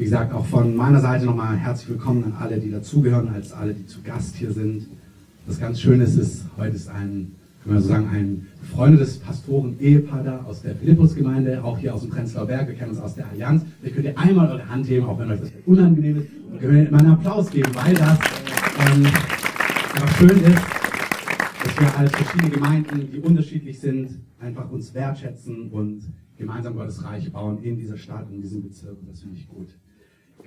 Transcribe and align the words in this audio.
Wie 0.00 0.04
gesagt, 0.04 0.32
auch 0.32 0.46
von 0.46 0.76
meiner 0.76 1.00
Seite 1.00 1.26
nochmal 1.26 1.56
herzlich 1.56 1.88
willkommen 1.88 2.22
an 2.22 2.34
alle, 2.38 2.60
die 2.60 2.70
dazugehören, 2.70 3.30
als 3.30 3.52
alle, 3.52 3.74
die 3.74 3.84
zu 3.84 4.00
Gast 4.02 4.36
hier 4.36 4.52
sind. 4.52 4.86
Das 5.44 5.58
ganz 5.58 5.80
Schöne 5.80 6.04
ist, 6.04 6.14
ist 6.14 6.44
heute 6.56 6.76
ist 6.76 6.88
ein, 6.88 7.34
können 7.64 7.74
wir 7.74 7.80
so 7.80 7.88
sagen, 7.88 8.08
ein 8.12 8.46
befreundetes 8.60 9.18
Pastoren-Ehepaar 9.18 10.22
da 10.22 10.44
aus 10.46 10.62
der 10.62 10.76
Philippus-Gemeinde, 10.76 11.64
auch 11.64 11.78
hier 11.78 11.92
aus 11.92 12.02
dem 12.02 12.10
Prenzlauer 12.10 12.46
Berg. 12.46 12.68
Wir 12.68 12.76
kennen 12.76 12.90
uns 12.90 13.00
aus 13.00 13.16
der 13.16 13.28
Allianz. 13.28 13.64
Vielleicht 13.80 13.96
könnt 13.96 14.06
ihr 14.06 14.16
einmal 14.16 14.48
eure 14.48 14.68
Hand 14.68 14.88
heben, 14.88 15.04
auch 15.04 15.18
wenn 15.18 15.32
euch 15.32 15.40
das 15.40 15.50
unangenehm 15.66 16.18
ist. 16.20 16.28
Und 16.48 16.60
könnt 16.60 16.74
ihr 16.74 16.88
immer 16.90 16.98
einen 17.00 17.10
Applaus 17.10 17.50
geben, 17.50 17.74
weil 17.74 17.94
das 17.94 18.18
ähm, 18.94 19.04
einfach 19.04 20.16
schön 20.16 20.30
ist, 20.44 20.62
dass 21.64 21.80
wir 21.80 21.98
als 21.98 22.12
verschiedene 22.12 22.50
Gemeinden, 22.50 23.10
die 23.12 23.18
unterschiedlich 23.18 23.80
sind, 23.80 24.10
einfach 24.38 24.70
uns 24.70 24.94
wertschätzen 24.94 25.72
und 25.72 26.02
gemeinsam 26.36 26.76
Gottes 26.76 27.02
Reich 27.02 27.32
bauen 27.32 27.60
in 27.64 27.76
dieser 27.76 27.96
Stadt, 27.96 28.30
in 28.30 28.40
diesem 28.40 28.62
Bezirk. 28.62 28.96
Und 29.00 29.10
das 29.10 29.22
finde 29.22 29.34
ich 29.34 29.48
gut. 29.48 29.66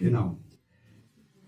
Genau. 0.02 0.36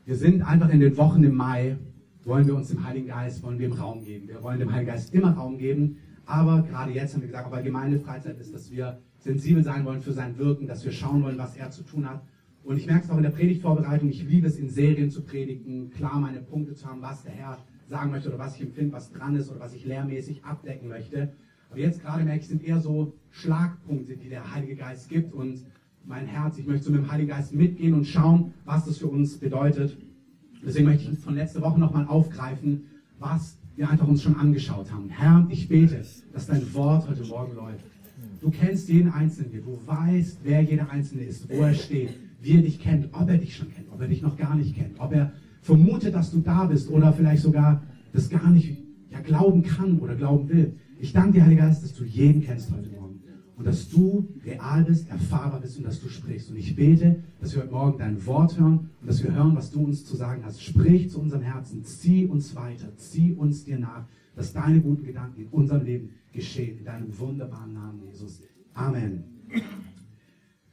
Wir 0.05 0.15
sind 0.15 0.43
einfach 0.43 0.69
in 0.69 0.79
den 0.79 0.95
Wochen 0.95 1.23
im 1.23 1.33
Mai, 1.33 1.75
wollen 2.23 2.45
wir 2.45 2.55
uns 2.55 2.67
dem 2.67 2.85
Heiligen 2.85 3.07
Geist, 3.07 3.41
wollen 3.41 3.57
wir 3.57 3.65
ihm 3.65 3.73
Raum 3.73 4.03
geben. 4.03 4.27
Wir 4.27 4.43
wollen 4.43 4.59
dem 4.59 4.71
Heiligen 4.71 4.91
Geist 4.91 5.11
immer 5.11 5.31
Raum 5.31 5.57
geben, 5.57 5.97
aber 6.27 6.61
gerade 6.61 6.91
jetzt 6.91 7.15
haben 7.15 7.21
wir 7.21 7.29
gesagt, 7.29 7.47
auch 7.47 7.51
weil 7.51 7.63
Gemeindefreizeit 7.63 8.37
ist, 8.37 8.53
dass 8.53 8.69
wir 8.69 9.01
sensibel 9.17 9.63
sein 9.63 9.85
wollen 9.85 10.01
für 10.01 10.11
sein 10.11 10.37
Wirken, 10.37 10.67
dass 10.67 10.85
wir 10.85 10.91
schauen 10.91 11.23
wollen, 11.23 11.39
was 11.39 11.57
er 11.57 11.71
zu 11.71 11.81
tun 11.81 12.07
hat. 12.07 12.21
Und 12.63 12.77
ich 12.77 12.85
merke 12.85 13.05
es 13.05 13.09
auch 13.09 13.17
in 13.17 13.23
der 13.23 13.31
Predigtvorbereitung, 13.31 14.07
ich 14.09 14.23
liebe 14.23 14.45
es 14.45 14.57
in 14.57 14.69
Serien 14.69 15.09
zu 15.09 15.23
predigen, 15.23 15.89
klar 15.89 16.19
meine 16.19 16.41
Punkte 16.41 16.75
zu 16.75 16.85
haben, 16.85 17.01
was 17.01 17.23
der 17.23 17.31
Herr 17.31 17.57
sagen 17.89 18.11
möchte 18.11 18.29
oder 18.29 18.37
was 18.37 18.55
ich 18.55 18.61
empfinde, 18.61 18.93
was 18.93 19.11
dran 19.11 19.35
ist 19.35 19.49
oder 19.49 19.61
was 19.61 19.73
ich 19.73 19.83
lehrmäßig 19.83 20.45
abdecken 20.45 20.89
möchte. 20.89 21.33
Aber 21.71 21.79
jetzt 21.79 22.03
gerade 22.03 22.23
merke 22.23 22.41
ich, 22.41 22.47
sind 22.47 22.63
eher 22.63 22.79
so 22.79 23.15
Schlagpunkte, 23.31 24.15
die 24.15 24.29
der 24.29 24.53
Heilige 24.53 24.75
Geist 24.75 25.09
gibt 25.09 25.33
und 25.33 25.65
mein 26.05 26.25
Herz, 26.27 26.57
ich 26.57 26.67
möchte 26.67 26.91
mit 26.91 27.01
dem 27.01 27.11
Heiligen 27.11 27.29
Geist 27.29 27.53
mitgehen 27.53 27.93
und 27.93 28.05
schauen, 28.05 28.53
was 28.65 28.85
das 28.85 28.97
für 28.97 29.07
uns 29.07 29.37
bedeutet. 29.37 29.97
Deswegen 30.65 30.85
möchte 30.85 31.11
ich 31.11 31.19
von 31.19 31.35
letzter 31.35 31.61
Woche 31.61 31.79
nochmal 31.79 32.05
aufgreifen, 32.07 32.85
was 33.19 33.57
wir 33.75 33.89
einfach 33.89 34.07
uns 34.07 34.21
schon 34.21 34.35
angeschaut 34.35 34.91
haben. 34.91 35.09
Herr, 35.09 35.47
ich 35.49 35.67
bete, 35.67 36.03
dass 36.33 36.47
dein 36.47 36.73
Wort 36.73 37.07
heute 37.09 37.23
Morgen 37.25 37.55
läuft. 37.55 37.85
Du 38.41 38.51
kennst 38.51 38.89
jeden 38.89 39.11
Einzelnen. 39.11 39.63
Du 39.63 39.79
weißt, 39.85 40.39
wer 40.43 40.61
jeder 40.61 40.89
Einzelne 40.89 41.23
ist, 41.23 41.49
wo 41.49 41.61
er 41.61 41.73
steht, 41.73 42.19
wie 42.41 42.55
er 42.55 42.61
dich 42.61 42.79
kennt, 42.79 43.07
ob 43.13 43.29
er 43.29 43.37
dich 43.37 43.55
schon 43.55 43.73
kennt, 43.73 43.87
ob 43.91 44.01
er 44.01 44.07
dich 44.07 44.21
noch 44.21 44.37
gar 44.37 44.55
nicht 44.55 44.75
kennt, 44.75 44.99
ob 44.99 45.13
er 45.13 45.31
vermutet, 45.61 46.13
dass 46.13 46.31
du 46.31 46.39
da 46.39 46.65
bist 46.65 46.89
oder 46.89 47.13
vielleicht 47.13 47.41
sogar 47.41 47.81
das 48.11 48.29
gar 48.29 48.49
nicht 48.49 48.77
ja, 49.09 49.21
glauben 49.21 49.63
kann 49.63 49.99
oder 49.99 50.15
glauben 50.15 50.49
will. 50.49 50.73
Ich 50.99 51.13
danke 51.13 51.33
dir, 51.33 51.45
Heiliger 51.45 51.67
Geist, 51.67 51.83
dass 51.83 51.93
du 51.93 52.03
jeden 52.03 52.41
kennst 52.41 52.71
heute 52.71 52.89
Morgen 52.89 53.02
und 53.55 53.67
dass 53.67 53.89
du 53.89 54.27
real 54.43 54.83
bist, 54.83 55.09
erfahrbar 55.09 55.61
bist 55.61 55.77
und 55.77 55.83
dass 55.85 56.01
du 56.01 56.09
sprichst. 56.09 56.49
Und 56.49 56.57
ich 56.57 56.75
bete, 56.75 57.23
dass 57.39 57.53
wir 57.55 57.63
heute 57.63 57.71
Morgen 57.71 57.97
dein 57.99 58.25
Wort 58.25 58.59
hören 58.59 58.89
und 59.01 59.07
dass 59.07 59.23
wir 59.23 59.33
hören, 59.33 59.55
was 59.55 59.71
du 59.71 59.83
uns 59.83 60.05
zu 60.05 60.15
sagen 60.15 60.43
hast. 60.43 60.61
Sprich 60.63 61.09
zu 61.09 61.19
unserem 61.19 61.43
Herzen, 61.43 61.83
zieh 61.83 62.25
uns 62.25 62.55
weiter, 62.55 62.95
zieh 62.97 63.33
uns 63.33 63.63
dir 63.63 63.77
nach, 63.77 64.05
dass 64.35 64.53
deine 64.53 64.81
guten 64.81 65.05
Gedanken 65.05 65.41
in 65.41 65.47
unserem 65.49 65.83
Leben 65.85 66.09
geschehen. 66.31 66.79
In 66.79 66.85
deinem 66.85 67.17
wunderbaren 67.19 67.73
Namen, 67.73 68.01
Jesus. 68.03 68.41
Amen. 68.73 69.23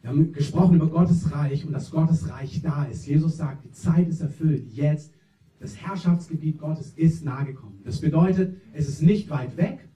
Wir 0.01 0.11
haben 0.11 0.33
gesprochen 0.33 0.77
über 0.77 0.89
Gottes 0.89 1.31
Reich 1.31 1.67
und 1.67 1.73
dass 1.73 1.91
Gottes 1.91 2.31
Reich 2.31 2.63
da 2.63 2.85
ist. 2.85 3.07
Jesus 3.07 3.37
sagt, 3.37 3.65
die 3.65 3.71
Zeit 3.71 4.09
ist 4.09 4.23
erfüllt. 4.23 4.67
Jetzt, 4.73 5.13
das 5.59 5.77
Herrschaftsgebiet 5.77 6.59
Gottes 6.59 6.95
ist 6.97 7.23
nahe 7.23 7.45
gekommen. 7.45 7.81
Das 7.85 8.01
bedeutet, 8.01 8.57
es 8.73 8.89
ist 8.89 9.03
nicht 9.03 9.29
weit 9.29 9.59
weg, 9.59 9.90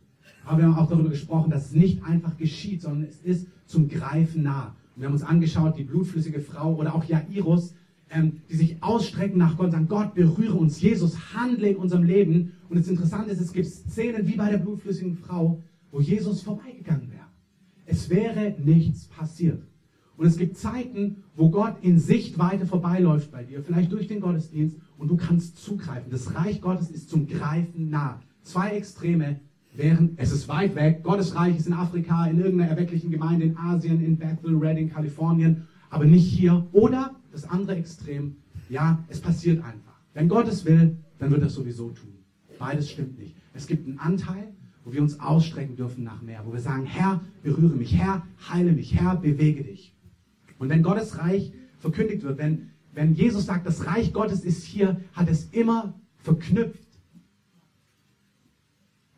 aber 0.45 0.59
wir 0.59 0.65
haben 0.67 0.77
auch 0.77 0.89
darüber 0.89 1.11
gesprochen, 1.11 1.51
dass 1.51 1.67
es 1.67 1.73
nicht 1.73 2.05
einfach 2.05 2.37
geschieht, 2.37 2.83
sondern 2.83 3.09
es 3.09 3.21
ist 3.23 3.47
zum 3.67 3.89
Greifen 3.89 4.43
nah. 4.43 4.75
Und 4.95 5.03
wir 5.03 5.07
haben 5.07 5.15
uns 5.15 5.23
angeschaut, 5.23 5.79
die 5.79 5.85
blutflüssige 5.85 6.41
Frau 6.41 6.75
oder 6.75 6.95
auch 6.95 7.05
Jairus, 7.05 7.75
ähm, 8.11 8.41
die 8.51 8.57
sich 8.57 8.83
ausstrecken 8.83 9.39
nach 9.39 9.57
Gott 9.57 9.67
und 9.67 9.73
sagen, 9.73 9.89
Gott, 9.89 10.15
berühre 10.15 10.55
uns, 10.55 10.81
Jesus, 10.81 11.35
handle 11.35 11.69
in 11.69 11.77
unserem 11.77 12.05
Leben. 12.05 12.53
Und 12.69 12.79
das 12.79 12.89
Interessante 12.89 13.31
ist, 13.31 13.41
es 13.41 13.53
gibt 13.53 13.67
Szenen 13.67 14.27
wie 14.29 14.37
bei 14.37 14.51
der 14.51 14.59
blutflüssigen 14.59 15.17
Frau, 15.17 15.63
wo 15.91 16.01
Jesus 16.01 16.43
vorbeigegangen 16.43 17.11
wäre. 17.11 17.25
Es 17.87 18.09
wäre 18.11 18.55
nichts 18.63 19.07
passiert. 19.07 19.63
Und 20.17 20.27
es 20.27 20.37
gibt 20.37 20.57
Zeiten, 20.57 21.25
wo 21.35 21.51
Gott 21.51 21.77
in 21.83 21.99
Sichtweite 21.99 22.67
vorbeiläuft 22.67 23.33
bei 23.33 23.43
dir, 23.43 23.63
vielleicht 23.63 23.91
durch 23.91 24.07
den 24.07 24.21
Gottesdienst, 24.21 24.77
und 24.97 25.09
du 25.09 25.17
kannst 25.17 25.59
zugreifen. 25.59 26.11
Das 26.11 26.35
Reich 26.35 26.61
Gottes 26.61 26.91
ist 26.91 27.11
zum 27.11 27.27
Greifen 27.27 27.91
nah. 27.91 28.23
Zwei 28.43 28.71
Extreme, 28.71 29.41
während 29.75 30.19
es 30.19 30.33
ist 30.33 30.49
weit 30.49 30.75
weg. 30.75 31.03
Gottes 31.03 31.35
Reich 31.35 31.57
ist 31.57 31.67
in 31.67 31.73
Afrika, 31.73 32.27
in 32.27 32.39
irgendeiner 32.39 32.71
erwecklichen 32.71 33.11
Gemeinde 33.11 33.47
in 33.47 33.57
Asien, 33.57 34.03
in 34.03 34.17
Bethel, 34.17 34.57
Redding, 34.57 34.89
Kalifornien, 34.89 35.67
aber 35.91 36.05
nicht 36.05 36.27
hier. 36.27 36.67
Oder 36.73 37.15
das 37.33 37.45
andere 37.49 37.77
Extrem, 37.77 38.37
ja, 38.69 39.05
es 39.09 39.21
passiert 39.21 39.59
einfach. 39.65 40.01
Wenn 40.15 40.29
Gott 40.29 40.49
es 40.49 40.65
will, 40.65 40.97
dann 41.19 41.31
wird 41.31 41.43
er 41.43 41.49
es 41.49 41.55
sowieso 41.55 41.91
tun. 41.91 42.15
Beides 42.59 42.91
stimmt 42.91 43.19
nicht. 43.19 43.35
Es 43.53 43.67
gibt 43.67 43.87
einen 43.87 43.99
Anteil, 43.99 44.55
wo 44.85 44.93
wir 44.93 45.03
uns 45.03 45.19
ausstrecken 45.19 45.77
dürfen 45.77 46.05
nach 46.05 46.23
mehr, 46.23 46.43
wo 46.45 46.53
wir 46.53 46.61
sagen, 46.61 46.85
Herr, 46.85 47.21
berühre 47.43 47.75
mich, 47.77 47.97
Herr, 47.97 48.27
heile 48.49 48.73
mich, 48.73 48.95
Herr, 48.95 49.17
bewege 49.17 49.65
dich. 49.65 49.95
Und 50.59 50.69
wenn 50.69 50.83
Gottes 50.83 51.19
Reich 51.19 51.53
verkündigt 51.79 52.23
wird, 52.23 52.39
wenn, 52.39 52.71
wenn 52.93 53.15
Jesus 53.15 53.47
sagt, 53.47 53.67
das 53.67 53.87
Reich 53.87 54.13
Gottes 54.13 54.45
ist 54.45 54.65
hier, 54.65 55.01
hat 55.13 55.29
es 55.29 55.47
immer 55.51 55.95
verknüpft 56.17 56.84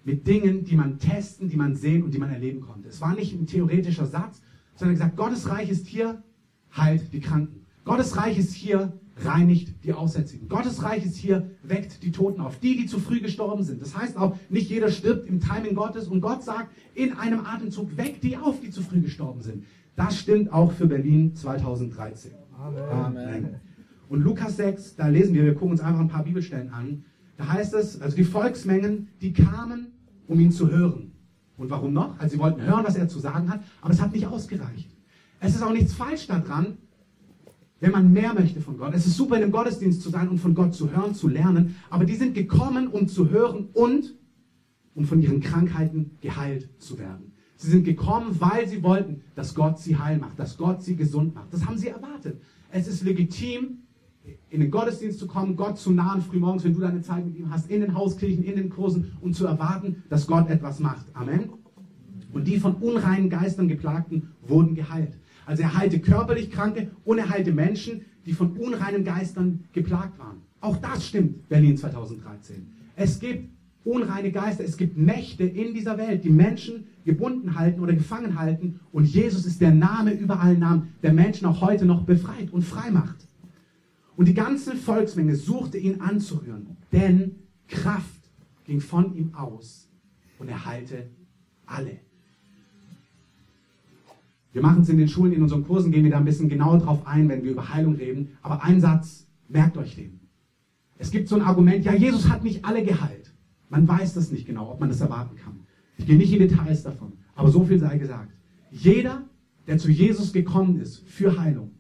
mit 0.06 0.27
Dingen, 0.27 0.65
die 0.65 0.77
man 0.77 0.99
testen, 0.99 1.49
die 1.49 1.56
man 1.56 1.75
sehen 1.75 2.05
und 2.05 2.15
die 2.15 2.19
man 2.19 2.31
erleben 2.31 2.61
konnte. 2.61 2.89
Es 2.89 3.00
war 3.00 3.15
nicht 3.15 3.34
ein 3.34 3.47
theoretischer 3.47 4.06
Satz, 4.06 4.41
sondern 4.77 4.94
gesagt, 4.94 5.17
Gottes 5.17 5.49
Reich 5.50 5.69
ist 5.69 5.89
hier, 5.89 6.22
heilt 6.75 7.12
die 7.12 7.21
Kranken. 7.21 7.67
Gottes 7.84 8.16
Reich 8.16 8.39
ist 8.39 8.55
hier, 8.55 8.93
reinigt 9.16 9.84
die 9.84 9.93
Aussätzigen. 9.93 10.49
Gottes 10.49 10.84
Reich 10.84 11.05
ist 11.05 11.16
hier, 11.16 11.50
weckt 11.65 12.05
die 12.05 12.12
Toten 12.12 12.41
auf. 12.41 12.61
Die, 12.61 12.77
die 12.77 12.87
zu 12.87 13.00
früh 13.00 13.21
gestorben 13.21 13.65
sind. 13.65 13.83
Das 13.83 13.97
heißt 13.97 14.16
auch, 14.16 14.37
nicht 14.49 14.71
jeder 14.71 14.91
stirbt 14.91 15.27
im 15.27 15.41
Timing 15.41 15.75
Gottes 15.75 16.06
und 16.06 16.21
Gott 16.21 16.45
sagt 16.45 16.71
in 16.95 17.15
einem 17.15 17.41
Atemzug, 17.41 17.97
weckt 17.97 18.22
die 18.22 18.37
auf, 18.37 18.61
die 18.61 18.71
zu 18.71 18.83
früh 18.83 19.00
gestorben 19.00 19.41
sind. 19.41 19.65
Das 19.97 20.16
stimmt 20.19 20.53
auch 20.53 20.71
für 20.71 20.87
Berlin 20.87 21.34
2013. 21.34 22.33
Amen. 22.56 22.78
Amen. 22.91 23.55
Und 24.09 24.21
Lukas 24.21 24.56
6, 24.56 24.95
da 24.95 25.09
lesen 25.09 25.34
wir, 25.34 25.45
wir 25.45 25.55
gucken 25.55 25.72
uns 25.72 25.81
einfach 25.81 26.00
ein 26.00 26.09
paar 26.09 26.22
Bibelstellen 26.22 26.71
an. 26.71 27.05
Da 27.39 27.49
heißt 27.49 27.75
es, 27.75 28.00
also 28.00 28.16
die 28.16 28.25
Volksmengen, 28.25 29.09
die 29.21 29.33
kamen 29.33 29.96
um 30.28 30.41
ihn 30.41 30.53
zu 30.53 30.70
hören. 30.70 31.12
Und 31.56 31.70
warum 31.70 31.92
noch? 31.92 32.19
Also 32.19 32.34
sie 32.34 32.38
wollten 32.38 32.62
hören, 32.62 32.84
was 32.84 32.97
er 32.97 33.09
zu 33.09 33.19
sagen 33.19 33.50
hat, 33.50 33.60
aber 33.81 33.92
es 33.92 34.00
hat 34.00 34.12
nicht 34.12 34.26
ausgereicht. 34.26 34.91
Es 35.41 35.54
ist 35.54 35.62
auch 35.62 35.72
nichts 35.72 35.94
falsch 35.94 36.26
daran, 36.26 36.78
wenn 37.81 37.92
man 37.92 38.12
mehr 38.12 38.34
möchte 38.34 38.60
von 38.60 38.78
Gott. 38.78 38.94
Es 38.94 39.06
ist 39.06 39.16
super, 39.16 39.36
in 39.36 39.42
einem 39.42 39.53
Gottesdienst 39.53 40.03
zu 40.03 40.10
sein 40.10 40.28
und 40.28 40.38
von 40.38 40.54
Gott 40.54 40.75
zu 40.75 40.91
hören, 40.91 41.15
zu 41.15 41.28
lernen, 41.28 41.76
aber 41.91 42.04
die 42.04 42.15
sind 42.15 42.34
gekommen, 42.34 42.88
um 42.88 43.09
zu 43.09 43.31
hören 43.31 43.69
und 43.72 44.15
um 44.94 45.04
von 45.04 45.20
ihren 45.20 45.41
Krankheiten 45.41 46.12
geheilt 46.22 46.69
zu 46.78 46.98
werden. 46.98 47.32
Sie 47.56 47.70
sind 47.70 47.84
gekommen, 47.84 48.36
weil 48.38 48.69
sie 48.69 48.82
wollten, 48.82 49.22
dass 49.34 49.54
Gott 49.54 49.78
sie 49.78 49.97
heil 49.97 50.19
macht, 50.19 50.38
dass 50.38 50.56
Gott 50.56 50.82
sie 50.82 50.97
gesund 50.97 51.34
macht. 51.34 51.53
Das 51.53 51.66
haben 51.66 51.78
sie 51.78 51.88
erwartet. 51.88 52.41
Es 52.70 52.86
ist 52.86 53.03
legitim, 53.03 53.78
in 54.50 54.60
den 54.60 54.70
Gottesdienst 54.70 55.19
zu 55.19 55.26
kommen, 55.26 55.56
Gott 55.56 55.78
zu 55.78 55.92
nahen 55.92 56.22
frühmorgens, 56.22 56.64
wenn 56.64 56.75
du 56.75 56.81
deine 56.81 57.03
Zeit 57.03 57.25
mit 57.25 57.37
ihm 57.37 57.50
hast, 57.50 57.70
in 57.70 57.81
den 57.81 57.94
Hauskirchen, 57.94 58.44
in 58.44 58.56
den 58.56 58.70
Kursen 58.70 59.12
und 59.20 59.34
zu 59.34 59.47
erwarten, 59.47 60.03
dass 60.09 60.26
Gott 60.26 60.48
etwas 60.48 60.81
macht. 60.81 61.06
Amen. 61.14 61.50
Und 62.32 62.47
die 62.47 62.59
von 62.59 62.75
unreinen 62.76 63.31
Geistern 63.31 63.69
geplagten 63.69 64.31
wurden 64.42 64.75
geheilt. 64.75 65.16
Also 65.47 65.62
er 65.62 65.76
heilte 65.76 66.00
körperlich 66.00 66.50
Kranke 66.50 66.91
und 67.04 67.19
er 67.19 67.31
heilte 67.31 67.53
Menschen, 67.53 68.03
die 68.26 68.32
von 68.32 68.56
unreinen 68.56 69.04
Geistern 69.04 69.65
geplagt 69.72 70.19
waren. 70.19 70.42
Auch 70.60 70.76
das 70.76 71.06
stimmt, 71.06 71.48
Berlin 71.48 71.76
2013. 71.76 72.66
Es 72.97 73.20
gibt 73.20 73.50
unreine 73.84 74.32
Geister, 74.32 74.65
es 74.65 74.76
gibt 74.76 74.97
Mächte 74.97 75.44
in 75.44 75.72
dieser 75.72 75.97
Welt, 75.97 76.25
die 76.25 76.31
Menschen 76.31 76.86
gebunden 77.04 77.56
halten 77.56 77.81
oder 77.81 77.94
gefangen 77.94 78.38
halten. 78.38 78.81
Und 78.91 79.04
Jesus 79.04 79.47
ist 79.47 79.60
der 79.60 79.72
Name 79.72 80.12
über 80.12 80.41
allen 80.41 80.59
Namen, 80.59 80.94
der 81.03 81.12
Menschen 81.12 81.47
auch 81.47 81.60
heute 81.60 81.86
noch 81.86 82.03
befreit 82.03 82.53
und 82.53 82.62
frei 82.62 82.91
macht. 82.91 83.25
Und 84.16 84.28
die 84.28 84.34
ganze 84.34 84.77
Volksmenge 84.77 85.36
suchte 85.36 85.78
ihn 85.78 86.01
anzurühren, 86.01 86.77
denn 86.91 87.36
Kraft 87.68 88.30
ging 88.65 88.80
von 88.80 89.15
ihm 89.15 89.34
aus 89.34 89.89
und 90.39 90.48
er 90.48 90.65
heilte 90.65 91.10
alle. 91.66 91.98
Wir 94.53 94.63
machen 94.63 94.83
es 94.83 94.89
in 94.89 94.97
den 94.97 95.09
Schulen, 95.09 95.33
in 95.33 95.42
unseren 95.42 95.65
Kursen, 95.65 95.92
gehen 95.92 96.04
wir 96.04 96.10
da 96.10 96.16
ein 96.18 96.24
bisschen 96.24 96.48
genauer 96.48 96.78
drauf 96.78 97.07
ein, 97.07 97.28
wenn 97.28 97.45
wir 97.45 97.51
über 97.51 97.74
Heilung 97.74 97.95
reden. 97.97 98.39
Aber 98.41 98.65
ein 98.65 98.80
Satz, 98.80 99.27
merkt 99.48 99.77
euch 99.77 99.97
den. 99.97 100.18
Es 100.97 101.10
gibt 101.10 101.28
so 101.28 101.36
ein 101.36 101.42
Argument, 101.42 101.84
ja, 101.84 101.92
Jesus 101.92 102.30
hat 102.30 102.42
nicht 102.42 102.65
alle 102.65 102.83
geheilt. 102.83 103.34
Man 103.68 103.86
weiß 103.86 104.15
das 104.15 104.30
nicht 104.30 104.47
genau, 104.47 104.72
ob 104.72 104.80
man 104.80 104.89
das 104.89 105.03
erwarten 105.03 105.36
kann. 105.36 105.60
Ich 105.98 106.07
gehe 106.07 106.16
nicht 106.16 106.33
in 106.33 106.39
Details 106.39 106.83
davon, 106.83 107.13
aber 107.34 107.51
so 107.51 107.65
viel 107.65 107.78
sei 107.78 107.98
gesagt. 107.98 108.33
Jeder, 108.71 109.24
der 109.66 109.77
zu 109.77 109.91
Jesus 109.91 110.33
gekommen 110.33 110.80
ist 110.80 111.07
für 111.07 111.39
Heilung, 111.39 111.72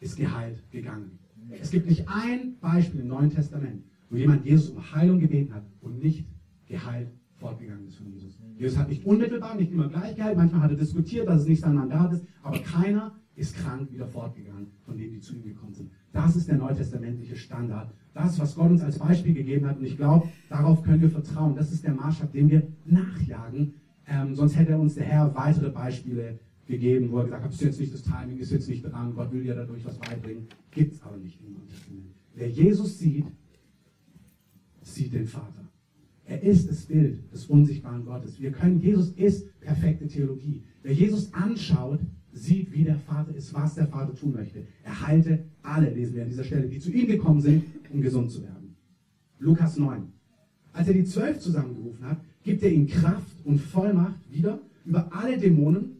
ist 0.00 0.16
geheilt 0.16 0.68
gegangen. 0.72 1.20
Es 1.60 1.70
gibt 1.70 1.86
nicht 1.86 2.06
ein 2.08 2.56
Beispiel 2.60 3.00
im 3.00 3.08
Neuen 3.08 3.30
Testament, 3.30 3.84
wo 4.10 4.16
jemand 4.16 4.44
Jesus 4.44 4.70
um 4.70 4.92
Heilung 4.92 5.20
gebeten 5.20 5.54
hat 5.54 5.64
und 5.80 6.02
nicht 6.02 6.26
geheilt 6.66 7.08
fortgegangen 7.34 7.86
ist 7.86 7.96
von 7.96 8.10
Jesus. 8.10 8.38
Jesus 8.56 8.78
hat 8.78 8.88
nicht 8.88 9.04
unmittelbar, 9.04 9.54
nicht 9.56 9.72
immer 9.72 9.88
gleich 9.88 10.16
geheilt, 10.16 10.36
manchmal 10.36 10.62
hat 10.62 10.70
er 10.70 10.76
diskutiert, 10.76 11.28
dass 11.28 11.42
es 11.42 11.48
nicht 11.48 11.60
sein 11.60 11.74
Mandat 11.74 12.14
ist, 12.14 12.24
aber 12.42 12.58
keiner 12.60 13.14
ist 13.34 13.54
krank 13.56 13.92
wieder 13.92 14.06
fortgegangen, 14.06 14.68
von 14.84 14.96
denen, 14.96 15.12
die 15.12 15.20
zu 15.20 15.34
ihm 15.34 15.42
gekommen 15.42 15.74
sind. 15.74 15.90
Das 16.12 16.34
ist 16.34 16.48
der 16.48 16.56
neutestamentliche 16.56 17.36
Standard. 17.36 17.92
Das, 18.14 18.38
was 18.38 18.54
Gott 18.54 18.70
uns 18.70 18.82
als 18.82 18.98
Beispiel 18.98 19.34
gegeben 19.34 19.66
hat. 19.66 19.78
Und 19.78 19.84
ich 19.84 19.98
glaube, 19.98 20.28
darauf 20.48 20.82
können 20.82 21.02
wir 21.02 21.10
vertrauen. 21.10 21.54
Das 21.54 21.70
ist 21.70 21.84
der 21.84 21.92
Maßstab, 21.92 22.32
den 22.32 22.48
wir 22.48 22.66
nachjagen. 22.86 23.74
Ähm, 24.06 24.34
sonst 24.34 24.56
hätte 24.56 24.78
uns 24.78 24.94
der 24.94 25.04
Herr 25.04 25.34
weitere 25.34 25.68
Beispiele 25.68 26.38
gegeben, 26.66 27.10
wo 27.10 27.18
er 27.18 27.24
gesagt 27.24 27.44
hat, 27.44 27.52
ist 27.52 27.62
jetzt 27.62 27.80
nicht 27.80 27.94
das 27.94 28.02
Timing, 28.02 28.38
ist 28.38 28.52
jetzt 28.52 28.68
nicht 28.68 28.82
dran, 28.82 29.14
Gott 29.14 29.32
will 29.32 29.44
ja 29.44 29.54
dadurch 29.54 29.84
was 29.84 29.98
beibringen. 29.98 30.46
Gibt 30.70 30.94
es 30.94 31.02
aber 31.02 31.16
nicht 31.16 31.38
im 31.40 31.52
Neuen 31.52 31.68
Testament. 31.68 32.06
Wer 32.34 32.50
Jesus 32.50 32.98
sieht, 32.98 33.26
sieht 34.82 35.12
den 35.12 35.26
Vater. 35.26 35.66
Er 36.24 36.42
ist 36.42 36.68
das 36.68 36.86
Bild 36.86 37.32
des 37.32 37.46
unsichtbaren 37.46 38.04
Gottes. 38.04 38.40
Wir 38.40 38.50
können, 38.50 38.80
Jesus 38.80 39.10
ist 39.10 39.46
perfekte 39.60 40.08
Theologie. 40.08 40.62
Wer 40.82 40.92
Jesus 40.92 41.32
anschaut, 41.32 42.00
sieht, 42.32 42.72
wie 42.72 42.84
der 42.84 42.96
Vater 42.96 43.34
ist, 43.34 43.54
was 43.54 43.76
der 43.76 43.86
Vater 43.86 44.14
tun 44.14 44.32
möchte. 44.32 44.66
Er 44.82 45.06
heilte 45.06 45.44
alle, 45.62 45.90
lesen 45.90 46.14
wir 46.14 46.22
an 46.22 46.28
dieser 46.28 46.44
Stelle, 46.44 46.68
die 46.68 46.80
zu 46.80 46.90
ihm 46.90 47.06
gekommen 47.06 47.40
sind, 47.40 47.64
um 47.92 48.00
gesund 48.00 48.30
zu 48.30 48.42
werden. 48.42 48.76
Lukas 49.38 49.78
9. 49.78 50.02
Als 50.72 50.88
er 50.88 50.94
die 50.94 51.04
zwölf 51.04 51.38
zusammengerufen 51.38 52.04
hat, 52.04 52.20
gibt 52.42 52.62
er 52.62 52.70
ihnen 52.70 52.86
Kraft 52.86 53.44
und 53.44 53.58
Vollmacht 53.58 54.20
wieder 54.30 54.60
über 54.84 55.10
alle 55.12 55.38
Dämonen, 55.38 55.95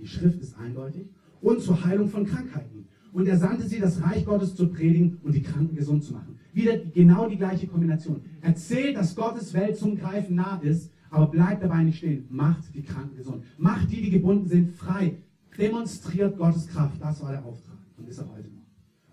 die 0.00 0.06
Schrift 0.06 0.40
ist 0.40 0.56
eindeutig, 0.58 1.08
und 1.40 1.60
zur 1.60 1.84
Heilung 1.84 2.08
von 2.08 2.26
Krankheiten. 2.26 2.88
Und 3.12 3.26
er 3.26 3.38
sandte 3.38 3.66
sie, 3.66 3.80
das 3.80 4.02
Reich 4.02 4.24
Gottes 4.24 4.54
zu 4.54 4.68
predigen 4.68 5.18
und 5.22 5.34
die 5.34 5.42
Kranken 5.42 5.74
gesund 5.74 6.04
zu 6.04 6.12
machen. 6.12 6.38
Wieder 6.52 6.78
genau 6.78 7.28
die 7.28 7.36
gleiche 7.36 7.66
Kombination. 7.66 8.22
Erzählt, 8.40 8.96
dass 8.96 9.16
Gottes 9.16 9.52
Welt 9.52 9.76
zum 9.76 9.96
Greifen 9.96 10.36
nah 10.36 10.60
ist, 10.62 10.92
aber 11.10 11.26
bleibt 11.26 11.62
dabei 11.62 11.82
nicht 11.82 11.98
stehen. 11.98 12.26
Macht 12.30 12.74
die 12.74 12.82
Kranken 12.82 13.16
gesund. 13.16 13.44
Macht 13.58 13.90
die, 13.90 14.00
die 14.00 14.10
gebunden 14.10 14.46
sind, 14.46 14.72
frei 14.72 15.18
demonstriert 15.58 16.38
Gottes 16.38 16.66
Kraft. 16.68 17.00
Das 17.00 17.22
war 17.22 17.32
der 17.32 17.44
Auftrag 17.44 17.78
und 17.96 18.08
ist 18.08 18.18
er 18.18 18.30
heute 18.30 18.48
noch. 18.48 18.64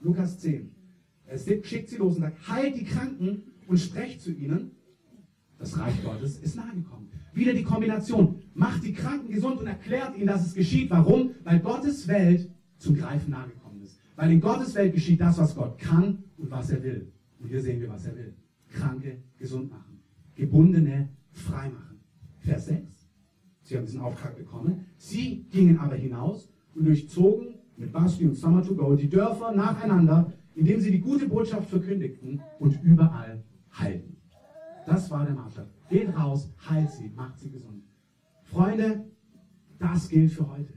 Lukas 0.01 0.39
10. 0.39 0.72
Er 1.25 1.38
schickt 1.38 1.89
sie 1.89 1.98
los 1.98 2.16
und 2.16 2.22
sagt, 2.22 2.48
heilt 2.48 2.78
die 2.78 2.86
Kranken 2.86 3.44
und 3.68 3.78
sprecht 3.78 4.22
zu 4.22 4.31
ihnen. 4.31 4.72
Das 5.60 5.78
Reich 5.78 6.01
Gottes 6.04 6.38
ist 6.38 6.56
nahe 6.56 6.74
gekommen. 6.74 7.10
Wieder 7.38 7.54
die 7.54 7.63
Kombination. 7.63 8.42
Macht 8.56 8.84
die 8.84 8.94
Kranken 8.94 9.31
gesund 9.31 9.60
und 9.60 9.68
erklärt 9.68 10.18
ihnen, 10.18 10.28
dass 10.28 10.45
es 10.45 10.56
geschieht. 10.56 10.89
Warum? 10.89 11.36
Weil 11.44 11.60
Gottes 11.60 12.07
Welt 12.07 12.50
zum 12.78 12.95
Greifen 12.95 13.30
nahe 13.30 13.48
gekommen 13.50 13.81
ist. 13.84 14.00
Weil 14.16 14.31
in 14.31 14.42
Gottes 14.42 14.74
Welt 14.74 14.94
geschieht 14.94 15.22
das, 15.22 15.38
was 15.38 15.56
Gott 15.56 15.78
kann 15.78 16.24
und 16.38 16.50
was 16.50 16.72
er 16.72 16.81
will. 16.81 17.12
Und 17.39 17.50
hier 17.50 17.62
sehen 17.62 17.80
wir, 17.80 17.89
was 17.89 18.06
er 18.06 18.16
will. 18.16 18.34
Kranke 18.72 19.22
gesund 19.38 19.69
machen. 19.69 20.00
Gebundene 20.36 21.10
frei 21.31 21.69
machen. 21.69 22.00
Vers 22.39 22.66
6. 22.66 23.07
Sie 23.62 23.78
haben 23.78 23.86
diesen 23.86 24.01
Auftrag 24.01 24.36
bekommen. 24.36 24.86
Sie 24.98 25.45
gingen 25.51 25.78
aber 25.78 25.95
hinaus 25.95 26.51
und 26.74 26.86
durchzogen 26.86 27.56
mit 27.75 27.92
Basti 27.92 28.25
und 28.25 28.34
Summer 28.34 28.63
to 28.63 28.74
Go 28.74 28.95
die 28.95 29.10
Dörfer 29.10 29.51
nacheinander, 29.51 30.34
indem 30.56 30.80
sie 30.80 30.89
die 30.89 31.01
gute 31.01 31.28
Botschaft 31.28 31.69
verkündigten 31.69 32.42
und 32.57 32.81
überall 32.81 33.44
heilten. 33.78 34.18
Das 34.88 35.12
war 35.12 35.24
der 35.24 35.36
Maßstab. 35.36 35.76
Geht 35.89 36.16
raus, 36.16 36.51
heilt 36.69 36.92
sie, 36.92 37.10
macht 37.16 37.39
sie 37.39 37.50
gesund. 37.50 37.84
Freunde, 38.44 39.06
das 39.80 40.10
gilt 40.10 40.31
für 40.31 40.50
heute. 40.50 40.74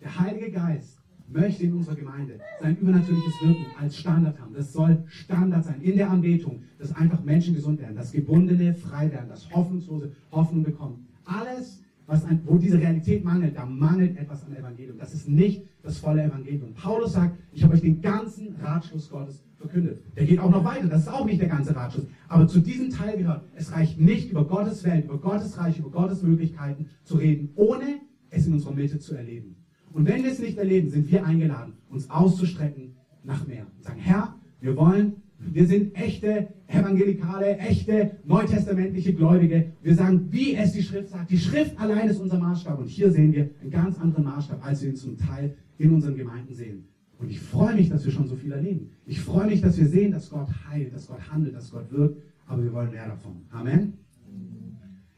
Der 0.00 0.18
Heilige 0.18 0.50
Geist 0.50 1.00
möchte 1.28 1.64
in 1.64 1.74
unserer 1.74 1.94
Gemeinde 1.94 2.40
sein 2.60 2.76
übernatürliches 2.76 3.34
Wirken 3.42 3.66
als 3.78 3.96
Standard 3.96 4.38
haben. 4.40 4.54
Das 4.54 4.72
soll 4.72 5.04
Standard 5.06 5.64
sein 5.64 5.80
in 5.80 5.96
der 5.96 6.10
Anbetung, 6.10 6.62
dass 6.78 6.92
einfach 6.94 7.22
Menschen 7.22 7.54
gesund 7.54 7.80
werden, 7.80 7.96
dass 7.96 8.12
Gebundene 8.12 8.74
frei 8.74 9.10
werden, 9.10 9.28
dass 9.28 9.50
Hoffnungslose 9.54 10.12
Hoffnung 10.32 10.62
bekommen. 10.62 11.06
Alles 11.24 11.82
was 12.10 12.24
an, 12.24 12.40
wo 12.44 12.58
diese 12.58 12.78
Realität 12.78 13.24
mangelt, 13.24 13.56
da 13.56 13.64
mangelt 13.64 14.18
etwas 14.18 14.44
an 14.44 14.56
Evangelium. 14.56 14.98
Das 14.98 15.14
ist 15.14 15.28
nicht 15.28 15.64
das 15.82 15.98
volle 15.98 16.24
Evangelium. 16.24 16.74
Paulus 16.74 17.12
sagt, 17.12 17.38
ich 17.52 17.62
habe 17.62 17.74
euch 17.74 17.82
den 17.82 18.02
ganzen 18.02 18.56
Ratschluss 18.56 19.08
Gottes 19.08 19.44
verkündet. 19.56 20.02
Der 20.16 20.26
geht 20.26 20.40
auch 20.40 20.50
noch 20.50 20.64
weiter, 20.64 20.88
das 20.88 21.02
ist 21.02 21.08
auch 21.08 21.24
nicht 21.24 21.40
der 21.40 21.48
ganze 21.48 21.74
Ratschluss. 21.74 22.06
Aber 22.28 22.48
zu 22.48 22.58
diesem 22.58 22.90
Teil 22.90 23.16
gehört, 23.16 23.44
es 23.54 23.70
reicht 23.72 24.00
nicht 24.00 24.32
über 24.32 24.44
Gottes 24.44 24.82
Welt, 24.82 25.04
über 25.04 25.18
Gottes 25.18 25.56
Reich, 25.56 25.78
über 25.78 25.90
Gottes 25.90 26.22
Möglichkeiten 26.22 26.86
zu 27.04 27.16
reden, 27.16 27.50
ohne 27.54 28.00
es 28.30 28.46
in 28.46 28.54
unserer 28.54 28.74
Mitte 28.74 28.98
zu 28.98 29.14
erleben. 29.14 29.54
Und 29.92 30.06
wenn 30.06 30.24
wir 30.24 30.32
es 30.32 30.40
nicht 30.40 30.58
erleben, 30.58 30.90
sind 30.90 31.10
wir 31.10 31.24
eingeladen, 31.24 31.74
uns 31.90 32.10
auszustrecken 32.10 32.96
nach 33.22 33.46
mehr. 33.46 33.66
Und 33.76 33.84
sagen, 33.84 34.00
Herr, 34.00 34.34
wir 34.60 34.76
wollen 34.76 35.22
wir 35.40 35.66
sind 35.66 35.94
echte 35.96 36.48
evangelikale, 36.66 37.56
echte 37.58 38.18
neutestamentliche 38.24 39.14
Gläubige. 39.14 39.72
Wir 39.82 39.94
sagen, 39.94 40.28
wie 40.30 40.54
es 40.54 40.72
die 40.72 40.82
Schrift 40.82 41.10
sagt. 41.10 41.30
Die 41.30 41.38
Schrift 41.38 41.78
allein 41.80 42.08
ist 42.08 42.20
unser 42.20 42.38
Maßstab. 42.38 42.78
Und 42.78 42.88
hier 42.88 43.10
sehen 43.10 43.32
wir 43.32 43.50
einen 43.60 43.70
ganz 43.70 43.98
anderen 43.98 44.24
Maßstab, 44.24 44.64
als 44.64 44.82
wir 44.82 44.90
ihn 44.90 44.96
zum 44.96 45.16
Teil 45.16 45.56
in 45.78 45.92
unseren 45.94 46.16
Gemeinden 46.16 46.54
sehen. 46.54 46.84
Und 47.18 47.30
ich 47.30 47.40
freue 47.40 47.74
mich, 47.74 47.88
dass 47.88 48.04
wir 48.04 48.12
schon 48.12 48.26
so 48.26 48.36
viel 48.36 48.52
erleben. 48.52 48.90
Ich 49.06 49.20
freue 49.20 49.46
mich, 49.46 49.60
dass 49.60 49.78
wir 49.78 49.86
sehen, 49.86 50.12
dass 50.12 50.30
Gott 50.30 50.48
heilt, 50.68 50.94
dass 50.94 51.06
Gott 51.06 51.30
handelt, 51.30 51.54
dass 51.54 51.70
Gott 51.70 51.90
wirkt. 51.90 52.22
Aber 52.46 52.62
wir 52.62 52.72
wollen 52.72 52.90
mehr 52.90 53.08
davon. 53.08 53.42
Amen. 53.50 53.94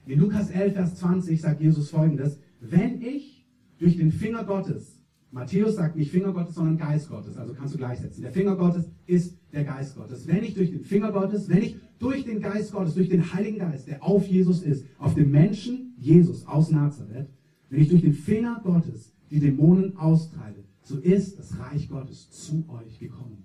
In 0.06 0.18
Lukas 0.18 0.50
11, 0.50 0.72
Vers 0.72 0.96
20 0.96 1.40
sagt 1.40 1.60
Jesus 1.60 1.90
folgendes. 1.90 2.38
Wenn 2.60 3.00
ich 3.02 3.46
durch 3.78 3.96
den 3.96 4.10
Finger 4.12 4.44
Gottes 4.44 5.02
Matthäus 5.32 5.76
sagt 5.76 5.96
nicht 5.96 6.10
Finger 6.10 6.32
Gottes, 6.32 6.54
sondern 6.54 6.76
Geist 6.76 7.08
Gottes. 7.08 7.38
Also 7.38 7.54
kannst 7.54 7.72
du 7.72 7.78
gleichsetzen. 7.78 8.22
Der 8.22 8.32
Finger 8.32 8.54
Gottes 8.54 8.90
ist 9.06 9.38
der 9.50 9.64
Geist 9.64 9.96
Gottes. 9.96 10.28
Wenn 10.28 10.44
ich 10.44 10.52
durch 10.52 10.70
den 10.70 10.84
Finger 10.84 11.10
Gottes, 11.10 11.48
wenn 11.48 11.62
ich 11.62 11.76
durch 11.98 12.24
den 12.24 12.40
Geist 12.40 12.72
Gottes, 12.72 12.94
durch 12.94 13.08
den 13.08 13.32
Heiligen 13.32 13.58
Geist, 13.58 13.88
der 13.88 14.02
auf 14.04 14.26
Jesus 14.26 14.62
ist, 14.62 14.86
auf 14.98 15.14
den 15.14 15.30
Menschen 15.30 15.94
Jesus 15.96 16.46
aus 16.46 16.70
Nazareth, 16.70 17.30
wenn 17.70 17.80
ich 17.80 17.88
durch 17.88 18.02
den 18.02 18.12
Finger 18.12 18.60
Gottes 18.62 19.14
die 19.30 19.40
Dämonen 19.40 19.96
austreibe, 19.96 20.64
so 20.82 20.98
ist 20.98 21.38
das 21.38 21.58
Reich 21.58 21.88
Gottes 21.88 22.30
zu 22.30 22.66
euch 22.68 22.98
gekommen. 22.98 23.44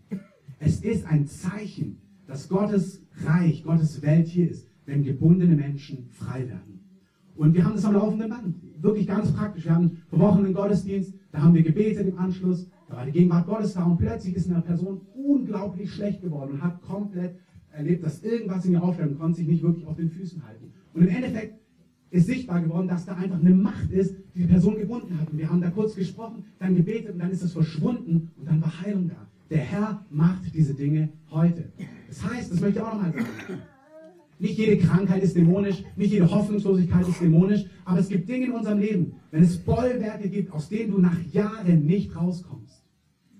Es 0.60 0.82
ist 0.82 1.06
ein 1.06 1.26
Zeichen, 1.28 2.02
dass 2.26 2.50
Gottes 2.50 3.02
Reich, 3.24 3.64
Gottes 3.64 4.02
Welt 4.02 4.28
hier 4.28 4.50
ist, 4.52 4.68
wenn 4.86 5.04
gebundene 5.04 5.56
Menschen 5.56 6.10
frei 6.10 6.50
werden. 6.50 6.82
Und 7.38 7.54
wir 7.54 7.64
haben 7.64 7.76
das 7.76 7.86
am 7.86 7.94
laufenden 7.94 8.30
Band. 8.30 8.56
Wirklich 8.82 9.08
ganz 9.08 9.32
praktisch. 9.32 9.66
Wir 9.66 9.76
haben 9.76 10.02
vor 10.10 10.20
Wochen 10.20 10.44
einen 10.44 10.54
Gottesdienst, 10.54 11.14
da 11.38 11.44
haben 11.44 11.54
wir 11.54 11.62
gebetet 11.62 12.08
im 12.08 12.18
Anschluss, 12.18 12.68
da 12.90 12.96
war 12.96 13.06
die 13.06 13.12
Gegenwart 13.12 13.46
Gottes 13.46 13.74
da 13.76 13.84
und 13.84 13.98
plötzlich 13.98 14.36
ist 14.36 14.50
eine 14.50 14.62
Person 14.62 15.02
unglaublich 15.14 15.94
schlecht 15.94 16.24
geworden 16.24 16.54
und 16.54 16.64
hat 16.64 16.82
komplett 16.82 17.36
erlebt, 17.72 18.04
dass 18.04 18.24
irgendwas 18.24 18.66
in 18.66 18.72
ihr 18.74 18.82
aufstellt 18.82 19.12
und 19.12 19.20
konnte 19.20 19.38
sich 19.38 19.48
nicht 19.48 19.62
wirklich 19.62 19.86
auf 19.86 19.98
den 19.98 20.10
Füßen 20.10 20.44
halten. 20.48 20.74
Und 20.96 21.04
im 21.04 21.10
Endeffekt 21.10 21.60
ist 22.10 22.26
sichtbar 22.26 22.60
geworden, 22.62 22.88
dass 22.88 23.06
da 23.06 23.14
einfach 23.14 23.40
eine 23.40 23.54
Macht 23.54 23.92
ist, 23.92 24.16
die 24.34 24.40
die 24.40 24.48
Person 24.48 24.80
gebunden 24.80 25.20
hat. 25.20 25.30
Und 25.30 25.38
wir 25.38 25.48
haben 25.48 25.62
da 25.62 25.70
kurz 25.70 25.94
gesprochen, 25.94 26.44
dann 26.58 26.76
gebetet 26.76 27.14
und 27.14 27.20
dann 27.20 27.30
ist 27.30 27.44
es 27.44 27.54
verschwunden 27.54 28.32
und 28.36 28.48
dann 28.48 28.60
war 28.60 28.82
Heilung 28.82 29.10
da. 29.10 29.28
Der 29.52 29.60
Herr 29.60 30.06
macht 30.10 30.56
diese 30.56 30.74
Dinge 30.74 31.10
heute. 31.30 31.66
Das 32.08 32.28
heißt, 32.28 32.52
das 32.52 32.62
möchte 32.62 32.80
ich 32.80 32.84
auch 32.84 32.94
nochmal 32.96 33.14
sagen, 33.14 33.62
nicht 34.40 34.58
jede 34.58 34.78
Krankheit 34.78 35.24
ist 35.24 35.36
dämonisch, 35.36 35.84
nicht 35.96 36.12
jede 36.12 36.30
Hoffnungslosigkeit 36.30 37.08
ist 37.08 37.22
dämonisch, 37.22 37.66
aber 37.86 38.00
es 38.00 38.10
gibt 38.10 38.30
Dinge 38.30 38.46
in 38.46 38.52
unserem 38.52 38.80
Leben, 38.80 39.14
wenn 39.32 39.44
es 39.44 39.58
Bollwerke 39.58 40.30
gibt, 40.30 40.52
aus 40.54 40.70
denen 40.70 40.92
du 40.92 41.00
nach 41.00 41.18
Jahren 41.32 41.86
nicht 41.86 42.16
rauskommst, 42.16 42.84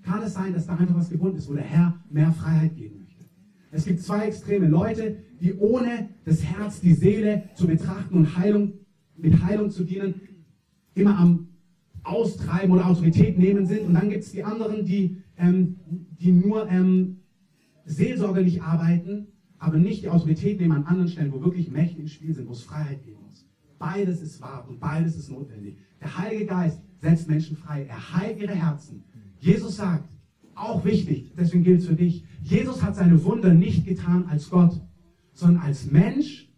kann 0.02 0.24
es 0.24 0.34
sein, 0.34 0.54
dass 0.54 0.66
da 0.66 0.76
einfach 0.76 0.96
was 0.96 1.10
gebunden 1.10 1.38
ist, 1.38 1.50
wo 1.50 1.54
der 1.54 1.64
Herr 1.64 2.02
mehr 2.10 2.32
Freiheit 2.32 2.76
geben 2.76 3.00
möchte. 3.00 3.26
Es 3.72 3.86
gibt 3.86 4.02
zwei 4.02 4.28
extreme 4.28 4.68
Leute, 4.68 5.18
die 5.40 5.54
ohne 5.54 6.10
das 6.26 6.44
Herz, 6.44 6.80
die 6.80 6.94
Seele 6.94 7.44
zu 7.56 7.68
betrachten 7.68 8.16
und 8.16 8.38
Heilung, 8.38 8.74
mit 9.18 9.44
Heilung 9.44 9.70
zu 9.70 9.84
dienen, 9.84 10.16
immer 10.96 11.18
am 11.18 11.50
Austreiben 12.04 12.72
oder 12.72 12.88
Autorität 12.88 13.38
nehmen 13.38 13.66
sind. 13.66 13.82
Und 13.88 13.94
dann 13.94 14.10
gibt 14.10 14.24
es 14.24 14.32
die 14.32 14.44
anderen, 14.44 14.86
die, 14.86 15.18
ähm, 15.38 15.76
die 16.20 16.32
nur 16.32 16.70
ähm, 16.70 17.18
seelsorgerlich 17.86 18.62
arbeiten 18.64 19.28
aber 19.60 19.78
nicht 19.78 20.04
die 20.04 20.10
Autorität 20.10 20.60
nehmen 20.60 20.74
an 20.74 20.86
anderen 20.86 21.10
Stellen, 21.10 21.32
wo 21.32 21.42
wirklich 21.42 21.70
Mächte 21.70 22.00
im 22.00 22.08
Spiel 22.08 22.34
sind, 22.34 22.48
wo 22.48 22.54
es 22.54 22.64
Freiheit 22.64 23.04
geben 23.04 23.22
muss. 23.24 23.48
Beides 23.80 24.22
ist 24.22 24.42
wahr 24.42 24.66
und 24.68 24.80
beides 24.80 25.16
ist 25.16 25.30
notwendig. 25.30 25.78
Der 26.00 26.18
Heilige 26.18 26.46
Geist 26.46 26.82
setzt 27.00 27.28
Menschen 27.28 27.56
frei. 27.56 27.86
Er 27.86 28.14
heilt 28.14 28.40
ihre 28.40 28.56
Herzen. 28.56 29.04
Jesus 29.40 29.78
sagt, 29.78 30.10
auch 30.56 30.84
wichtig, 30.84 31.34
deswegen 31.38 31.64
gilt 31.64 31.82
es 31.82 31.88
für 31.88 31.96
dich, 31.96 32.24
Jesus 32.42 32.82
hat 32.82 32.96
seine 32.96 33.24
Wunder 33.24 33.54
nicht 33.54 33.86
getan 33.86 34.26
als 34.28 34.50
Gott, 34.50 34.82
sondern 35.34 35.64
als 35.64 35.92
Mensch, 35.92 36.50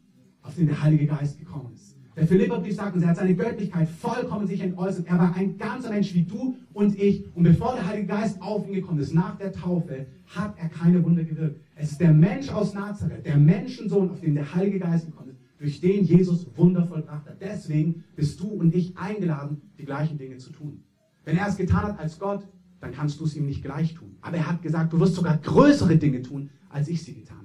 auf 0.41 0.55
den 0.55 0.67
der 0.67 0.81
Heilige 0.81 1.05
Geist 1.07 1.37
gekommen 1.37 1.73
ist. 1.73 1.78
Der 2.19 2.27
Philipperbrief 2.27 2.75
sagt 2.75 2.95
uns, 2.95 3.03
er 3.03 3.11
hat 3.11 3.15
seine 3.15 3.33
Göttlichkeit 3.33 3.87
vollkommen 3.87 4.45
sich 4.45 4.59
entäußert. 4.59 5.07
Er 5.07 5.17
war 5.17 5.33
ein 5.37 5.57
ganzer 5.57 5.89
Mensch 5.89 6.13
wie 6.13 6.23
du 6.23 6.57
und 6.73 6.99
ich. 6.99 7.23
Und 7.33 7.43
bevor 7.43 7.75
der 7.75 7.87
Heilige 7.87 8.07
Geist 8.07 8.41
auf 8.41 8.67
ihn 8.67 8.73
gekommen 8.73 8.99
ist, 8.99 9.13
nach 9.13 9.37
der 9.37 9.53
Taufe, 9.53 10.05
hat 10.25 10.53
er 10.57 10.67
keine 10.67 11.01
Wunder 11.01 11.23
gewirkt. 11.23 11.61
Es 11.77 11.93
ist 11.93 12.01
der 12.01 12.11
Mensch 12.11 12.49
aus 12.49 12.73
Nazareth, 12.73 13.25
der 13.25 13.37
Menschensohn, 13.37 14.09
auf 14.09 14.19
den 14.19 14.35
der 14.35 14.53
Heilige 14.53 14.79
Geist 14.79 15.05
gekommen 15.05 15.29
ist, 15.29 15.39
durch 15.59 15.79
den 15.79 16.03
Jesus 16.03 16.45
Wunder 16.57 16.85
vollbracht 16.87 17.25
hat. 17.25 17.37
Deswegen 17.39 18.03
bist 18.17 18.37
du 18.41 18.47
und 18.47 18.75
ich 18.75 18.97
eingeladen, 18.97 19.61
die 19.77 19.85
gleichen 19.85 20.17
Dinge 20.17 20.35
zu 20.39 20.51
tun. 20.51 20.83
Wenn 21.23 21.37
er 21.37 21.47
es 21.47 21.55
getan 21.55 21.83
hat 21.83 21.99
als 21.99 22.19
Gott, 22.19 22.45
dann 22.81 22.91
kannst 22.91 23.21
du 23.21 23.25
es 23.25 23.35
ihm 23.37 23.45
nicht 23.45 23.63
gleich 23.63 23.93
tun. 23.93 24.17
Aber 24.19 24.35
er 24.35 24.49
hat 24.49 24.61
gesagt, 24.61 24.91
du 24.91 24.99
wirst 24.99 25.15
sogar 25.15 25.37
größere 25.37 25.95
Dinge 25.95 26.21
tun, 26.21 26.49
als 26.67 26.89
ich 26.89 27.01
sie 27.01 27.13
getan 27.13 27.37
habe. 27.37 27.38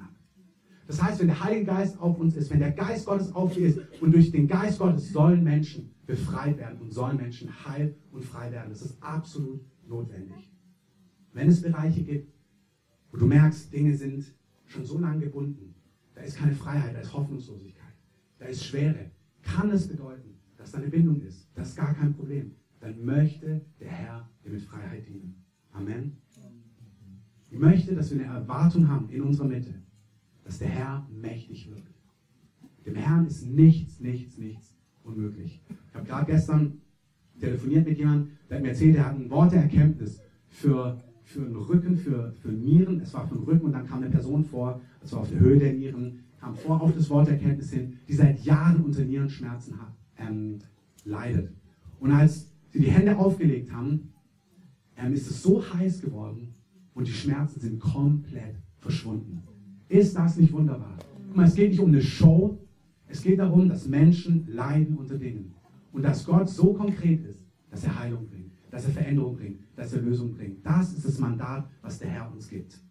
Das 0.87 1.03
heißt, 1.03 1.21
wenn 1.21 1.29
der 1.29 1.43
Heilige 1.43 1.67
Geist 1.67 1.99
auf 1.99 2.19
uns 2.19 2.37
ist, 2.37 2.51
wenn 2.51 2.59
der 2.59 2.73
Geist 2.73 3.07
Gottes 3.07 3.35
auf 3.35 3.55
dir 3.55 3.69
ist 3.69 3.81
und 4.01 4.13
durch 4.13 4.31
den 4.31 4.47
Geist 4.47 4.79
Gottes 4.79 5.13
sollen 5.13 5.43
Menschen 5.43 5.95
befreit 6.07 6.59
werden 6.59 6.79
und 6.81 6.93
sollen 6.93 7.17
Menschen 7.17 7.49
heil 7.67 7.97
und 8.13 8.25
frei 8.25 8.53
werden. 8.53 8.71
Das 8.71 8.83
ist 8.83 9.03
absolut 9.03 9.65
notwendig. 9.87 10.53
Wenn 11.33 11.49
es 11.49 11.63
Bereiche 11.63 12.03
gibt, 12.03 12.33
wo 13.11 13.17
du 13.17 13.27
merkst, 13.27 13.73
Dinge 13.73 13.97
sind 13.97 14.25
schon 14.67 14.85
so 14.85 14.99
lange 14.99 15.25
gebunden, 15.25 15.75
da 16.15 16.21
ist 16.21 16.37
keine 16.37 16.55
Freiheit, 16.55 16.95
da 16.95 17.01
ist 17.01 17.13
Hoffnungslosigkeit, 17.13 17.95
da 18.39 18.47
ist 18.47 18.65
Schwere, 18.65 19.11
kann 19.43 19.71
es 19.71 19.89
bedeuten, 19.89 20.39
dass 20.57 20.73
da 20.73 20.79
eine 20.79 20.89
Bindung 20.89 21.21
ist. 21.23 21.49
Das 21.55 21.71
ist 21.71 21.77
gar 21.77 21.95
kein 21.95 22.15
Problem. 22.15 22.53
Dann 22.81 23.05
möchte 23.05 23.65
der 23.81 23.89
Herr 23.89 24.29
dir 24.45 24.51
mit 24.51 24.63
Freiheit 24.63 25.07
dienen. 25.09 25.43
Amen. 25.73 26.19
Ich 27.51 27.59
möchte, 27.59 27.95
dass 27.95 28.11
wir 28.11 28.21
eine 28.21 28.35
Erwartung 28.35 28.89
haben 28.89 29.09
in 29.09 29.23
unserer 29.23 29.47
Mitte, 29.47 29.75
dass 30.45 30.59
der 30.59 30.69
Herr 30.69 31.07
mächtig 31.11 31.71
wirkt. 31.71 31.95
Dem 32.87 32.97
Herrn 32.97 33.27
ist 33.27 33.47
nichts, 33.47 34.01
nichts, 34.01 34.39
nichts 34.39 34.77
unmöglich. 35.03 35.63
Ich 35.89 35.95
habe 35.95 36.07
gerade 36.07 36.27
gestern 36.27 36.81
telefoniert 37.41 37.87
mit 37.87 37.99
jemandem, 37.99 38.33
der 38.49 38.57
hat 38.57 38.63
mir 38.63 38.71
erzählt, 38.71 38.97
er 38.97 39.07
hat 39.07 39.17
ein 39.17 39.31
Wort 39.31 39.53
der 39.53 39.63
Erkenntnis 39.63 40.21
für, 40.49 41.01
für 41.23 41.41
den 41.41 41.57
Rücken, 41.57 41.97
für, 41.97 42.33
für 42.41 42.49
Nieren. 42.49 43.01
Es 43.01 43.15
war 43.15 43.27
für 43.27 43.35
den 43.35 43.45
Rücken 43.45 43.67
und 43.67 43.73
dann 43.73 43.87
kam 43.87 44.03
eine 44.03 44.11
Person 44.11 44.45
vor, 44.45 44.81
das 45.01 45.13
war 45.13 45.21
auf 45.21 45.31
der 45.31 45.41
Höhe 45.41 45.59
der 45.59 45.73
Nieren, 45.73 46.21
kam 46.41 46.55
vor 46.55 46.81
auf 46.81 46.95
das 46.95 47.09
Wort 47.11 47.27
der 47.27 47.35
Erkenntnis 47.35 47.73
hin, 47.73 47.99
die 48.07 48.15
seit 48.15 48.41
Jahren 48.45 48.85
unter 48.85 49.05
Nierenschmerzen 49.05 49.81
hat, 49.81 49.93
ähm, 50.19 50.59
leidet. 51.05 51.51
Und 52.01 52.13
als 52.13 52.53
sie 52.71 52.81
die 52.81 52.91
Hände 52.91 53.17
aufgelegt 53.17 53.73
haben, 53.73 54.13
ähm, 54.97 55.13
ist 55.15 55.31
es 55.31 55.43
so 55.43 55.63
heiß 55.75 56.03
geworden 56.03 56.55
und 56.95 57.07
die 57.07 57.13
Schmerzen 57.13 57.61
sind 57.61 57.81
komplett 57.81 58.57
verschwunden. 58.79 59.43
Ist 59.95 60.17
das 60.17 60.37
nicht 60.37 60.53
wunderbar? 60.53 60.97
Es 61.41 61.55
geht 61.55 61.71
nicht 61.71 61.79
um 61.79 61.91
eine 61.91 62.03
Show, 62.03 62.59
es 63.07 63.23
geht 63.23 63.39
darum, 63.39 63.69
dass 63.69 63.87
Menschen 63.87 64.45
leiden 64.49 64.97
unter 64.97 65.17
Dingen. 65.17 65.55
Und 65.93 66.03
dass 66.03 66.25
Gott 66.25 66.49
so 66.49 66.73
konkret 66.73 67.25
ist, 67.25 67.47
dass 67.71 67.85
er 67.85 67.97
Heilung 67.97 68.27
bringt, 68.27 68.51
dass 68.73 68.87
er 68.87 68.91
Veränderung 68.91 69.37
bringt, 69.37 69.61
dass 69.77 69.93
er 69.93 70.03
Lösung 70.03 70.35
bringt. 70.35 70.67
Das 70.67 70.93
ist 70.95 71.07
das 71.07 71.21
Mandat, 71.21 71.71
was 71.81 72.01
der 72.01 72.09
Herr 72.09 72.33
uns 72.33 72.49
gibt. 72.49 72.83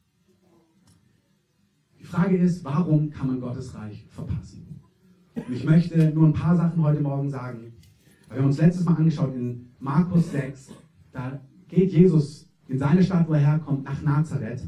Die 2.00 2.06
Frage 2.06 2.38
ist, 2.38 2.64
warum 2.64 3.10
kann 3.10 3.28
man 3.28 3.42
Gottes 3.42 3.76
Reich 3.76 4.06
verpassen? 4.08 4.66
Und 5.36 5.54
ich 5.54 5.66
möchte 5.66 6.10
nur 6.12 6.28
ein 6.28 6.34
paar 6.34 6.56
Sachen 6.56 6.82
heute 6.82 7.02
Morgen 7.02 7.30
sagen. 7.30 7.74
Wir 8.30 8.38
haben 8.38 8.46
uns 8.46 8.60
letztes 8.60 8.86
Mal 8.86 8.96
angeschaut 8.96 9.36
in 9.36 9.74
Markus 9.78 10.32
6, 10.32 10.72
da 11.12 11.42
geht 11.68 11.92
Jesus 11.92 12.50
in 12.70 12.78
seine 12.78 13.04
Stadt, 13.04 13.28
wo 13.28 13.34
er 13.34 13.42
herkommt, 13.42 13.84
nach 13.84 14.02
Nazareth. 14.02 14.62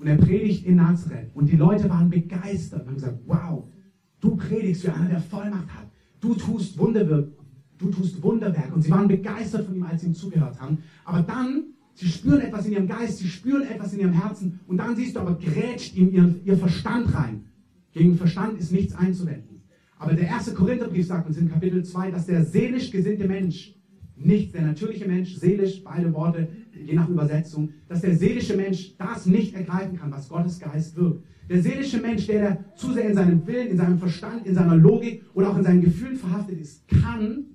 Und 0.00 0.06
er 0.06 0.16
predigt 0.16 0.64
in 0.64 0.76
Nazareth. 0.76 1.30
Und 1.34 1.50
die 1.50 1.56
Leute 1.56 1.88
waren 1.90 2.08
begeistert 2.08 2.80
und 2.80 2.88
haben 2.88 2.94
gesagt, 2.94 3.18
wow, 3.26 3.64
du 4.20 4.34
predigst 4.34 4.82
für 4.82 4.94
einen, 4.94 5.10
der 5.10 5.20
Vollmacht 5.20 5.68
hat. 5.74 5.90
Du 6.20 6.34
tust 6.34 6.78
Wunderwirk, 6.78 7.28
du 7.76 7.90
tust 7.90 8.22
Wunderwerk. 8.22 8.74
Und 8.74 8.80
sie 8.80 8.90
waren 8.90 9.08
begeistert 9.08 9.66
von 9.66 9.76
ihm, 9.76 9.82
als 9.82 10.00
sie 10.00 10.08
ihm 10.08 10.14
zugehört 10.14 10.58
haben. 10.58 10.78
Aber 11.04 11.20
dann, 11.20 11.64
sie 11.94 12.08
spüren 12.08 12.40
etwas 12.40 12.64
in 12.64 12.72
ihrem 12.72 12.88
Geist, 12.88 13.18
sie 13.18 13.28
spüren 13.28 13.62
etwas 13.62 13.92
in 13.92 14.00
ihrem 14.00 14.14
Herzen. 14.14 14.60
Und 14.66 14.78
dann 14.78 14.96
siehst 14.96 15.16
du 15.16 15.20
aber, 15.20 15.38
grätscht 15.38 15.94
ihm 15.94 16.10
ihr, 16.10 16.34
ihr 16.44 16.56
Verstand 16.56 17.14
rein. 17.14 17.44
Gegen 17.92 18.16
Verstand 18.16 18.58
ist 18.58 18.72
nichts 18.72 18.94
einzuwenden. 18.94 19.60
Aber 19.98 20.14
der 20.14 20.28
erste 20.28 20.54
Korintherbrief 20.54 21.06
sagt 21.06 21.28
uns 21.28 21.36
in 21.36 21.50
Kapitel 21.50 21.84
2, 21.84 22.10
dass 22.10 22.24
der 22.24 22.42
seelisch 22.46 22.90
gesinnte 22.90 23.28
Mensch 23.28 23.74
nicht 24.16 24.54
der 24.54 24.62
natürliche 24.62 25.06
Mensch, 25.06 25.36
seelisch, 25.36 25.84
beide 25.84 26.12
Worte, 26.14 26.48
je 26.86 26.94
nach 26.94 27.08
Übersetzung, 27.08 27.70
dass 27.88 28.00
der 28.00 28.16
seelische 28.16 28.56
Mensch 28.56 28.96
das 28.96 29.26
nicht 29.26 29.54
ergreifen 29.54 29.96
kann, 29.96 30.10
was 30.10 30.28
Gottes 30.28 30.58
Geist 30.58 30.96
wirkt. 30.96 31.24
Der 31.48 31.62
seelische 31.62 32.00
Mensch, 32.00 32.26
der, 32.26 32.40
der 32.40 32.74
zu 32.76 32.92
sehr 32.92 33.08
in 33.08 33.14
seinem 33.14 33.46
Willen, 33.46 33.68
in 33.68 33.76
seinem 33.76 33.98
Verstand, 33.98 34.46
in 34.46 34.54
seiner 34.54 34.76
Logik 34.76 35.24
oder 35.34 35.50
auch 35.50 35.56
in 35.56 35.64
seinen 35.64 35.80
Gefühlen 35.80 36.16
verhaftet 36.16 36.60
ist, 36.60 36.86
kann 36.88 37.46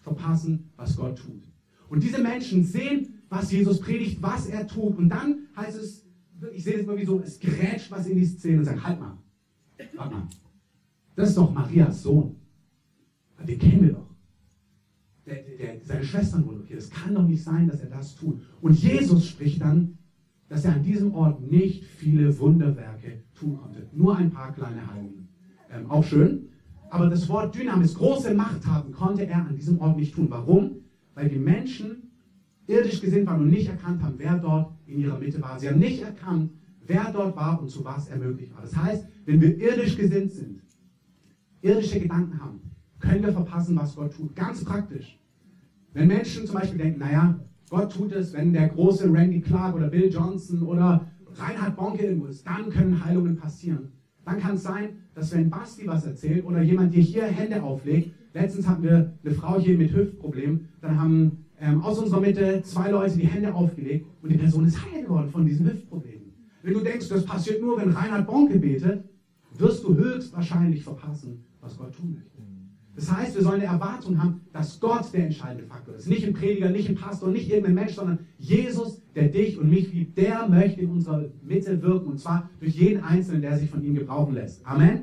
verpassen, 0.00 0.70
was 0.76 0.96
Gott 0.96 1.18
tut. 1.18 1.42
Und 1.88 2.02
diese 2.02 2.22
Menschen 2.22 2.64
sehen, 2.64 3.22
was 3.28 3.52
Jesus 3.52 3.80
predigt, 3.80 4.22
was 4.22 4.46
er 4.46 4.66
tut. 4.66 4.96
Und 4.96 5.08
dann 5.08 5.48
heißt 5.56 5.76
es, 5.76 6.06
ich 6.52 6.64
sehe 6.64 6.74
es 6.74 6.82
immer 6.82 6.96
wie 6.96 7.04
so, 7.04 7.20
es 7.20 7.38
grätscht 7.38 7.90
was 7.90 8.06
in 8.06 8.16
die 8.16 8.24
Szene 8.24 8.58
und 8.58 8.64
sagt, 8.64 8.84
halt 8.84 9.00
mal, 9.00 9.18
warte 9.94 10.14
mal, 10.14 10.28
das 11.14 11.30
ist 11.30 11.38
doch 11.38 11.52
Marias 11.52 12.02
Sohn. 12.02 12.36
Den 13.46 13.58
kennen 13.58 13.82
wir 13.82 13.92
doch 13.92 14.05
der, 15.26 15.42
der, 15.42 15.80
seine 15.82 16.04
Schwestern 16.04 16.46
wurden 16.46 16.60
okay. 16.60 16.74
Es 16.74 16.90
kann 16.90 17.14
doch 17.14 17.26
nicht 17.26 17.42
sein, 17.42 17.68
dass 17.68 17.80
er 17.80 17.90
das 17.90 18.14
tut. 18.14 18.40
Und 18.60 18.80
Jesus 18.80 19.28
spricht 19.28 19.60
dann, 19.60 19.98
dass 20.48 20.64
er 20.64 20.74
an 20.74 20.82
diesem 20.82 21.12
Ort 21.14 21.40
nicht 21.42 21.84
viele 21.84 22.38
Wunderwerke 22.38 23.24
tun 23.34 23.58
konnte. 23.58 23.88
Nur 23.92 24.16
ein 24.16 24.30
paar 24.30 24.52
kleine 24.52 24.86
Heilungen. 24.86 25.28
Ähm, 25.70 25.90
auch 25.90 26.04
schön. 26.04 26.48
Aber 26.90 27.08
das 27.10 27.28
Wort 27.28 27.56
Dynamis, 27.56 27.94
große 27.94 28.32
Machttaten, 28.34 28.92
konnte 28.92 29.26
er 29.26 29.44
an 29.46 29.56
diesem 29.56 29.80
Ort 29.80 29.96
nicht 29.96 30.14
tun. 30.14 30.28
Warum? 30.30 30.76
Weil 31.14 31.28
die 31.28 31.38
Menschen 31.38 32.12
irdisch 32.68 33.00
gesinnt 33.00 33.26
waren 33.26 33.42
und 33.42 33.50
nicht 33.50 33.68
erkannt 33.68 34.02
haben, 34.02 34.14
wer 34.18 34.38
dort 34.38 34.72
in 34.86 35.00
ihrer 35.00 35.18
Mitte 35.18 35.42
war. 35.42 35.58
Sie 35.58 35.68
haben 35.68 35.80
nicht 35.80 36.02
erkannt, 36.02 36.52
wer 36.86 37.12
dort 37.12 37.34
war 37.34 37.60
und 37.60 37.68
zu 37.68 37.84
was 37.84 38.08
er 38.08 38.18
möglich 38.18 38.52
war. 38.54 38.62
Das 38.62 38.76
heißt, 38.76 39.06
wenn 39.24 39.40
wir 39.40 39.58
irdisch 39.58 39.96
gesinnt 39.96 40.30
sind, 40.30 40.62
irdische 41.62 41.98
Gedanken 41.98 42.40
haben, 42.40 42.60
können 43.00 43.22
wir 43.22 43.32
verpassen, 43.32 43.76
was 43.76 43.94
Gott 43.94 44.14
tut. 44.14 44.34
Ganz 44.34 44.64
praktisch. 44.64 45.18
Wenn 45.92 46.08
Menschen 46.08 46.46
zum 46.46 46.56
Beispiel 46.56 46.78
denken, 46.78 47.00
naja, 47.00 47.38
Gott 47.70 47.92
tut 47.92 48.12
es, 48.12 48.32
wenn 48.32 48.52
der 48.52 48.68
große 48.68 49.12
Randy 49.12 49.40
Clark 49.40 49.74
oder 49.74 49.88
Bill 49.88 50.10
Johnson 50.12 50.62
oder 50.62 51.06
Reinhard 51.34 51.76
Bonke 51.76 52.04
irgendwo 52.04 52.26
ist, 52.26 52.46
dann 52.46 52.70
können 52.70 53.04
Heilungen 53.04 53.36
passieren. 53.36 53.92
Dann 54.24 54.40
kann 54.40 54.56
es 54.56 54.62
sein, 54.62 54.90
dass 55.14 55.32
wenn 55.34 55.50
Basti 55.50 55.86
was 55.86 56.04
erzählt 56.04 56.44
oder 56.44 56.62
jemand 56.62 56.94
dir 56.94 57.02
hier 57.02 57.24
Hände 57.24 57.62
auflegt, 57.62 58.12
letztens 58.34 58.68
hatten 58.68 58.82
wir 58.82 59.12
eine 59.24 59.34
Frau 59.34 59.58
hier 59.58 59.76
mit 59.76 59.94
Hüftproblemen, 59.94 60.68
dann 60.80 61.00
haben 61.00 61.44
ähm, 61.60 61.82
aus 61.82 61.98
unserer 61.98 62.20
Mitte 62.20 62.62
zwei 62.62 62.90
Leute 62.90 63.16
die 63.16 63.26
Hände 63.26 63.54
aufgelegt 63.54 64.06
und 64.22 64.30
die 64.30 64.36
Person 64.36 64.66
ist 64.66 64.84
heil 64.84 65.02
geworden 65.02 65.30
von 65.30 65.46
diesen 65.46 65.66
Hüftproblemen. 65.66 66.32
Wenn 66.62 66.74
du 66.74 66.80
denkst, 66.80 67.08
das 67.08 67.24
passiert 67.24 67.62
nur, 67.62 67.78
wenn 67.78 67.90
Reinhard 67.90 68.26
Bonke 68.26 68.58
betet, 68.58 69.04
wirst 69.56 69.84
du 69.84 69.96
höchstwahrscheinlich 69.96 70.82
verpassen, 70.82 71.44
was 71.60 71.76
Gott 71.76 71.94
tun 71.94 72.14
möchte. 72.14 72.35
Das 72.96 73.14
heißt, 73.14 73.36
wir 73.36 73.42
sollen 73.42 73.60
eine 73.60 73.70
Erwartung 73.70 74.20
haben, 74.22 74.40
dass 74.54 74.80
Gott 74.80 75.12
der 75.12 75.24
entscheidende 75.24 75.66
Faktor 75.66 75.94
ist. 75.96 76.08
Nicht 76.08 76.26
ein 76.26 76.32
Prediger, 76.32 76.70
nicht 76.70 76.88
ein 76.88 76.94
Pastor, 76.94 77.28
nicht 77.30 77.50
irgendein 77.50 77.74
Mensch, 77.74 77.92
sondern 77.92 78.20
Jesus, 78.38 79.02
der 79.14 79.28
dich 79.28 79.58
und 79.58 79.68
mich 79.68 79.92
liebt, 79.92 80.16
der 80.16 80.48
möchte 80.48 80.80
in 80.80 80.90
unserer 80.90 81.26
Mitte 81.42 81.82
wirken 81.82 82.08
und 82.08 82.18
zwar 82.18 82.48
durch 82.58 82.74
jeden 82.74 83.04
Einzelnen, 83.04 83.42
der 83.42 83.58
sich 83.58 83.68
von 83.68 83.84
ihm 83.84 83.94
gebrauchen 83.94 84.34
lässt. 84.34 84.66
Amen. 84.66 85.02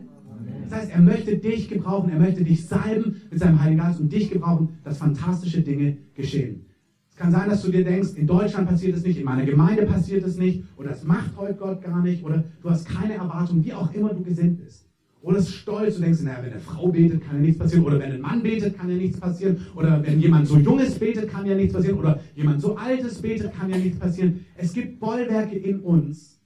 Das 0.67 0.79
heißt, 0.79 0.91
er 0.91 1.01
möchte 1.01 1.37
dich 1.37 1.69
gebrauchen, 1.69 2.09
er 2.09 2.19
möchte 2.19 2.43
dich 2.43 2.65
salben 2.65 3.21
mit 3.29 3.39
seinem 3.39 3.61
Heiligen 3.61 3.81
Geist 3.81 3.99
und 3.99 4.11
dich 4.11 4.31
gebrauchen, 4.31 4.69
dass 4.83 4.97
fantastische 4.97 5.61
Dinge 5.61 5.97
geschehen. 6.15 6.65
Es 7.11 7.15
kann 7.15 7.31
sein, 7.31 7.47
dass 7.47 7.61
du 7.61 7.71
dir 7.71 7.83
denkst, 7.83 8.15
in 8.15 8.25
Deutschland 8.25 8.67
passiert 8.67 8.97
es 8.97 9.03
nicht, 9.03 9.19
in 9.19 9.25
meiner 9.25 9.45
Gemeinde 9.45 9.85
passiert 9.85 10.25
es 10.25 10.35
nicht, 10.37 10.63
oder 10.77 10.89
es 10.89 11.03
macht 11.03 11.37
heute 11.37 11.53
Gott 11.53 11.83
gar 11.83 12.01
nicht, 12.01 12.23
oder 12.23 12.43
du 12.63 12.69
hast 12.71 12.87
keine 12.87 13.13
Erwartung, 13.13 13.63
wie 13.63 13.71
auch 13.71 13.93
immer 13.93 14.15
du 14.15 14.23
gesinnt 14.23 14.57
bist. 14.63 14.89
Oder 15.23 15.37
es 15.37 15.53
stolz 15.53 15.95
und 15.95 16.01
denkst, 16.01 16.21
naja, 16.21 16.39
wenn 16.43 16.51
eine 16.51 16.59
Frau 16.59 16.89
betet, 16.89 17.21
kann 17.21 17.37
ja 17.37 17.41
nichts 17.41 17.57
passieren. 17.57 17.85
Oder 17.85 17.97
wenn 17.97 18.11
ein 18.11 18.19
Mann 18.19 18.43
betet, 18.43 18.77
kann 18.77 18.89
ja 18.89 18.97
nichts 18.97 19.17
passieren. 19.17 19.57
Oder 19.73 20.03
wenn 20.05 20.19
jemand 20.19 20.47
so 20.47 20.57
junges 20.57 20.99
betet, 20.99 21.29
kann 21.29 21.45
ja 21.45 21.55
nichts 21.55 21.73
passieren. 21.73 21.97
Oder 21.97 22.19
jemand 22.35 22.61
so 22.61 22.75
altes 22.75 23.21
betet, 23.21 23.53
kann 23.53 23.69
ja 23.69 23.77
nichts 23.77 23.97
passieren. 23.97 24.45
Es 24.57 24.73
gibt 24.73 24.99
Bollwerke 24.99 25.55
in 25.55 25.79
uns. 25.79 26.41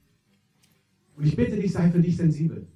Und 1.15 1.25
ich 1.25 1.35
bitte 1.35 1.55
dich, 1.55 1.73
sei 1.73 1.89
für 1.89 1.99
dich 1.99 2.17
sensibel. 2.17 2.67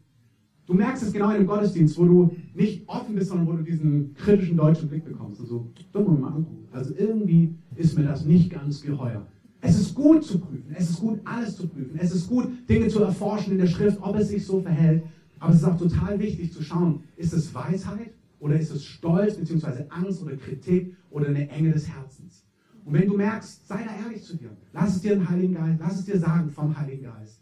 Du 0.66 0.74
merkst 0.74 1.04
es 1.04 1.14
genau 1.14 1.30
in 1.30 1.36
einem 1.36 1.46
Gottesdienst, 1.46 1.96
wo 2.00 2.06
du 2.06 2.36
nicht 2.56 2.90
offen 2.90 3.14
bist, 3.14 3.30
sondern 3.30 3.48
wo 3.48 3.52
du 3.52 3.62
diesen 3.62 4.16
kritischen 4.16 4.58
deutschen 4.58 4.90
Blick 4.90 5.06
bekommst. 5.06 5.40
Und 5.40 5.46
so, 5.46 5.72
dumm. 5.92 6.48
Also 6.72 6.96
irgendwie 6.98 7.54
ist 7.76 7.96
mir 7.96 8.06
das 8.06 8.26
nicht 8.26 8.50
ganz 8.50 8.82
geheuer. 8.82 9.28
Es 9.60 9.80
ist 9.80 9.94
gut 9.94 10.24
zu 10.24 10.40
prüfen. 10.40 10.74
Es 10.76 10.90
ist 10.90 11.00
gut, 11.00 11.20
alles 11.26 11.58
zu 11.58 11.68
prüfen. 11.68 11.92
Es 12.00 12.12
ist 12.12 12.28
gut, 12.28 12.48
Dinge 12.68 12.88
zu 12.88 13.04
erforschen 13.04 13.54
in 13.54 13.60
der 13.60 13.68
Schrift, 13.68 14.00
ob 14.02 14.16
es 14.16 14.30
sich 14.30 14.44
so 14.44 14.62
verhält. 14.62 15.04
Aber 15.42 15.54
es 15.54 15.58
ist 15.58 15.66
auch 15.66 15.78
total 15.78 16.20
wichtig 16.20 16.54
zu 16.54 16.62
schauen, 16.62 17.04
ist 17.18 17.34
es 17.34 17.54
Weisheit 17.56 18.14
oder 18.40 18.60
ist 18.60 18.72
es 18.72 18.86
Stolz 18.86 19.36
bzw. 19.36 19.86
Angst 19.90 20.22
oder 20.22 20.36
Kritik 20.36 20.96
oder 21.10 21.30
eine 21.30 21.50
Enge 21.50 21.72
des 21.72 21.90
Herzens? 21.90 22.46
Und 22.86 22.94
wenn 22.94 23.08
du 23.08 23.18
merkst, 23.18 23.68
sei 23.68 23.84
da 23.84 24.06
ehrlich 24.06 24.24
zu 24.24 24.38
dir. 24.38 24.52
Lass 24.72 24.96
es 24.96 25.02
dir 25.02 25.16
den 25.16 25.28
Heiligen 25.28 25.56
Geist, 25.56 25.80
lass 25.80 25.98
es 25.98 26.06
dir 26.06 26.20
sagen 26.20 26.52
vom 26.52 26.78
Heiligen 26.78 27.06
Geist. 27.06 27.42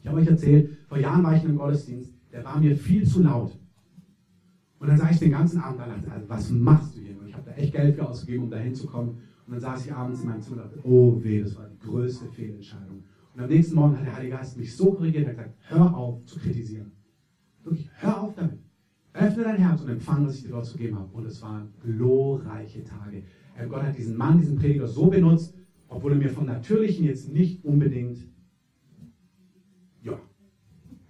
Ich 0.00 0.06
habe 0.06 0.20
euch 0.20 0.26
erzählt, 0.26 0.78
vor 0.88 0.96
Jahren 0.96 1.22
war 1.22 1.36
ich 1.36 1.42
in 1.42 1.50
einem 1.50 1.58
Gottesdienst, 1.58 2.14
der 2.32 2.44
war 2.44 2.58
mir 2.58 2.74
viel 2.74 3.06
zu 3.06 3.22
laut. 3.22 3.58
Und 4.78 4.88
dann 4.88 4.96
saß 4.96 5.10
ich 5.10 5.18
den 5.18 5.32
ganzen 5.32 5.60
Abend 5.60 5.80
da 5.80 6.10
also 6.10 6.28
was 6.28 6.50
machst 6.50 6.96
du 6.96 7.00
hier? 7.00 7.18
Und 7.18 7.28
ich 7.28 7.34
habe 7.34 7.44
da 7.44 7.56
echt 7.56 7.74
Geld 7.74 7.94
für 7.94 8.08
ausgegeben, 8.08 8.44
um 8.44 8.50
da 8.50 8.56
hinzukommen. 8.56 9.18
Und 9.46 9.52
dann 9.52 9.60
saß 9.60 9.84
ich 9.84 9.92
abends 9.92 10.22
in 10.22 10.28
meinem 10.28 10.40
Zimmer 10.40 10.62
und 10.62 10.72
dachte, 10.72 10.80
oh 10.84 11.22
weh, 11.22 11.42
das 11.42 11.54
war 11.56 11.68
die 11.68 11.86
größte 11.86 12.26
Fehlentscheidung. 12.28 13.02
Und 13.34 13.42
am 13.42 13.48
nächsten 13.50 13.74
Morgen 13.74 13.98
hat 13.98 14.06
der 14.06 14.16
Heilige 14.16 14.36
Geist 14.36 14.56
mich 14.56 14.74
so 14.74 14.92
korrigiert, 14.92 15.24
er 15.24 15.30
hat 15.30 15.36
gesagt, 15.36 15.56
hör 15.68 15.94
auf 15.94 16.24
zu 16.24 16.38
kritisieren. 16.38 16.92
Wirklich, 17.68 17.90
hör 17.98 18.22
auf 18.22 18.34
damit. 18.34 18.58
Öffne 19.12 19.44
dein 19.44 19.56
Herz 19.56 19.82
und 19.82 19.90
empfange, 19.90 20.26
was 20.26 20.36
ich 20.36 20.42
dir 20.44 20.50
dort 20.50 20.64
zu 20.64 20.76
geben 20.76 20.96
habe. 20.96 21.08
Und 21.12 21.26
es 21.26 21.42
waren 21.42 21.70
glorreiche 21.82 22.82
Tage. 22.82 23.24
Gott 23.68 23.82
hat 23.82 23.96
diesen 23.96 24.16
Mann, 24.16 24.38
diesen 24.38 24.56
Prediger 24.56 24.86
so 24.86 25.06
benutzt, 25.06 25.52
obwohl 25.88 26.12
er 26.12 26.18
mir 26.18 26.30
vom 26.30 26.46
Natürlichen 26.46 27.04
jetzt 27.04 27.28
nicht 27.28 27.64
unbedingt, 27.64 28.18
ja, 30.02 30.18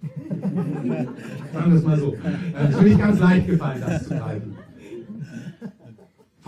sagen 1.53 1.71
wir 1.71 1.77
es 1.77 1.83
mal 1.83 1.99
so, 1.99 2.15
es 2.55 2.69
ist 2.71 2.81
mir 2.81 2.87
nicht 2.87 2.99
ganz 2.99 3.19
leicht 3.19 3.47
gefallen, 3.47 3.81
das 3.81 4.03
zu 4.03 4.09
greifen. 4.09 4.55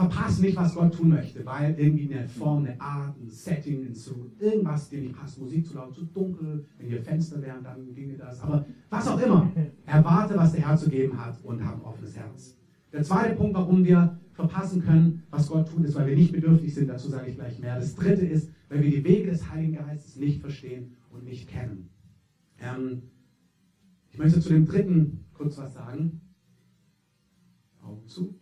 Verpassen 0.02 0.42
nicht, 0.44 0.58
was 0.58 0.74
Gott 0.74 0.96
tun 0.96 1.10
möchte, 1.10 1.46
weil 1.46 1.76
irgendwie 1.78 2.14
eine 2.14 2.28
Form, 2.28 2.66
eine 2.66 2.80
Art, 2.82 3.16
ein 3.20 3.30
Setting, 3.30 3.86
ein 3.86 3.96
irgendwas 4.40 4.90
dir 4.90 5.02
nicht 5.02 5.16
passt, 5.16 5.40
Musik 5.40 5.68
zu 5.68 5.76
laut, 5.76 5.94
zu 5.94 6.06
dunkel, 6.06 6.66
wenn 6.78 6.88
hier 6.88 7.02
Fenster 7.02 7.42
wären, 7.42 7.64
dann 7.64 7.94
ginge 7.94 8.18
das. 8.18 8.42
Aber 8.42 8.66
was 8.90 9.08
auch 9.08 9.22
immer, 9.22 9.52
erwarte, 9.86 10.36
was 10.36 10.54
der 10.54 10.68
Herr 10.68 10.78
zu 10.78 10.90
geben 10.90 11.24
hat 11.24 11.44
und 11.44 11.64
hab 11.64 11.76
ein 11.76 11.82
offenes 11.82 12.16
Herz. 12.18 12.58
Der 12.92 13.04
zweite 13.04 13.36
Punkt, 13.36 13.54
warum 13.56 13.84
wir 13.84 14.20
verpassen 14.34 14.82
können, 14.82 15.24
was 15.30 15.48
Gott 15.48 15.70
tut, 15.70 15.86
ist, 15.86 15.96
weil 15.96 16.08
wir 16.08 16.16
nicht 16.16 16.32
bedürftig 16.32 16.74
sind. 16.74 16.88
Dazu 16.88 17.10
sage 17.10 17.30
ich 17.30 17.36
gleich 17.36 17.60
mehr. 17.60 17.76
Das 17.76 17.96
dritte 17.96 18.26
ist, 18.26 18.52
weil 18.70 18.82
wir 18.82 18.90
die 18.90 19.04
Wege 19.04 19.30
des 19.30 19.50
Heiligen 19.52 19.76
Geistes 19.76 20.16
nicht 20.16 20.42
verstehen 20.42 20.96
und 21.12 21.26
nicht 21.26 21.48
kennen. 21.48 21.90
Ähm, 22.60 23.04
ich 24.10 24.18
möchte 24.18 24.40
zu 24.40 24.50
dem 24.50 24.66
dritten 24.66 25.26
kurz 25.34 25.58
was 25.58 25.74
sagen. 25.74 26.22
Augen 27.82 28.08
zu. 28.08 28.41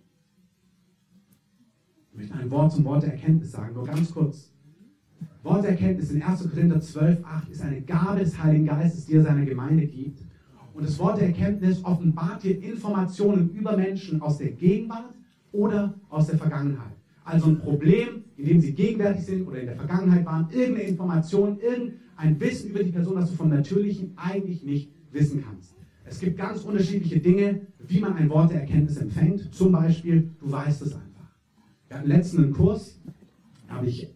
Ein 2.40 2.52
Wort 2.52 2.72
zum 2.72 2.86
Wort 2.86 3.04
der 3.04 3.12
Erkenntnis 3.12 3.52
sagen, 3.52 3.74
nur 3.74 3.86
ganz 3.86 4.14
kurz. 4.14 4.54
Wort 5.44 5.64
der 5.64 5.72
Erkenntnis 5.72 6.12
in 6.12 6.22
1. 6.22 6.50
Korinther 6.50 6.80
12, 6.80 7.26
8 7.26 7.50
ist 7.50 7.62
eine 7.62 7.82
Gabe 7.82 8.22
des 8.22 8.42
Heiligen 8.42 8.66
Geistes, 8.66 9.06
die 9.06 9.16
er 9.16 9.24
seiner 9.24 9.46
Gemeinde 9.46 9.86
gibt. 9.86 10.22
Und 10.74 10.86
das 10.86 10.98
Wort 11.00 11.20
der 11.20 11.28
Erkenntnis 11.28 11.84
offenbart 11.84 12.44
dir 12.44 12.62
Informationen 12.64 13.50
über 13.50 13.76
Menschen 13.76 14.22
aus 14.22 14.38
der 14.38 14.52
Gegenwart 14.52 15.14
oder 15.52 15.96
aus 16.08 16.28
der 16.28 16.38
Vergangenheit. 16.38 16.94
Also 17.26 17.48
ein 17.48 17.60
Problem, 17.60 18.24
in 18.38 18.46
dem 18.46 18.62
sie 18.62 18.72
gegenwärtig 18.72 19.26
sind 19.26 19.46
oder 19.46 19.60
in 19.60 19.66
der 19.66 19.76
Vergangenheit 19.76 20.26
waren, 20.26 20.48
irgendeine 20.50 20.88
Information, 20.88 21.60
irgendein 21.60 22.40
Wissen 22.40 22.70
über 22.70 22.84
die 22.84 22.92
Person, 22.92 23.16
das 23.16 23.32
du 23.32 23.36
vom 23.36 23.50
Natürlichen 23.50 24.14
eigentlich 24.16 24.64
nicht 24.64 24.94
wissen 25.12 25.44
kannst. 25.46 25.76
Es 26.06 26.20
gibt 26.22 26.38
ganz 26.38 26.64
unterschiedliche 26.64 27.20
Dinge, 27.20 27.62
wie 27.86 28.00
man 28.00 28.16
ein 28.16 28.30
Wort 28.30 28.52
der 28.52 28.62
Erkenntnis 28.62 28.98
empfängt. 28.98 29.54
Zum 29.54 29.74
Beispiel, 29.74 30.30
du 30.40 30.50
weißt 30.50 30.82
es 30.84 30.94
einfach. 30.94 31.09
Wir 31.90 31.98
hatten 31.98 32.08
letzten 32.08 32.44
einen 32.44 32.54
Kurs, 32.54 33.00
da 33.68 33.76
habe 33.76 33.88
ich 33.88 34.08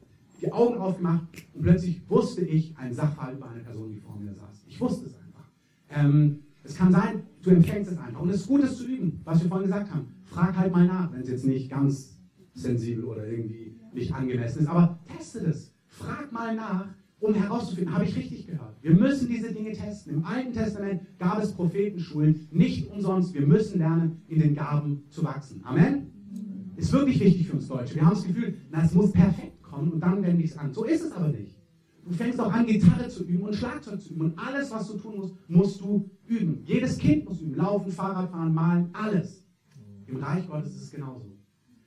die 0.42 0.52
Augen 0.52 0.78
aufgemacht 0.78 1.24
und 1.56 1.64
plötzlich 1.64 2.08
wusste 2.08 2.42
ich 2.42 2.78
einen 2.78 2.94
Sachverhalt 2.94 3.38
über 3.38 3.50
eine 3.50 3.64
Person, 3.64 3.92
die 3.92 4.00
vor 4.00 4.16
mir 4.16 4.32
saß. 4.32 4.66
Ich 4.68 4.80
wusste 4.80 5.08
es 5.08 5.16
einfach. 5.16 5.50
Ähm, 5.90 6.44
es 6.64 6.76
kann 6.76 6.92
sein, 6.92 7.24
du 7.42 7.50
empfängst 7.50 7.92
es 7.92 7.98
einfach. 7.98 8.22
Und 8.22 8.30
es 8.30 8.42
ist 8.42 8.48
gut, 8.48 8.62
es 8.62 8.78
zu 8.78 8.86
üben, 8.86 9.22
was 9.24 9.42
wir 9.42 9.50
vorhin 9.50 9.66
gesagt 9.66 9.92
haben. 9.92 10.14
Frag 10.26 10.56
halt 10.56 10.72
mal 10.72 10.86
nach, 10.86 11.12
wenn 11.12 11.22
es 11.22 11.30
jetzt 11.30 11.46
nicht 11.46 11.68
ganz 11.72 12.20
sensibel 12.54 13.06
oder 13.06 13.26
irgendwie 13.28 13.76
nicht 13.92 14.14
angemessen 14.14 14.60
ist. 14.60 14.68
Aber 14.68 15.00
teste 15.18 15.42
das. 15.42 15.74
Frag 15.88 16.32
mal 16.32 16.56
nach, 16.56 16.86
um 17.20 17.34
herauszufinden, 17.34 17.92
habe 17.92 18.06
ich 18.06 18.16
richtig 18.16 18.46
gehört. 18.46 18.76
Wir 18.84 18.94
müssen 18.94 19.28
diese 19.28 19.52
Dinge 19.52 19.72
testen. 19.72 20.14
Im 20.14 20.26
Alten 20.26 20.54
Testament 20.54 21.02
gab 21.18 21.42
es 21.42 21.52
Prophetenschulen, 21.54 22.48
nicht 22.52 22.92
umsonst. 22.92 23.34
Wir 23.34 23.48
müssen 23.48 23.80
lernen, 23.80 24.22
in 24.28 24.40
den 24.40 24.54
Gaben 24.54 25.06
zu 25.10 25.24
wachsen. 25.24 25.62
Amen? 25.64 26.13
Ist 26.76 26.92
wirklich 26.92 27.20
wichtig 27.20 27.48
für 27.48 27.54
uns 27.54 27.68
Deutsche. 27.68 27.96
Wir 27.96 28.06
haben 28.06 28.16
das 28.16 28.26
Gefühl, 28.26 28.58
na, 28.72 28.84
es 28.84 28.94
muss 28.94 29.12
perfekt 29.12 29.62
kommen 29.62 29.92
und 29.92 30.00
dann 30.00 30.24
wende 30.24 30.44
ich 30.44 30.52
es 30.52 30.58
an. 30.58 30.74
So 30.74 30.86
ist 30.86 31.04
es 31.04 31.12
aber 31.12 31.28
nicht. 31.28 31.56
Du 32.06 32.12
fängst 32.12 32.40
auch 32.40 32.52
an, 32.52 32.66
Gitarre 32.66 33.08
zu 33.08 33.24
üben 33.24 33.44
und 33.44 33.56
Schlagzeug 33.56 34.02
zu 34.02 34.14
üben. 34.14 34.26
Und 34.26 34.40
alles, 34.40 34.72
was 34.72 34.88
du 34.88 34.98
tun 34.98 35.16
musst, 35.18 35.36
musst 35.48 35.82
du 35.82 36.10
üben. 36.26 36.64
Jedes 36.66 36.98
Kind 36.98 37.26
muss 37.26 37.42
üben. 37.42 37.56
Laufen, 37.56 37.92
Fahrrad 37.92 38.30
fahren, 38.30 38.54
malen, 38.54 38.90
alles. 38.94 39.46
Im 40.08 40.18
Reich 40.18 40.48
Gottes 40.48 40.76
ist 40.76 40.84
es 40.84 40.92
genauso. 40.92 41.32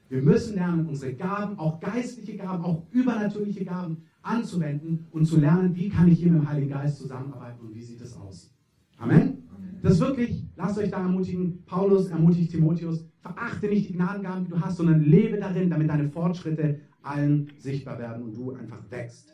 Wir 0.09 0.23
müssen 0.23 0.55
lernen, 0.55 0.87
unsere 0.87 1.15
Gaben, 1.15 1.59
auch 1.59 1.81
geistliche 1.81 2.37
Gaben, 2.37 2.65
auch 2.65 2.87
übernatürliche 2.93 3.65
Gaben 3.65 4.05
anzuwenden 4.23 5.07
und 5.11 5.27
zu 5.27 5.39
lernen, 5.39 5.75
wie 5.75 5.89
kann 5.89 6.09
ich 6.09 6.21
hier 6.21 6.31
mit 6.31 6.43
dem 6.43 6.49
Heiligen 6.49 6.71
Geist 6.71 6.99
zusammenarbeiten 6.99 7.67
und 7.67 7.75
wie 7.75 7.83
sieht 7.83 8.01
es 8.01 8.17
aus. 8.17 8.55
Amen? 8.99 9.36
Das 9.83 10.01
wirklich, 10.01 10.45
lasst 10.57 10.79
euch 10.79 10.91
da 10.91 10.99
ermutigen. 10.99 11.65
Paulus 11.65 12.09
ermutigt 12.09 12.51
Timotheus, 12.51 13.05
verachte 13.21 13.69
nicht 13.69 13.89
die 13.89 13.93
Gnadengaben, 13.95 14.45
die 14.45 14.51
du 14.51 14.61
hast, 14.61 14.77
sondern 14.77 15.01
lebe 15.01 15.39
darin, 15.39 15.71
damit 15.71 15.89
deine 15.89 16.09
Fortschritte 16.09 16.81
allen 17.03 17.51
sichtbar 17.59 17.99
werden 17.99 18.25
und 18.25 18.37
du 18.37 18.53
einfach 18.53 18.83
wächst. 18.91 19.33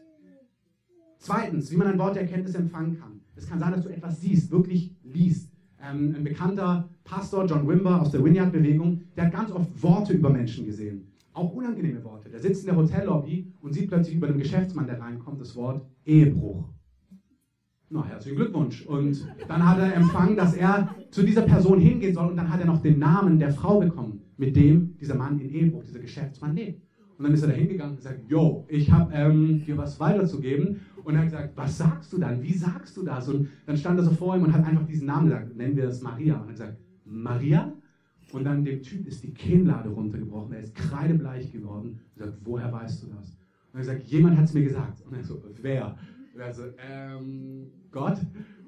Zweitens, 1.18 1.70
wie 1.70 1.76
man 1.76 1.86
ein 1.86 1.98
Wort 1.98 2.16
der 2.16 2.22
Erkenntnis 2.22 2.54
empfangen 2.54 2.98
kann. 2.98 3.20
Es 3.36 3.48
kann 3.48 3.60
sein, 3.60 3.72
dass 3.72 3.82
du 3.82 3.88
etwas 3.88 4.20
siehst, 4.20 4.50
wirklich 4.50 4.94
liest. 5.04 5.52
Ähm, 5.80 6.14
ein 6.16 6.24
bekannter 6.24 6.88
Pastor, 7.04 7.46
John 7.46 7.66
Wimber 7.66 8.00
aus 8.00 8.10
der 8.10 8.24
Vineyard-Bewegung, 8.24 9.02
der 9.16 9.26
hat 9.26 9.32
ganz 9.32 9.52
oft 9.52 9.82
Worte 9.82 10.12
über 10.12 10.30
Menschen 10.30 10.66
gesehen. 10.66 11.12
Auch 11.32 11.52
unangenehme 11.52 12.04
Worte. 12.04 12.28
Der 12.28 12.40
sitzt 12.40 12.62
in 12.62 12.66
der 12.66 12.76
Hotellobby 12.76 13.52
und 13.60 13.72
sieht 13.72 13.88
plötzlich 13.88 14.16
über 14.16 14.28
einen 14.28 14.38
Geschäftsmann, 14.38 14.86
der 14.86 15.00
reinkommt, 15.00 15.40
das 15.40 15.56
Wort 15.56 15.86
Ehebruch. 16.04 16.68
Na, 17.94 18.06
herzlichen 18.06 18.36
Glückwunsch. 18.36 18.86
Und 18.86 19.28
dann 19.46 19.68
hat 19.68 19.78
er 19.78 19.94
empfangen, 19.94 20.34
dass 20.34 20.54
er 20.54 20.96
zu 21.10 21.22
dieser 21.22 21.42
Person 21.42 21.78
hingehen 21.78 22.14
soll 22.14 22.30
und 22.30 22.38
dann 22.38 22.50
hat 22.50 22.58
er 22.58 22.66
noch 22.66 22.80
den 22.80 22.98
Namen 22.98 23.38
der 23.38 23.52
Frau 23.52 23.80
bekommen, 23.80 24.22
mit 24.38 24.56
dem 24.56 24.96
dieser 24.98 25.14
Mann 25.14 25.38
in 25.38 25.50
Ehebruch, 25.50 25.84
dieser 25.84 26.00
Geschäftsmann 26.00 26.56
lebt. 26.56 26.80
Und 27.18 27.24
dann 27.24 27.34
ist 27.34 27.42
er 27.42 27.48
da 27.48 27.54
hingegangen 27.54 27.90
und 27.90 27.96
gesagt, 27.98 28.20
yo, 28.30 28.64
ich 28.70 28.90
habe 28.90 29.12
ähm, 29.12 29.62
dir 29.66 29.76
was 29.76 30.00
weiterzugeben. 30.00 30.80
Und 31.04 31.16
er 31.16 31.20
hat 31.20 31.26
gesagt, 31.26 31.52
was 31.54 31.76
sagst 31.76 32.10
du 32.14 32.18
dann? 32.18 32.42
Wie 32.42 32.54
sagst 32.54 32.96
du 32.96 33.02
das? 33.02 33.28
Und 33.28 33.48
dann 33.66 33.76
stand 33.76 33.98
er 33.98 34.04
so 34.04 34.10
vor 34.10 34.34
ihm 34.36 34.44
und 34.44 34.54
hat 34.54 34.64
einfach 34.64 34.86
diesen 34.86 35.06
Namen 35.06 35.26
gesagt, 35.26 35.54
nennen 35.54 35.76
wir 35.76 35.84
es 35.84 36.00
Maria. 36.00 36.36
Und 36.36 36.44
er 36.44 36.46
hat 36.46 36.56
gesagt, 36.56 36.78
Maria? 37.04 37.74
Und 38.32 38.44
dann 38.44 38.64
dem 38.64 38.80
Typ 38.80 39.06
ist 39.06 39.22
die 39.22 39.34
Kinnlade 39.34 39.90
runtergebrochen, 39.90 40.54
er 40.54 40.60
ist 40.60 40.74
kreidebleich 40.74 41.52
geworden. 41.52 41.98
Er 42.16 42.28
sagt, 42.28 42.38
woher 42.42 42.72
weißt 42.72 43.02
du 43.02 43.08
das? 43.08 43.36
Und 43.70 43.74
er 43.74 43.80
hat 43.80 43.86
gesagt, 43.86 44.02
jemand 44.04 44.38
hat 44.38 44.46
es 44.46 44.54
mir 44.54 44.62
gesagt. 44.62 45.02
Und 45.02 45.12
er 45.12 45.22
so, 45.22 45.42
wer? 45.60 45.94
Und 46.34 46.40
er 46.40 46.52
so, 46.54 46.62
ähm, 46.78 47.66
Gott. 47.92 48.18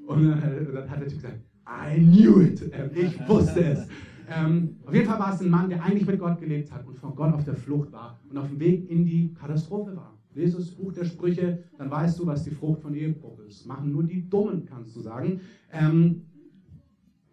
Und 0.07 0.29
dann, 0.29 0.91
hat 0.91 1.01
der 1.01 1.09
Typ 1.09 1.17
gesagt, 1.17 1.41
I 1.67 1.99
knew 1.99 2.43
it. 2.43 2.63
Ähm, 2.73 2.91
ich 2.95 3.29
wusste 3.29 3.65
es. 3.65 3.89
Ähm, 4.29 4.77
auf 4.87 4.95
jeden 4.95 5.07
Fall 5.07 5.19
war 5.19 5.35
es 5.35 5.41
ein 5.41 5.51
Mann, 5.51 5.69
der 5.69 5.83
eigentlich 5.83 6.07
mit 6.07 6.19
Gott 6.19 6.39
gelebt 6.39 6.73
hat 6.73 6.87
und 6.87 6.97
von 6.97 7.15
Gott 7.15 7.33
auf 7.35 7.45
der 7.45 7.55
Flucht 7.55 7.93
war 7.93 8.21
und 8.29 8.39
auf 8.39 8.49
dem 8.49 8.61
Weg 8.61 8.89
in 8.91 9.05
die 9.05 9.35
Katastrophe 9.35 9.97
war. 9.97 10.19
Lese 10.35 10.57
das 10.57 10.71
Buch 10.73 10.93
der 10.93 11.05
Sprüche, 11.05 11.65
dann 11.79 11.91
weißt 11.91 12.19
du, 12.19 12.27
was 12.27 12.43
die 12.43 12.51
Frucht 12.51 12.81
von 12.81 12.95
Ehebruch 12.95 13.39
ist. 13.41 13.67
Machen 13.67 13.93
nur 13.93 14.03
die 14.03 14.29
Dummen, 14.29 14.65
kannst 14.67 14.97
du 14.97 15.01
sagen. 15.01 15.41
Ähm, 15.73 16.23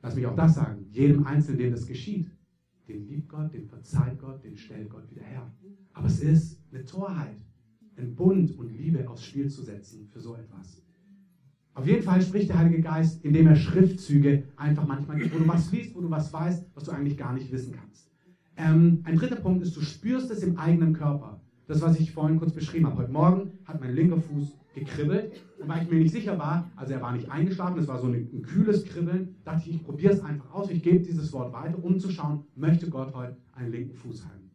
lass 0.01 0.15
mich 0.15 0.27
auch 0.27 0.35
das 0.35 0.55
sagen. 0.55 0.85
Jedem 0.91 1.25
Einzelnen, 1.25 1.59
dem 1.59 1.71
das 1.71 1.87
geschieht, 1.87 2.29
den 2.87 3.07
liebt 3.07 3.29
Gott, 3.29 3.53
den 3.53 3.65
verzeiht 3.65 4.19
Gott, 4.19 4.43
den 4.43 4.55
stellt 4.55 4.89
Gott 4.89 5.09
wieder 5.09 5.23
her. 5.23 5.51
Aber 5.93 6.07
es 6.07 6.21
ist 6.21 6.61
eine 6.71 6.85
Torheit, 6.85 7.37
einen 7.95 8.15
Bund 8.15 8.57
und 8.57 8.77
Liebe 8.77 9.09
aufs 9.09 9.25
Spiel 9.25 9.49
zu 9.49 9.63
setzen 9.63 10.07
für 10.07 10.19
so 10.19 10.35
etwas. 10.35 10.83
Auf 11.73 11.87
jeden 11.87 12.03
Fall 12.03 12.21
spricht 12.21 12.49
der 12.49 12.59
Heilige 12.59 12.81
Geist, 12.81 13.23
indem 13.23 13.47
er 13.47 13.55
Schriftzüge 13.55 14.43
einfach 14.57 14.85
manchmal 14.85 15.17
gibt, 15.17 15.33
wo 15.33 15.39
du 15.39 15.47
was 15.47 15.71
liest, 15.71 15.95
wo 15.95 16.01
du 16.01 16.09
was 16.09 16.33
weißt, 16.33 16.65
was 16.75 16.83
du 16.83 16.91
eigentlich 16.91 17.17
gar 17.17 17.33
nicht 17.33 17.51
wissen 17.51 17.73
kannst. 17.73 18.11
Ähm, 18.57 19.01
ein 19.05 19.15
dritter 19.15 19.37
Punkt 19.37 19.63
ist, 19.63 19.75
du 19.77 19.81
spürst 19.81 20.29
es 20.31 20.43
im 20.43 20.57
eigenen 20.57 20.93
Körper. 20.93 21.39
Das, 21.67 21.81
was 21.81 21.97
ich 21.97 22.11
vorhin 22.11 22.37
kurz 22.37 22.51
beschrieben 22.51 22.87
habe. 22.87 22.97
Heute 22.97 23.11
Morgen 23.13 23.51
hat 23.63 23.79
mein 23.79 23.95
linker 23.95 24.17
Fuß 24.17 24.57
gekribbelt 24.75 25.31
und 25.59 25.69
weil 25.69 25.83
ich 25.83 25.89
mir 25.89 25.99
nicht 25.99 26.11
sicher 26.11 26.37
war, 26.37 26.69
also 26.75 26.93
er 26.93 27.01
war 27.01 27.13
nicht 27.13 27.31
eingeschlafen, 27.31 27.79
es 27.79 27.87
war 27.87 27.99
so 27.99 28.07
ein, 28.07 28.29
ein 28.33 28.41
kühles 28.41 28.83
Kribbeln, 28.83 29.35
dachte 29.45 29.69
ich, 29.69 29.75
ich 29.75 29.83
probiere 29.83 30.13
es 30.13 30.21
einfach 30.21 30.53
aus, 30.53 30.69
ich 30.69 30.83
gebe 30.83 30.99
dieses 30.99 31.31
Wort 31.31 31.53
weiter, 31.53 31.81
um 31.81 31.99
zu 31.99 32.09
schauen, 32.09 32.43
möchte 32.55 32.89
Gott 32.89 33.13
heute 33.13 33.37
einen 33.53 33.71
linken 33.71 33.93
Fuß 33.93 34.25
heilen. 34.25 34.51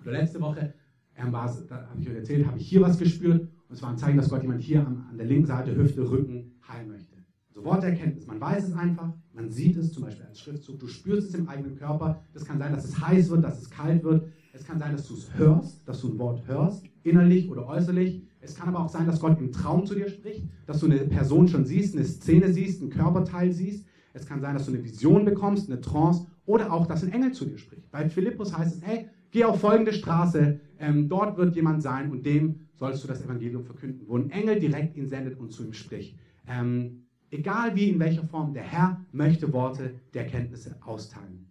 Oder 0.00 0.12
letzte 0.12 0.40
Woche, 0.40 0.72
ähm, 1.16 1.32
da 1.32 1.44
habe 1.44 2.00
ich 2.00 2.08
euch 2.08 2.16
erzählt, 2.16 2.46
habe 2.46 2.58
ich 2.58 2.66
hier 2.66 2.80
was 2.80 2.98
gespürt 2.98 3.48
und 3.68 3.76
es 3.76 3.82
war 3.82 3.90
ein 3.90 3.98
Zeichen, 3.98 4.16
dass 4.16 4.28
Gott 4.28 4.42
jemand 4.42 4.62
hier 4.62 4.86
an, 4.86 5.06
an 5.10 5.16
der 5.16 5.26
linken 5.26 5.46
Seite, 5.46 5.74
Hüfte, 5.74 6.08
Rücken 6.08 6.52
heilen 6.68 6.88
möchte. 6.88 7.14
Also 7.48 7.64
Worterkenntnis, 7.64 8.26
man 8.26 8.40
weiß 8.40 8.68
es 8.68 8.74
einfach, 8.74 9.12
man 9.32 9.48
sieht 9.50 9.76
es 9.76 9.92
zum 9.92 10.04
Beispiel 10.04 10.26
als 10.26 10.40
Schriftzug, 10.40 10.78
du 10.80 10.88
spürst 10.88 11.28
es 11.28 11.34
im 11.34 11.48
eigenen 11.48 11.76
Körper. 11.76 12.22
Das 12.32 12.44
kann 12.44 12.58
sein, 12.58 12.72
dass 12.72 12.84
es 12.84 13.00
heiß 13.00 13.30
wird, 13.30 13.44
dass 13.44 13.62
es 13.62 13.70
kalt 13.70 14.02
wird. 14.02 14.28
Es 14.52 14.64
kann 14.64 14.78
sein, 14.78 14.92
dass 14.92 15.06
du 15.06 15.14
es 15.14 15.36
hörst, 15.36 15.86
dass 15.88 16.00
du 16.00 16.08
ein 16.08 16.18
Wort 16.18 16.46
hörst, 16.46 16.84
innerlich 17.02 17.50
oder 17.50 17.66
äußerlich. 17.66 18.22
Es 18.40 18.54
kann 18.54 18.68
aber 18.68 18.84
auch 18.84 18.88
sein, 18.88 19.06
dass 19.06 19.20
Gott 19.20 19.38
im 19.40 19.52
Traum 19.52 19.86
zu 19.86 19.94
dir 19.94 20.08
spricht, 20.08 20.48
dass 20.66 20.80
du 20.80 20.86
eine 20.86 20.98
Person 20.98 21.48
schon 21.48 21.64
siehst, 21.64 21.94
eine 21.94 22.04
Szene 22.04 22.52
siehst, 22.52 22.82
ein 22.82 22.90
Körperteil 22.90 23.52
siehst. 23.52 23.86
Es 24.12 24.26
kann 24.26 24.40
sein, 24.40 24.54
dass 24.54 24.66
du 24.66 24.72
eine 24.72 24.84
Vision 24.84 25.24
bekommst, 25.24 25.70
eine 25.70 25.80
Trance 25.80 26.26
oder 26.46 26.72
auch, 26.72 26.86
dass 26.86 27.02
ein 27.02 27.12
Engel 27.12 27.32
zu 27.32 27.46
dir 27.46 27.58
spricht. 27.58 27.90
Bei 27.90 28.08
Philippus 28.08 28.56
heißt 28.56 28.76
es, 28.76 28.82
hey, 28.82 29.08
geh 29.30 29.44
auf 29.44 29.60
folgende 29.60 29.92
Straße, 29.92 30.60
ähm, 30.78 31.08
dort 31.08 31.36
wird 31.36 31.56
jemand 31.56 31.82
sein 31.82 32.10
und 32.10 32.26
dem 32.26 32.63
sollst 32.74 33.02
du 33.04 33.08
das 33.08 33.22
Evangelium 33.22 33.64
verkünden, 33.64 34.06
wo 34.06 34.16
ein 34.16 34.30
Engel 34.30 34.58
direkt 34.58 34.96
ihn 34.96 35.08
sendet 35.08 35.38
und 35.38 35.52
zu 35.52 35.64
ihm 35.64 35.72
spricht. 35.72 36.18
Ähm, 36.46 37.06
egal 37.30 37.74
wie, 37.74 37.90
in 37.90 37.98
welcher 37.98 38.24
Form, 38.24 38.54
der 38.54 38.62
Herr 38.62 39.04
möchte 39.12 39.52
Worte 39.52 39.94
der 40.12 40.26
Kenntnisse 40.26 40.76
austeilen. 40.82 41.46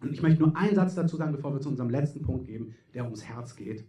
Und 0.00 0.12
ich 0.12 0.22
möchte 0.22 0.42
nur 0.42 0.56
einen 0.56 0.74
Satz 0.74 0.94
dazu 0.94 1.16
sagen, 1.16 1.32
bevor 1.32 1.52
wir 1.52 1.60
zu 1.60 1.68
unserem 1.68 1.90
letzten 1.90 2.22
Punkt 2.22 2.46
gehen, 2.46 2.74
der 2.92 3.04
ums 3.04 3.24
Herz 3.24 3.54
geht. 3.54 3.84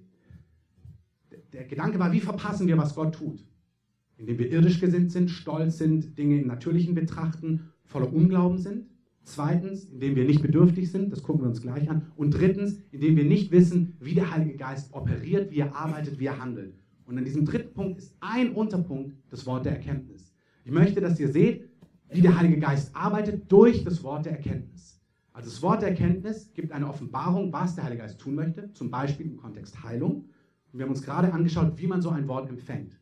Der 1.52 1.66
Gedanke 1.66 2.00
war, 2.00 2.12
wie 2.12 2.20
verpassen 2.20 2.68
wir, 2.68 2.78
was 2.78 2.96
Gott 2.96 3.16
tut? 3.16 3.46
Indem 4.18 4.38
wir 4.38 4.52
irdisch 4.52 4.80
gesinnt 4.80 5.12
sind, 5.12 5.30
stolz 5.30 5.80
sind, 5.80 6.18
Dinge 6.18 6.40
im 6.40 6.48
Natürlichen 6.48 6.94
betrachten, 6.94 7.72
voller 7.86 8.14
Unglauben 8.14 8.60
sind. 8.60 8.90
Zweitens, 9.24 9.86
indem 9.86 10.16
wir 10.16 10.26
nicht 10.26 10.42
bedürftig 10.42 10.92
sind, 10.92 11.12
das 11.12 11.24
gucken 11.24 11.44
wir 11.44 11.50
uns 11.50 11.62
gleich 11.62 11.90
an. 11.90 12.12
Und 12.16 12.32
drittens, 12.32 12.80
indem 12.92 13.16
wir 13.16 13.24
nicht 13.24 13.52
wissen, 13.52 13.96
wie 14.00 14.16
der 14.16 14.32
Heilige 14.32 14.58
Geist 14.58 14.94
operiert, 14.94 15.52
wie 15.52 15.60
er 15.60 15.76
arbeitet, 15.76 16.20
wie 16.20 16.26
er 16.26 16.40
handelt. 16.40 16.76
Und 17.06 17.18
an 17.18 17.26
diesem 17.26 17.46
dritten 17.46 17.74
Punkt 17.74 17.98
ist 17.98 18.16
ein 18.20 18.54
Unterpunkt 18.54 19.16
das 19.30 19.46
Wort 19.46 19.66
der 19.66 19.74
Erkenntnis. 19.74 20.34
Ich 20.66 20.72
möchte, 20.72 21.02
dass 21.02 21.20
ihr 21.20 21.30
seht, 21.30 21.70
wie 22.10 22.22
der 22.22 22.38
Heilige 22.38 22.60
Geist 22.60 22.96
arbeitet 22.96 23.52
durch 23.52 23.84
das 23.84 24.04
Wort 24.04 24.26
der 24.26 24.34
Erkenntnis. 24.34 25.02
Also 25.34 25.50
das 25.50 25.62
Wort 25.62 25.82
der 25.82 25.90
Erkenntnis 25.90 26.54
gibt 26.54 26.72
eine 26.72 26.88
Offenbarung, 26.88 27.52
was 27.52 27.76
der 27.76 27.86
Heilige 27.86 28.04
Geist 28.04 28.20
tun 28.20 28.36
möchte, 28.36 28.72
zum 28.74 28.92
Beispiel 28.92 29.26
im 29.26 29.38
Kontext 29.38 29.84
Heilung. 29.84 30.30
Und 30.72 30.80
wir 30.80 30.84
haben 30.84 30.92
uns 30.92 31.02
gerade 31.02 31.34
angeschaut, 31.34 31.74
wie 31.78 31.88
man 31.88 32.02
so 32.02 32.10
ein 32.10 32.28
Wort 32.28 32.50
empfängt. 32.50 33.00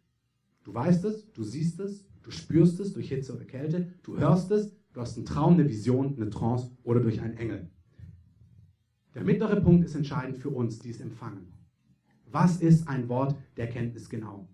Du 0.63 0.73
weißt 0.73 1.03
es, 1.05 1.31
du 1.34 1.43
siehst 1.43 1.79
es, 1.79 2.05
du 2.21 2.31
spürst 2.31 2.79
es 2.79 2.93
durch 2.93 3.10
Hitze 3.10 3.36
oder 3.36 3.45
Kälte, 3.45 3.93
du 4.03 4.17
hörst 4.17 4.51
es, 4.51 4.71
du 4.93 5.01
hast 5.01 5.17
einen 5.17 5.25
Traum, 5.25 5.54
eine 5.54 5.67
Vision, 5.67 6.15
eine 6.15 6.30
Trance 6.30 6.71
oder 6.84 6.99
durch 6.99 7.21
einen 7.21 7.38
Engel. 7.38 7.69
Der 9.13 9.23
mittlere 9.23 9.60
Punkt 9.60 9.86
ist 9.86 9.95
entscheidend 9.95 10.38
für 10.38 10.49
uns, 10.49 10.80
die 10.80 10.89
es 10.89 11.01
empfangen. 11.01 11.54
Was 12.25 12.62
ist 12.62 12.88
ein 12.88 13.10
Wort 13.10 13.36
der 13.58 13.67
Erkenntnis 13.67 14.10
genau? 14.10 14.47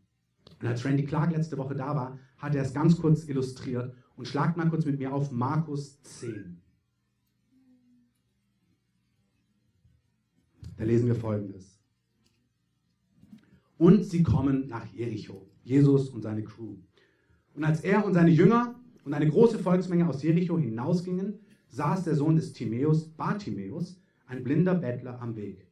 Und 0.60 0.68
als 0.68 0.84
Randy 0.84 1.04
Clark 1.04 1.32
letzte 1.32 1.58
Woche 1.58 1.76
da 1.76 1.96
war, 1.96 2.20
hat 2.38 2.56
er 2.56 2.64
es 2.64 2.74
ganz 2.74 2.98
kurz 3.00 3.28
illustriert 3.28 3.94
und 4.16 4.28
schlagt 4.28 4.58
mal 4.58 4.70
kurz 4.70 4.86
mit 4.86 4.98
mir 4.98 5.14
auf 5.14 5.32
Markus 5.32 6.02
10. 6.02 6.62
Da 10.78 10.84
lesen 10.84 11.08
wir 11.08 11.16
folgendes. 11.16 11.80
Und 13.78 14.04
sie 14.06 14.24
kommen 14.24 14.68
nach 14.68 14.86
Jericho, 14.88 15.48
Jesus 15.64 16.10
und 16.10 16.24
seine 16.24 16.44
Crew. 16.44 16.78
Und 17.54 17.64
als 17.64 17.82
er 17.82 18.06
und 18.06 18.14
seine 18.14 18.32
Jünger 18.32 18.76
und 19.08 19.14
eine 19.14 19.30
große 19.30 19.60
Volksmenge 19.60 20.06
aus 20.06 20.22
Jericho 20.22 20.60
hinausgingen, 20.60 21.36
saß 21.70 22.04
der 22.04 22.16
Sohn 22.16 22.36
des 22.36 22.52
Timäus, 22.52 23.08
Bartimäus, 23.08 24.02
ein 24.26 24.44
blinder 24.44 24.76
Bettler 24.76 25.22
am 25.22 25.38
Weg. 25.38 25.66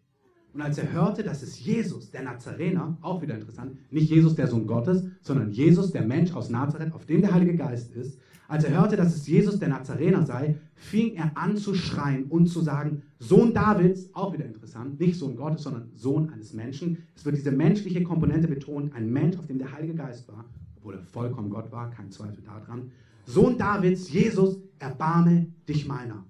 Und 0.53 0.61
als 0.61 0.77
er 0.77 0.93
hörte, 0.93 1.21
dass 1.21 1.43
es 1.43 1.59
Jesus, 1.59 2.11
der 2.11 2.23
Nazarener, 2.23 2.97
auch 3.01 3.21
wieder 3.21 3.35
interessant, 3.35 3.75
nicht 3.91 4.09
Jesus, 4.09 4.35
der 4.35 4.47
Sohn 4.47 4.65
Gottes, 4.65 5.03
sondern 5.19 5.51
Jesus, 5.51 5.91
der 5.91 6.03
Mensch 6.03 6.33
aus 6.33 6.49
Nazareth, 6.49 6.93
auf 6.93 7.05
dem 7.05 7.19
der 7.19 7.33
Heilige 7.33 7.57
Geist 7.57 7.91
ist, 7.91 8.21
als 8.47 8.63
er 8.63 8.79
hörte, 8.79 8.95
dass 8.95 9.13
es 9.13 9.27
Jesus, 9.27 9.59
der 9.59 9.67
Nazarener 9.67 10.25
sei, 10.25 10.55
fing 10.73 11.15
er 11.15 11.35
an 11.35 11.57
zu 11.57 11.73
schreien 11.73 12.27
und 12.27 12.47
zu 12.47 12.61
sagen, 12.61 13.03
Sohn 13.19 13.53
Davids, 13.53 14.11
auch 14.13 14.31
wieder 14.31 14.45
interessant, 14.45 14.97
nicht 14.97 15.19
Sohn 15.19 15.35
Gottes, 15.35 15.63
sondern 15.63 15.89
Sohn 15.93 16.29
eines 16.29 16.53
Menschen. 16.53 16.99
Es 17.17 17.25
wird 17.25 17.35
diese 17.35 17.51
menschliche 17.51 18.01
Komponente 18.03 18.47
betont, 18.47 18.95
ein 18.95 19.11
Mensch, 19.11 19.37
auf 19.37 19.47
dem 19.47 19.57
der 19.57 19.73
Heilige 19.73 19.95
Geist 19.95 20.25
war, 20.29 20.45
obwohl 20.77 20.93
er 20.93 21.01
vollkommen 21.01 21.49
Gott 21.49 21.69
war, 21.73 21.91
kein 21.91 22.11
Zweifel 22.11 22.41
daran. 22.41 22.91
Sohn 23.25 23.57
Davids, 23.57 24.11
Jesus, 24.11 24.59
erbarme 24.79 25.47
dich 25.67 25.87
meiner. 25.87 26.25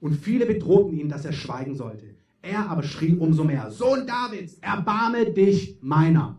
Und 0.00 0.14
viele 0.14 0.46
bedrohten 0.46 0.96
ihn, 0.96 1.08
dass 1.08 1.24
er 1.24 1.32
schweigen 1.32 1.74
sollte. 1.74 2.14
Er 2.40 2.70
aber 2.70 2.82
schrie 2.82 3.16
umso 3.16 3.44
mehr, 3.44 3.70
Sohn 3.70 4.06
Davids, 4.06 4.54
erbarme 4.60 5.32
dich 5.32 5.78
meiner. 5.80 6.38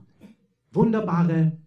Wunderbare, 0.71 1.57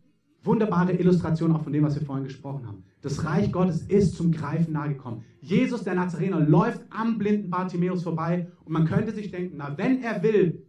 wunderbare 0.43 0.93
Illustration 0.93 1.53
auch 1.53 1.63
von 1.63 1.73
dem, 1.73 1.85
was 1.85 1.99
wir 1.99 2.07
vorhin 2.07 2.25
gesprochen 2.25 2.67
haben. 2.67 2.85
Das 3.03 3.25
Reich 3.25 3.53
Gottes 3.53 3.83
ist 3.83 4.17
zum 4.17 4.33
Greifen 4.33 4.73
nahe 4.73 4.91
gekommen. 4.91 5.25
Jesus, 5.41 5.83
der 5.83 5.95
Nazarener, 5.95 6.41
läuft 6.41 6.81
am 6.91 7.19
blinden 7.19 7.51
Bartimäus 7.51 8.03
vorbei 8.03 8.49
und 8.65 8.73
man 8.73 8.87
könnte 8.87 9.13
sich 9.13 9.31
denken, 9.31 9.57
na, 9.59 9.77
wenn 9.77 10.03
er 10.03 10.23
will, 10.23 10.67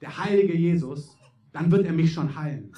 der 0.00 0.16
heilige 0.16 0.56
Jesus, 0.56 1.16
dann 1.52 1.70
wird 1.70 1.86
er 1.86 1.92
mich 1.92 2.12
schon 2.12 2.36
heilen. 2.36 2.72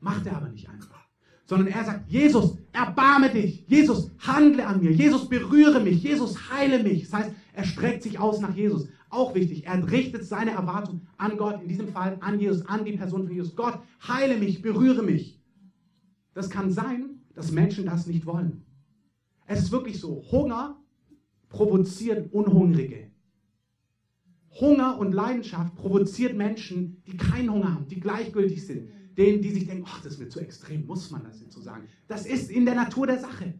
Macht 0.00 0.26
er 0.26 0.36
aber 0.36 0.48
nicht 0.48 0.68
einfach. 0.68 1.06
Sondern 1.44 1.68
er 1.68 1.84
sagt, 1.84 2.10
Jesus, 2.10 2.58
erbarme 2.72 3.30
dich. 3.30 3.64
Jesus, 3.66 4.10
handle 4.18 4.66
an 4.66 4.80
mir. 4.80 4.92
Jesus, 4.92 5.28
berühre 5.28 5.80
mich. 5.80 6.02
Jesus, 6.02 6.50
heile 6.50 6.82
mich. 6.82 7.04
Das 7.04 7.12
heißt, 7.12 7.32
er 7.54 7.64
streckt 7.64 8.02
sich 8.02 8.18
aus 8.18 8.40
nach 8.40 8.54
Jesus. 8.54 8.88
Auch 9.08 9.34
wichtig, 9.34 9.66
er 9.66 9.90
richtet 9.90 10.24
seine 10.24 10.52
Erwartung 10.52 11.02
an 11.16 11.36
Gott, 11.36 11.62
in 11.62 11.68
diesem 11.68 11.88
Fall 11.88 12.16
an 12.20 12.38
Jesus, 12.38 12.64
an 12.66 12.84
die 12.84 12.96
Person 12.96 13.26
von 13.26 13.34
Jesus. 13.34 13.56
Gott, 13.56 13.80
heile 14.06 14.36
mich, 14.36 14.62
berühre 14.62 15.02
mich. 15.02 15.40
Das 16.32 16.48
kann 16.48 16.70
sein, 16.70 17.20
dass 17.34 17.50
Menschen 17.50 17.86
das 17.86 18.06
nicht 18.06 18.24
wollen. 18.24 18.64
Es 19.46 19.62
ist 19.62 19.72
wirklich 19.72 19.98
so, 19.98 20.24
Hunger 20.30 20.80
provoziert 21.48 22.32
Unhungrige. 22.32 23.10
Hunger 24.60 24.98
und 24.98 25.12
Leidenschaft 25.12 25.74
provoziert 25.74 26.36
Menschen, 26.36 27.02
die 27.06 27.16
keinen 27.16 27.52
Hunger 27.52 27.74
haben, 27.74 27.88
die 27.88 27.98
gleichgültig 27.98 28.64
sind, 28.64 28.90
denen, 29.20 29.42
die 29.42 29.50
sich 29.50 29.66
denken, 29.66 29.84
ach, 29.86 30.02
das 30.02 30.18
mir 30.18 30.28
zu 30.28 30.40
extrem, 30.40 30.86
muss 30.86 31.10
man 31.10 31.22
das 31.22 31.40
jetzt 31.40 31.52
so 31.52 31.60
sagen. 31.60 31.84
Das 32.08 32.26
ist 32.26 32.50
in 32.50 32.64
der 32.64 32.74
Natur 32.74 33.06
der 33.06 33.18
Sache. 33.18 33.54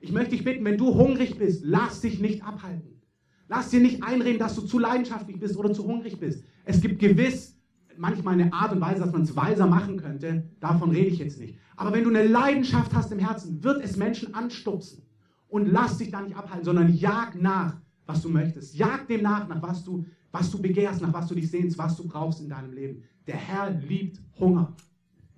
Ich 0.00 0.12
möchte 0.12 0.30
dich 0.30 0.44
bitten, 0.44 0.64
wenn 0.64 0.78
du 0.78 0.94
hungrig 0.94 1.38
bist, 1.38 1.62
lass 1.64 2.00
dich 2.00 2.20
nicht 2.20 2.44
abhalten. 2.44 3.00
Lass 3.48 3.70
dir 3.70 3.80
nicht 3.80 4.02
einreden, 4.02 4.38
dass 4.38 4.54
du 4.54 4.62
zu 4.62 4.78
leidenschaftlich 4.78 5.38
bist 5.38 5.56
oder 5.56 5.72
zu 5.72 5.84
hungrig 5.84 6.18
bist. 6.18 6.44
Es 6.64 6.80
gibt 6.80 6.98
gewiss 6.98 7.54
manchmal 7.96 8.34
eine 8.34 8.52
Art 8.52 8.72
und 8.72 8.80
Weise, 8.80 9.00
dass 9.00 9.12
man 9.12 9.22
es 9.22 9.36
weiser 9.36 9.66
machen 9.66 9.98
könnte. 9.98 10.50
Davon 10.60 10.90
rede 10.90 11.08
ich 11.08 11.18
jetzt 11.18 11.38
nicht. 11.38 11.58
Aber 11.76 11.92
wenn 11.92 12.04
du 12.04 12.10
eine 12.10 12.26
Leidenschaft 12.26 12.94
hast 12.94 13.12
im 13.12 13.18
Herzen, 13.18 13.62
wird 13.62 13.84
es 13.84 13.96
Menschen 13.96 14.34
anstupsen. 14.34 15.02
Und 15.48 15.66
lass 15.66 15.98
dich 15.98 16.10
da 16.10 16.20
nicht 16.20 16.36
abhalten, 16.36 16.64
sondern 16.64 16.92
jag 16.92 17.40
nach, 17.40 17.76
was 18.06 18.22
du 18.22 18.28
möchtest. 18.28 18.74
Jag 18.74 19.06
dem 19.08 19.22
nach, 19.22 19.46
nach 19.48 19.62
was 19.62 19.84
du, 19.84 20.04
was 20.32 20.50
du 20.50 20.60
begehrst, 20.60 21.00
nach 21.00 21.12
was 21.12 21.28
du 21.28 21.34
dich 21.34 21.50
sehnst, 21.50 21.78
was 21.78 21.96
du 21.96 22.08
brauchst 22.08 22.40
in 22.40 22.48
deinem 22.48 22.72
Leben. 22.72 23.04
Der 23.26 23.36
Herr 23.36 23.70
liebt 23.70 24.20
Hunger. 24.38 24.74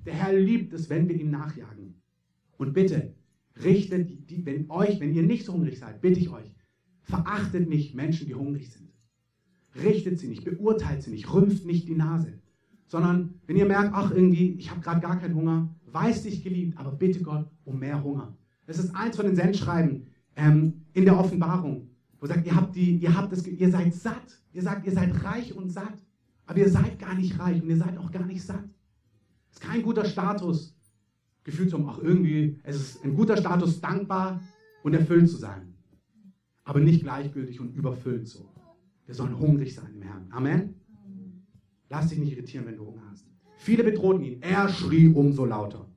Der 0.07 0.15
Herr 0.15 0.33
liebt 0.33 0.73
es, 0.73 0.89
wenn 0.89 1.09
wir 1.09 1.17
ihm 1.17 1.31
nachjagen. 1.31 2.01
Und 2.57 2.73
bitte, 2.73 3.15
richtet 3.63 4.31
die, 4.31 4.47
wenn 4.47 4.71
euch, 4.71 5.01
wenn 5.01 5.13
ihr 5.13 5.23
nicht 5.23 5.45
so 5.45 5.53
hungrig 5.53 5.79
seid, 5.79 6.01
bitte 6.01 6.21
ich 6.21 6.31
euch, 6.31 6.57
Verachtet 7.07 7.69
nicht 7.69 7.95
Menschen, 7.95 8.27
die 8.27 8.35
hungrig 8.35 8.73
sind. 8.73 8.91
Richtet 9.77 10.19
sie 10.19 10.27
nicht, 10.27 10.45
beurteilt 10.45 11.05
sie 11.05 11.13
nicht, 11.13 11.33
rümpft 11.33 11.65
nicht 11.65 11.89
die 11.89 11.95
Nase. 11.95 12.41
Sondern 12.89 13.35
wenn 13.47 13.57
ihr 13.57 13.67
merkt, 13.67 13.91
ach 13.93 14.11
irgendwie, 14.11 14.55
ich 14.55 14.71
habe 14.73 14.81
gerade 14.81 15.01
gar 15.01 15.17
keinen 15.21 15.37
Hunger, 15.37 15.73
weiß 15.87 16.25
dich 16.25 16.43
geliebt, 16.43 16.77
aber 16.77 16.91
bitte 16.91 17.23
Gott 17.23 17.49
um 17.65 17.79
mehr 17.79 18.03
Hunger. 18.03 18.37
Das 18.67 18.81
ist 18.81 18.93
eins 18.97 19.15
von 19.15 19.27
den 19.27 19.37
Sendschreiben 19.37 20.09
ähm, 20.35 20.83
in 20.95 21.05
der 21.05 21.17
Offenbarung, 21.17 21.91
wo 22.19 22.27
sagt, 22.27 22.45
ihr 22.45 22.57
habt 22.57 22.75
die, 22.75 22.97
ihr 22.97 23.17
habt 23.17 23.31
das, 23.31 23.47
ihr 23.47 23.71
seid 23.71 23.95
satt. 23.95 24.43
Ihr 24.53 24.63
sagt, 24.63 24.85
ihr 24.85 24.93
seid 24.93 25.23
reich 25.23 25.55
und 25.55 25.71
satt, 25.71 26.03
aber 26.47 26.59
ihr 26.59 26.69
seid 26.69 26.99
gar 26.99 27.15
nicht 27.15 27.39
reich 27.39 27.63
und 27.63 27.69
ihr 27.69 27.77
seid 27.77 27.99
auch 27.99 28.11
gar 28.11 28.27
nicht 28.27 28.43
satt. 28.43 28.69
Ist 29.57 29.63
kein 29.63 29.83
guter 29.83 30.05
Status, 30.05 30.77
gefühlt 31.43 31.71
so, 31.71 31.85
ach 31.89 31.99
irgendwie, 31.99 32.61
es 32.63 32.77
ist 32.77 33.05
ein 33.05 33.17
guter 33.17 33.37
Status, 33.37 33.81
dankbar 33.81 34.41
und 34.83 34.95
erfüllt 34.95 35.29
zu 35.29 35.37
sein 35.37 35.77
aber 36.67 36.81
nicht 36.81 37.03
gleichgültig 37.03 37.61
und 37.61 37.75
überfüllt 37.75 38.29
so. 38.29 38.53
Wir 39.07 39.15
sollen 39.15 39.39
hungrig 39.39 39.73
sein 39.73 39.95
im 39.95 40.03
Herrn. 40.03 40.27
Amen. 40.33 40.75
Lass 41.89 42.09
dich 42.09 42.19
nicht 42.19 42.33
irritieren, 42.33 42.67
wenn 42.67 42.77
du 42.77 42.87
Hunger 42.87 43.09
hast. 43.09 43.25
Viele 43.57 43.85
bedrohten 43.85 44.23
ihn. 44.23 44.43
Er 44.43 44.69
schrie 44.69 45.07
umso 45.07 45.45
lauter. 45.45 45.89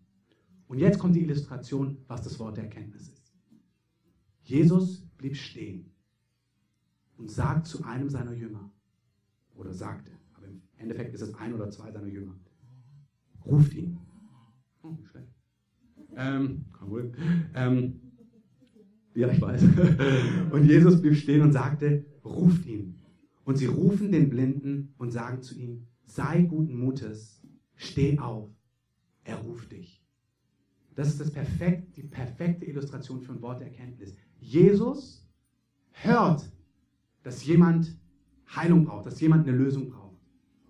Und 0.67 0.78
jetzt 0.78 1.00
kommt 1.00 1.15
die 1.15 1.24
Illustration, 1.24 1.98
was 2.08 2.22
das 2.22 2.38
Wort 2.39 2.58
der 2.58 2.65
Erkenntnis 2.65 3.10
ist. 3.10 3.34
Jesus 4.43 5.02
blieb 5.17 5.36
stehen 5.36 5.91
und 7.17 7.32
sagt 7.32 7.65
zu 7.65 7.84
einem 7.84 8.10
seiner 8.10 8.34
Jünger, 8.34 8.72
oder 9.56 9.74
sagte, 9.74 10.12
aber 10.36 10.48
im 10.48 10.62
Endeffekt 10.78 11.15
ist 11.15 11.22
es 11.22 11.34
ein 11.34 11.54
oder 11.54 11.69
zwei 11.72 11.91
seiner 11.91 12.08
Jünger, 12.08 12.39
ruft 13.50 13.74
ihn. 13.74 13.98
Oh, 14.84 14.98
schlecht. 15.10 15.28
Ähm, 16.16 16.66
ähm, 17.54 18.00
ja, 19.16 19.30
ich 19.30 19.42
weiß. 19.42 19.64
Und 20.52 20.66
Jesus 20.66 21.02
blieb 21.02 21.16
stehen 21.16 21.42
und 21.42 21.52
sagte, 21.52 22.06
ruft 22.24 22.66
ihn. 22.66 22.96
Und 23.44 23.58
sie 23.58 23.66
rufen 23.66 24.12
den 24.12 24.30
Blinden 24.30 24.94
und 24.98 25.12
sagen 25.12 25.42
zu 25.42 25.58
ihm, 25.58 25.88
sei 26.06 26.44
guten 26.44 26.78
Mutes, 26.78 27.42
steh 27.76 28.20
auf, 28.20 28.50
er 29.24 29.38
ruft 29.38 29.72
dich. 29.72 30.04
Das 30.96 31.08
ist 31.08 31.20
das 31.20 31.32
perfekt, 31.32 31.98
die 31.98 32.04
perfekte 32.04 32.66
Illustration 32.66 33.22
für 33.22 33.32
ein 33.32 33.42
Wort 33.42 33.62
der 33.62 33.68
Erkenntnis. 33.68 34.16
Jesus 34.40 35.28
hört, 35.92 36.52
dass 37.24 37.46
jemand 37.46 37.98
Heilung 38.56 38.86
braucht, 38.86 39.06
dass 39.06 39.20
jemand 39.20 39.48
eine 39.48 39.58
Lösung 39.58 39.90
braucht. 39.90 40.18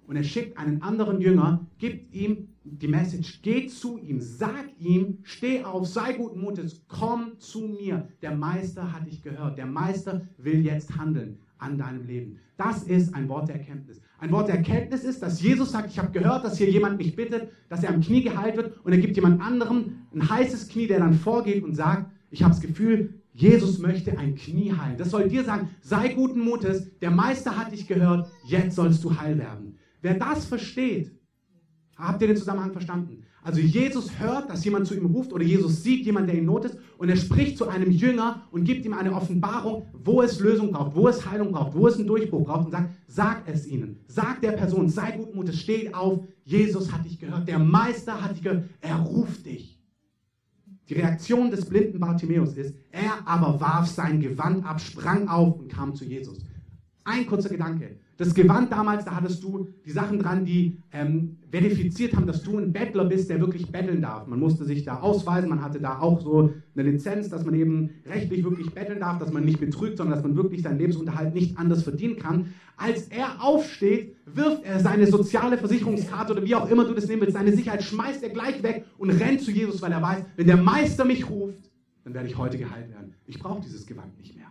Und 0.07 0.15
er 0.15 0.23
schickt 0.23 0.57
einen 0.57 0.81
anderen 0.81 1.21
Jünger, 1.21 1.67
gibt 1.77 2.13
ihm 2.13 2.48
die 2.63 2.87
Message, 2.87 3.41
geh 3.41 3.67
zu 3.67 3.97
ihm, 3.97 4.19
sag 4.19 4.65
ihm, 4.79 5.19
steh 5.23 5.63
auf, 5.63 5.87
sei 5.87 6.13
guten 6.13 6.41
Mutes, 6.41 6.83
komm 6.87 7.39
zu 7.39 7.61
mir. 7.61 8.07
Der 8.21 8.35
Meister 8.35 8.91
hat 8.91 9.07
dich 9.07 9.21
gehört. 9.21 9.57
Der 9.57 9.65
Meister 9.65 10.21
will 10.37 10.65
jetzt 10.65 10.97
handeln 10.97 11.39
an 11.57 11.77
deinem 11.77 12.05
Leben. 12.05 12.37
Das 12.57 12.83
ist 12.83 13.13
ein 13.13 13.29
Wort 13.29 13.47
der 13.47 13.55
Erkenntnis. 13.55 14.01
Ein 14.19 14.31
Wort 14.31 14.49
der 14.49 14.55
Erkenntnis 14.55 15.03
ist, 15.03 15.21
dass 15.21 15.41
Jesus 15.41 15.71
sagt, 15.71 15.89
ich 15.89 15.99
habe 15.99 16.11
gehört, 16.11 16.43
dass 16.43 16.57
hier 16.57 16.69
jemand 16.69 16.97
mich 16.97 17.15
bittet, 17.15 17.49
dass 17.69 17.83
er 17.83 17.93
am 17.93 18.01
Knie 18.01 18.23
geheilt 18.23 18.57
wird 18.57 18.77
und 18.83 18.91
er 18.91 18.97
gibt 18.97 19.15
jemand 19.15 19.41
anderem 19.41 20.07
ein 20.13 20.29
heißes 20.29 20.67
Knie, 20.67 20.87
der 20.87 20.99
dann 20.99 21.13
vorgeht 21.13 21.63
und 21.63 21.75
sagt, 21.75 22.11
ich 22.31 22.43
habe 22.43 22.53
das 22.53 22.61
Gefühl, 22.61 23.13
Jesus 23.33 23.79
möchte 23.79 24.17
ein 24.17 24.35
Knie 24.35 24.73
heilen. 24.73 24.97
Das 24.97 25.11
soll 25.11 25.29
dir 25.29 25.43
sagen, 25.43 25.69
sei 25.81 26.09
guten 26.09 26.41
Mutes, 26.41 26.89
der 26.99 27.11
Meister 27.11 27.57
hat 27.57 27.71
dich 27.71 27.87
gehört, 27.87 28.29
jetzt 28.45 28.75
sollst 28.75 29.03
du 29.03 29.17
heil 29.17 29.37
werden. 29.37 29.77
Wer 30.01 30.15
das 30.15 30.45
versteht, 30.45 31.11
Habt 31.99 32.21
ihr 32.21 32.29
den 32.29 32.37
Zusammenhang 32.37 32.71
verstanden? 32.71 33.23
Also 33.43 33.59
Jesus 33.59 34.19
hört, 34.19 34.49
dass 34.49 34.63
jemand 34.63 34.87
zu 34.87 34.95
ihm 34.95 35.05
ruft 35.05 35.33
oder 35.33 35.43
Jesus 35.43 35.83
sieht 35.83 36.05
jemanden, 36.05 36.29
der 36.29 36.37
in 36.37 36.45
Not 36.45 36.65
ist 36.65 36.77
und 36.97 37.09
er 37.09 37.17
spricht 37.17 37.57
zu 37.57 37.67
einem 37.67 37.91
Jünger 37.91 38.43
und 38.51 38.63
gibt 38.63 38.85
ihm 38.85 38.93
eine 38.93 39.13
Offenbarung, 39.13 39.87
wo 39.93 40.21
es 40.21 40.39
Lösung 40.39 40.71
braucht, 40.71 40.95
wo 40.95 41.09
es 41.09 41.29
Heilung 41.29 41.51
braucht, 41.51 41.75
wo 41.75 41.87
es 41.87 41.97
einen 41.97 42.07
Durchbruch 42.07 42.45
braucht 42.45 42.65
und 42.65 42.71
sagt, 42.71 42.93
sag 43.07 43.43
es 43.47 43.67
ihnen. 43.67 43.99
Sag 44.07 44.41
der 44.41 44.53
Person, 44.53 44.87
sei 44.87 45.11
gutmütig, 45.11 45.59
steh 45.59 45.93
auf, 45.93 46.25
Jesus 46.45 46.91
hat 46.91 47.05
dich 47.05 47.19
gehört, 47.19 47.47
der 47.47 47.59
Meister 47.59 48.21
hat 48.21 48.31
dich 48.31 48.43
gehört, 48.43 48.65
er 48.79 48.97
ruft 48.97 49.45
dich. 49.45 49.79
Die 50.87 50.95
Reaktion 50.95 51.51
des 51.51 51.65
blinden 51.65 51.99
Bartimäus 51.99 52.55
ist, 52.55 52.75
Er 52.91 53.27
aber 53.27 53.59
warf 53.59 53.87
sein 53.87 54.19
Gewand 54.21 54.65
ab, 54.65 54.81
sprang 54.81 55.27
auf 55.27 55.59
und 55.59 55.69
kam 55.71 55.95
zu 55.95 56.05
Jesus. 56.05 56.39
Ein 57.03 57.25
kurzer 57.27 57.49
Gedanke. 57.49 57.99
Das 58.19 58.33
Gewand 58.33 58.69
damals, 58.69 59.05
da 59.05 59.15
hattest 59.15 59.41
du 59.41 59.69
die 59.85 59.91
Sachen 59.91 60.19
dran, 60.19 60.43
die 60.43 60.77
ähm, 60.91 61.37
verifiziert 61.49 62.13
haben, 62.13 62.27
dass 62.27 62.43
du 62.43 62.57
ein 62.57 62.73
Bettler 62.73 63.05
bist, 63.05 63.29
der 63.29 63.39
wirklich 63.39 63.71
betteln 63.71 64.01
darf. 64.01 64.27
Man 64.27 64.41
musste 64.41 64.65
sich 64.65 64.83
da 64.83 64.99
ausweisen, 64.99 65.47
man 65.47 65.63
hatte 65.63 65.79
da 65.79 65.99
auch 65.99 66.19
so 66.19 66.53
eine 66.75 66.89
Lizenz, 66.89 67.29
dass 67.29 67.45
man 67.45 67.53
eben 67.53 67.91
rechtlich 68.05 68.43
wirklich 68.43 68.73
betteln 68.73 68.99
darf, 68.99 69.19
dass 69.19 69.31
man 69.31 69.45
nicht 69.45 69.61
betrügt, 69.61 69.95
sondern 69.95 70.17
dass 70.17 70.23
man 70.27 70.35
wirklich 70.35 70.63
seinen 70.63 70.79
Lebensunterhalt 70.79 71.33
nicht 71.33 71.57
anders 71.57 71.83
verdienen 71.83 72.17
kann. 72.17 72.47
Als 72.75 73.07
er 73.07 73.41
aufsteht, 73.41 74.17
wirft 74.25 74.65
er 74.65 74.81
seine 74.81 75.07
soziale 75.07 75.57
Versicherungskarte 75.57 76.33
oder 76.33 76.43
wie 76.43 76.55
auch 76.55 76.69
immer 76.69 76.83
du 76.83 76.93
das 76.93 77.07
nehmen 77.07 77.21
willst, 77.21 77.37
seine 77.37 77.55
Sicherheit 77.55 77.83
schmeißt 77.83 78.21
er 78.21 78.31
gleich 78.31 78.61
weg 78.63 78.83
und 78.97 79.11
rennt 79.11 79.39
zu 79.39 79.51
Jesus, 79.51 79.81
weil 79.81 79.93
er 79.93 80.01
weiß, 80.01 80.25
wenn 80.35 80.47
der 80.47 80.57
Meister 80.57 81.05
mich 81.05 81.29
ruft, 81.29 81.71
dann 82.03 82.13
werde 82.13 82.27
ich 82.27 82.37
heute 82.37 82.57
geheilt 82.57 82.89
werden. 82.89 83.13
Ich 83.25 83.39
brauche 83.39 83.61
dieses 83.61 83.85
Gewand 83.85 84.17
nicht 84.17 84.35
mehr. 84.35 84.48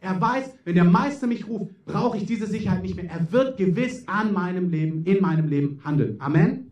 Er 0.00 0.18
weiß, 0.18 0.54
wenn 0.64 0.74
der 0.74 0.84
Meister 0.84 1.26
mich 1.26 1.46
ruft, 1.46 1.84
brauche 1.84 2.16
ich 2.16 2.24
diese 2.24 2.46
Sicherheit 2.46 2.82
nicht 2.82 2.96
mehr. 2.96 3.10
Er 3.10 3.30
wird 3.32 3.58
gewiss 3.58 4.08
an 4.08 4.32
meinem 4.32 4.70
Leben, 4.70 5.04
in 5.04 5.20
meinem 5.20 5.48
Leben 5.48 5.80
handeln. 5.84 6.16
Amen? 6.20 6.70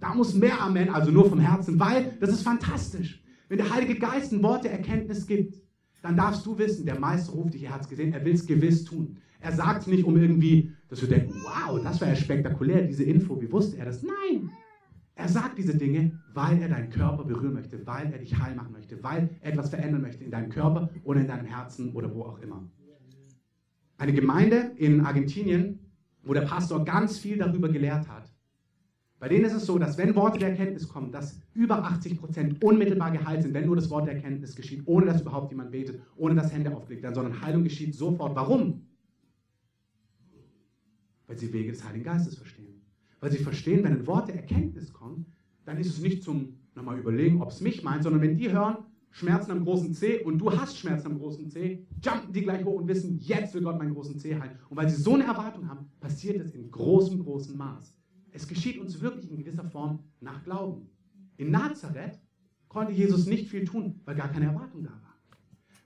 Da 0.00 0.14
muss 0.14 0.34
mehr 0.34 0.60
Amen, 0.62 0.88
also 0.88 1.10
nur 1.10 1.28
vom 1.28 1.38
Herzen, 1.38 1.78
weil 1.78 2.16
das 2.20 2.30
ist 2.30 2.42
fantastisch. 2.42 3.22
Wenn 3.48 3.58
der 3.58 3.72
Heilige 3.72 3.98
Geist 3.98 4.32
ein 4.32 4.42
Wort 4.42 4.64
der 4.64 4.72
Erkenntnis 4.72 5.26
gibt, 5.26 5.60
dann 6.02 6.16
darfst 6.16 6.46
du 6.46 6.58
wissen, 6.58 6.86
der 6.86 6.98
Meister 6.98 7.32
ruft 7.32 7.54
dich, 7.54 7.64
er 7.64 7.74
hat 7.74 7.82
es 7.82 7.88
gesehen, 7.88 8.12
er 8.12 8.24
will 8.24 8.34
es 8.34 8.46
gewiss 8.46 8.84
tun. 8.84 9.18
Er 9.40 9.52
sagt 9.52 9.82
es 9.82 9.86
nicht, 9.86 10.04
um 10.04 10.16
irgendwie, 10.16 10.72
dass 10.88 11.02
wir 11.02 11.08
denken, 11.08 11.34
wow, 11.42 11.80
das 11.82 12.00
wäre 12.00 12.12
ja 12.12 12.16
spektakulär, 12.16 12.82
diese 12.82 13.04
Info, 13.04 13.40
wie 13.40 13.50
wusste 13.52 13.76
er 13.76 13.84
das? 13.84 14.02
Nein, 14.02 14.50
er 15.16 15.28
sagt 15.28 15.56
diese 15.56 15.76
Dinge, 15.76 16.20
weil 16.34 16.60
er 16.60 16.68
deinen 16.68 16.90
Körper 16.90 17.24
berühren 17.24 17.54
möchte, 17.54 17.84
weil 17.86 18.12
er 18.12 18.18
dich 18.18 18.38
heil 18.38 18.54
machen 18.54 18.72
möchte, 18.72 19.02
weil 19.02 19.30
er 19.40 19.52
etwas 19.52 19.70
verändern 19.70 20.02
möchte 20.02 20.22
in 20.22 20.30
deinem 20.30 20.50
Körper 20.50 20.90
oder 21.04 21.20
in 21.20 21.26
deinem 21.26 21.46
Herzen 21.46 21.94
oder 21.94 22.14
wo 22.14 22.22
auch 22.22 22.38
immer. 22.40 22.68
Eine 23.96 24.12
Gemeinde 24.12 24.72
in 24.76 25.00
Argentinien, 25.00 25.80
wo 26.22 26.34
der 26.34 26.42
Pastor 26.42 26.84
ganz 26.84 27.18
viel 27.18 27.38
darüber 27.38 27.70
gelehrt 27.70 28.08
hat, 28.08 28.30
bei 29.18 29.28
denen 29.28 29.46
ist 29.46 29.54
es 29.54 29.64
so, 29.64 29.78
dass 29.78 29.96
wenn 29.96 30.14
Worte 30.14 30.38
der 30.38 30.50
Erkenntnis 30.50 30.86
kommen, 30.86 31.10
dass 31.10 31.40
über 31.54 31.82
80 31.82 32.20
Prozent 32.20 32.62
unmittelbar 32.62 33.10
geheilt 33.10 33.42
sind, 33.42 33.54
wenn 33.54 33.64
nur 33.64 33.76
das 33.76 33.88
Wort 33.88 34.06
der 34.06 34.16
Erkenntnis 34.16 34.54
geschieht, 34.54 34.82
ohne 34.84 35.06
dass 35.06 35.22
überhaupt 35.22 35.50
jemand 35.50 35.70
betet, 35.70 36.02
ohne 36.16 36.34
dass 36.34 36.52
Hände 36.52 36.76
aufgelegt 36.76 37.02
werden, 37.02 37.14
sondern 37.14 37.40
Heilung 37.40 37.64
geschieht 37.64 37.94
sofort. 37.94 38.36
Warum? 38.36 38.86
Weil 41.26 41.38
sie 41.38 41.50
Wege 41.50 41.72
des 41.72 41.82
Heiligen 41.82 42.04
Geistes 42.04 42.36
verstehen. 42.36 42.75
Weil 43.20 43.32
sie 43.32 43.38
verstehen, 43.38 43.84
wenn 43.84 43.92
ein 43.92 44.06
Wort 44.06 44.28
der 44.28 44.36
Erkenntnis 44.36 44.92
kommt, 44.92 45.26
dann 45.64 45.78
ist 45.78 45.88
es 45.88 46.00
nicht 46.00 46.22
zum 46.22 46.58
nochmal 46.74 46.98
überlegen, 46.98 47.40
ob 47.42 47.50
es 47.50 47.60
mich 47.60 47.82
meint, 47.82 48.02
sondern 48.02 48.22
wenn 48.22 48.36
die 48.36 48.52
hören, 48.52 48.76
Schmerzen 49.10 49.52
am 49.52 49.64
großen 49.64 49.94
C 49.94 50.22
und 50.22 50.38
du 50.38 50.52
hast 50.52 50.76
Schmerzen 50.76 51.06
am 51.06 51.18
großen 51.18 51.48
C, 51.48 51.86
jumpen 52.04 52.34
die 52.34 52.42
gleich 52.42 52.62
hoch 52.66 52.74
und 52.74 52.86
wissen, 52.86 53.18
jetzt 53.18 53.54
will 53.54 53.62
Gott 53.62 53.78
meinen 53.78 53.94
großen 53.94 54.18
C 54.18 54.38
heilen. 54.38 54.58
Und 54.68 54.76
weil 54.76 54.90
sie 54.90 55.00
so 55.00 55.14
eine 55.14 55.24
Erwartung 55.24 55.66
haben, 55.68 55.86
passiert 56.00 56.38
es 56.38 56.54
in 56.54 56.70
großem, 56.70 57.20
großem 57.20 57.56
Maß. 57.56 57.96
Es 58.32 58.46
geschieht 58.46 58.78
uns 58.78 59.00
wirklich 59.00 59.30
in 59.30 59.38
gewisser 59.38 59.64
Form 59.64 60.00
nach 60.20 60.44
Glauben. 60.44 60.90
In 61.38 61.50
Nazareth 61.50 62.20
konnte 62.68 62.92
Jesus 62.92 63.26
nicht 63.26 63.48
viel 63.48 63.64
tun, 63.64 64.02
weil 64.04 64.16
gar 64.16 64.28
keine 64.28 64.46
Erwartung 64.46 64.84
da 64.84 64.90
war. 64.90 65.05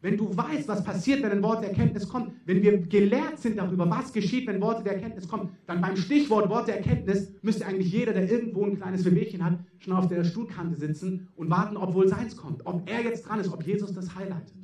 Wenn 0.03 0.17
du 0.17 0.35
weißt, 0.35 0.67
was 0.67 0.83
passiert, 0.83 1.23
wenn 1.23 1.31
ein 1.31 1.43
Wort 1.43 1.63
der 1.63 1.71
Erkenntnis 1.71 2.09
kommt, 2.09 2.33
wenn 2.47 2.63
wir 2.63 2.79
gelehrt 2.79 3.39
sind 3.39 3.59
darüber, 3.59 3.89
was 3.91 4.13
geschieht, 4.13 4.47
wenn 4.47 4.61
Worte 4.61 4.83
der 4.83 4.95
Erkenntnis 4.95 5.29
kommen, 5.29 5.51
dann 5.67 5.83
beim 5.83 5.97
Stichwort 5.97 6.49
Wort 6.49 6.69
der 6.69 6.79
Erkenntnis 6.79 7.35
müsste 7.43 7.67
eigentlich 7.67 7.93
jeder, 7.93 8.15
der 8.15 8.31
irgendwo 8.31 8.65
ein 8.65 8.77
kleines 8.77 9.05
Wehwehchen 9.05 9.45
hat, 9.45 9.59
schon 9.79 9.93
auf 9.93 10.09
der 10.09 10.25
Stuhlkante 10.25 10.77
sitzen 10.77 11.29
und 11.37 11.51
warten, 11.51 11.77
ob 11.77 11.93
wohl 11.93 12.09
seins 12.09 12.35
kommt, 12.35 12.65
ob 12.65 12.89
er 12.89 13.03
jetzt 13.03 13.29
dran 13.29 13.41
ist, 13.41 13.53
ob 13.53 13.67
Jesus 13.67 13.93
das 13.93 14.15
highlightet. 14.15 14.55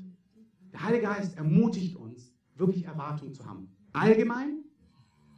Der 0.72 0.82
Heilige 0.82 1.04
Geist 1.04 1.36
ermutigt 1.36 1.96
uns, 1.96 2.32
wirklich 2.56 2.86
Erwartungen 2.86 3.34
zu 3.34 3.44
haben. 3.44 3.68
Allgemein, 3.92 4.64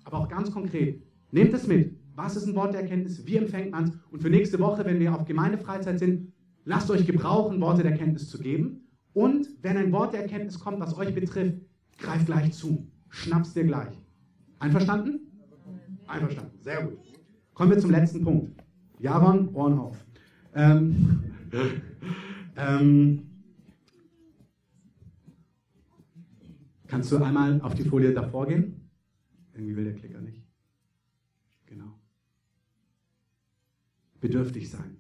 aber 0.05 0.19
auch 0.19 0.29
ganz 0.29 0.53
konkret. 0.53 1.03
Nehmt 1.33 1.53
es 1.55 1.67
mit. 1.67 1.97
Was 2.15 2.37
ist 2.37 2.47
ein 2.47 2.55
Wort 2.55 2.73
der 2.73 2.83
Erkenntnis? 2.83 3.27
Wie 3.27 3.37
empfängt 3.37 3.73
man 3.73 3.85
es? 3.85 3.93
Und 4.11 4.21
für 4.21 4.31
nächste 4.31 4.59
Woche, 4.61 4.85
wenn 4.85 4.99
wir 5.01 5.15
auf 5.15 5.25
Gemeindefreizeit 5.25 5.99
sind, 5.99 6.33
lasst 6.65 6.91
euch 6.91 7.07
gebrauchen, 7.07 7.61
Worte 7.61 7.83
der 7.83 7.93
Erkenntnis 7.93 8.29
zu 8.29 8.39
geben. 8.39 8.88
Und 9.15 9.49
wenn 9.63 9.77
ein 9.77 9.93
Wort 9.93 10.13
der 10.13 10.23
Erkenntnis 10.23 10.59
kommt, 10.59 10.81
was 10.81 10.97
euch 10.97 11.15
betrifft, 11.15 11.61
greift 11.99 12.27
gleich 12.27 12.53
zu. 12.53 12.87
Schnapp's 13.09 13.55
dir 13.55 13.65
gleich. 13.65 13.95
Einverstanden? 14.59 15.21
Einverstanden. 16.07 16.59
Sehr 16.61 16.85
gut. 16.85 16.99
Kommen 17.55 17.71
wir 17.71 17.79
zum 17.79 17.91
letzten 17.91 18.23
Punkt. 18.23 18.63
Jaron, 18.99 19.55
Ohren 19.55 19.79
auf. 19.79 20.05
Ähm, 20.55 21.25
ähm, 22.57 23.31
kannst 26.87 27.13
du 27.13 27.23
einmal 27.23 27.61
auf 27.63 27.75
die 27.75 27.85
Folie 27.85 28.13
davor 28.13 28.47
gehen? 28.47 28.89
Irgendwie 29.53 29.77
will 29.77 29.85
der 29.85 29.95
Klicker 29.95 30.21
nicht. 30.21 30.43
Genau. 31.67 31.99
Bedürftig 34.21 34.71
sein. 34.71 34.97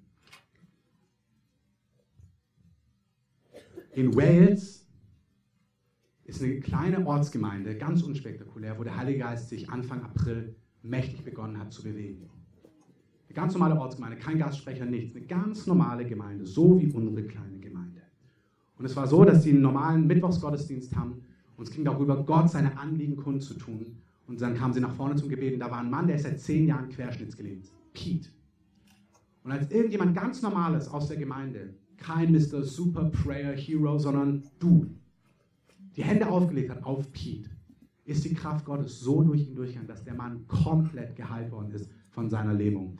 In 3.98 4.14
Wales 4.14 4.86
ist 6.24 6.40
eine 6.40 6.60
kleine 6.60 7.04
Ortsgemeinde, 7.04 7.76
ganz 7.76 8.02
unspektakulär, 8.02 8.78
wo 8.78 8.84
der 8.84 8.96
Heilige 8.96 9.18
Geist 9.18 9.48
sich 9.48 9.68
Anfang 9.70 10.02
April 10.02 10.54
mächtig 10.82 11.24
begonnen 11.24 11.58
hat 11.58 11.72
zu 11.72 11.82
bewegen. 11.82 12.30
Eine 13.26 13.34
ganz 13.34 13.54
normale 13.54 13.78
Ortsgemeinde, 13.78 14.18
kein 14.18 14.38
Gastsprecher, 14.38 14.84
nichts. 14.84 15.16
Eine 15.16 15.26
ganz 15.26 15.66
normale 15.66 16.06
Gemeinde, 16.06 16.46
so 16.46 16.80
wie 16.80 16.92
unsere 16.92 17.26
kleine 17.26 17.58
Gemeinde. 17.58 18.02
Und 18.78 18.84
es 18.84 18.94
war 18.94 19.08
so, 19.08 19.24
dass 19.24 19.42
sie 19.42 19.50
einen 19.50 19.62
normalen 19.62 20.06
Mittwochsgottesdienst 20.06 20.94
haben 20.94 21.24
und 21.56 21.66
es 21.66 21.74
ging 21.74 21.84
darüber, 21.84 22.24
Gott 22.24 22.50
seine 22.50 22.78
Anliegen 22.78 23.16
kundzutun. 23.16 23.96
Und 24.28 24.40
dann 24.40 24.54
kamen 24.54 24.74
sie 24.74 24.80
nach 24.80 24.94
vorne 24.94 25.16
zum 25.16 25.28
Gebeten. 25.28 25.58
Da 25.58 25.70
war 25.72 25.80
ein 25.80 25.90
Mann, 25.90 26.06
der 26.06 26.16
ist 26.16 26.22
seit 26.22 26.38
zehn 26.40 26.68
Jahren 26.68 26.88
querschnittsgelähmt. 26.88 27.72
Pete. 27.94 28.28
Und 29.42 29.50
als 29.50 29.68
irgendjemand 29.72 30.14
ganz 30.14 30.40
Normales 30.40 30.86
aus 30.86 31.08
der 31.08 31.16
Gemeinde 31.16 31.74
kein 31.98 32.32
Mr. 32.32 32.62
Super 32.62 33.10
Prayer 33.10 33.54
Hero, 33.54 33.98
sondern 33.98 34.42
du, 34.58 34.86
die 35.96 36.02
Hände 36.02 36.28
aufgelegt 36.28 36.70
hat 36.70 36.84
auf 36.84 37.10
Pete, 37.12 37.50
ist 38.04 38.24
die 38.24 38.34
Kraft 38.34 38.64
Gottes 38.64 39.00
so 39.00 39.22
durch 39.22 39.48
ihn 39.48 39.54
durchgegangen, 39.54 39.88
dass 39.88 40.04
der 40.04 40.14
Mann 40.14 40.46
komplett 40.46 41.14
geheilt 41.16 41.52
worden 41.52 41.72
ist 41.72 41.90
von 42.10 42.30
seiner 42.30 42.54
Lähmung. 42.54 42.98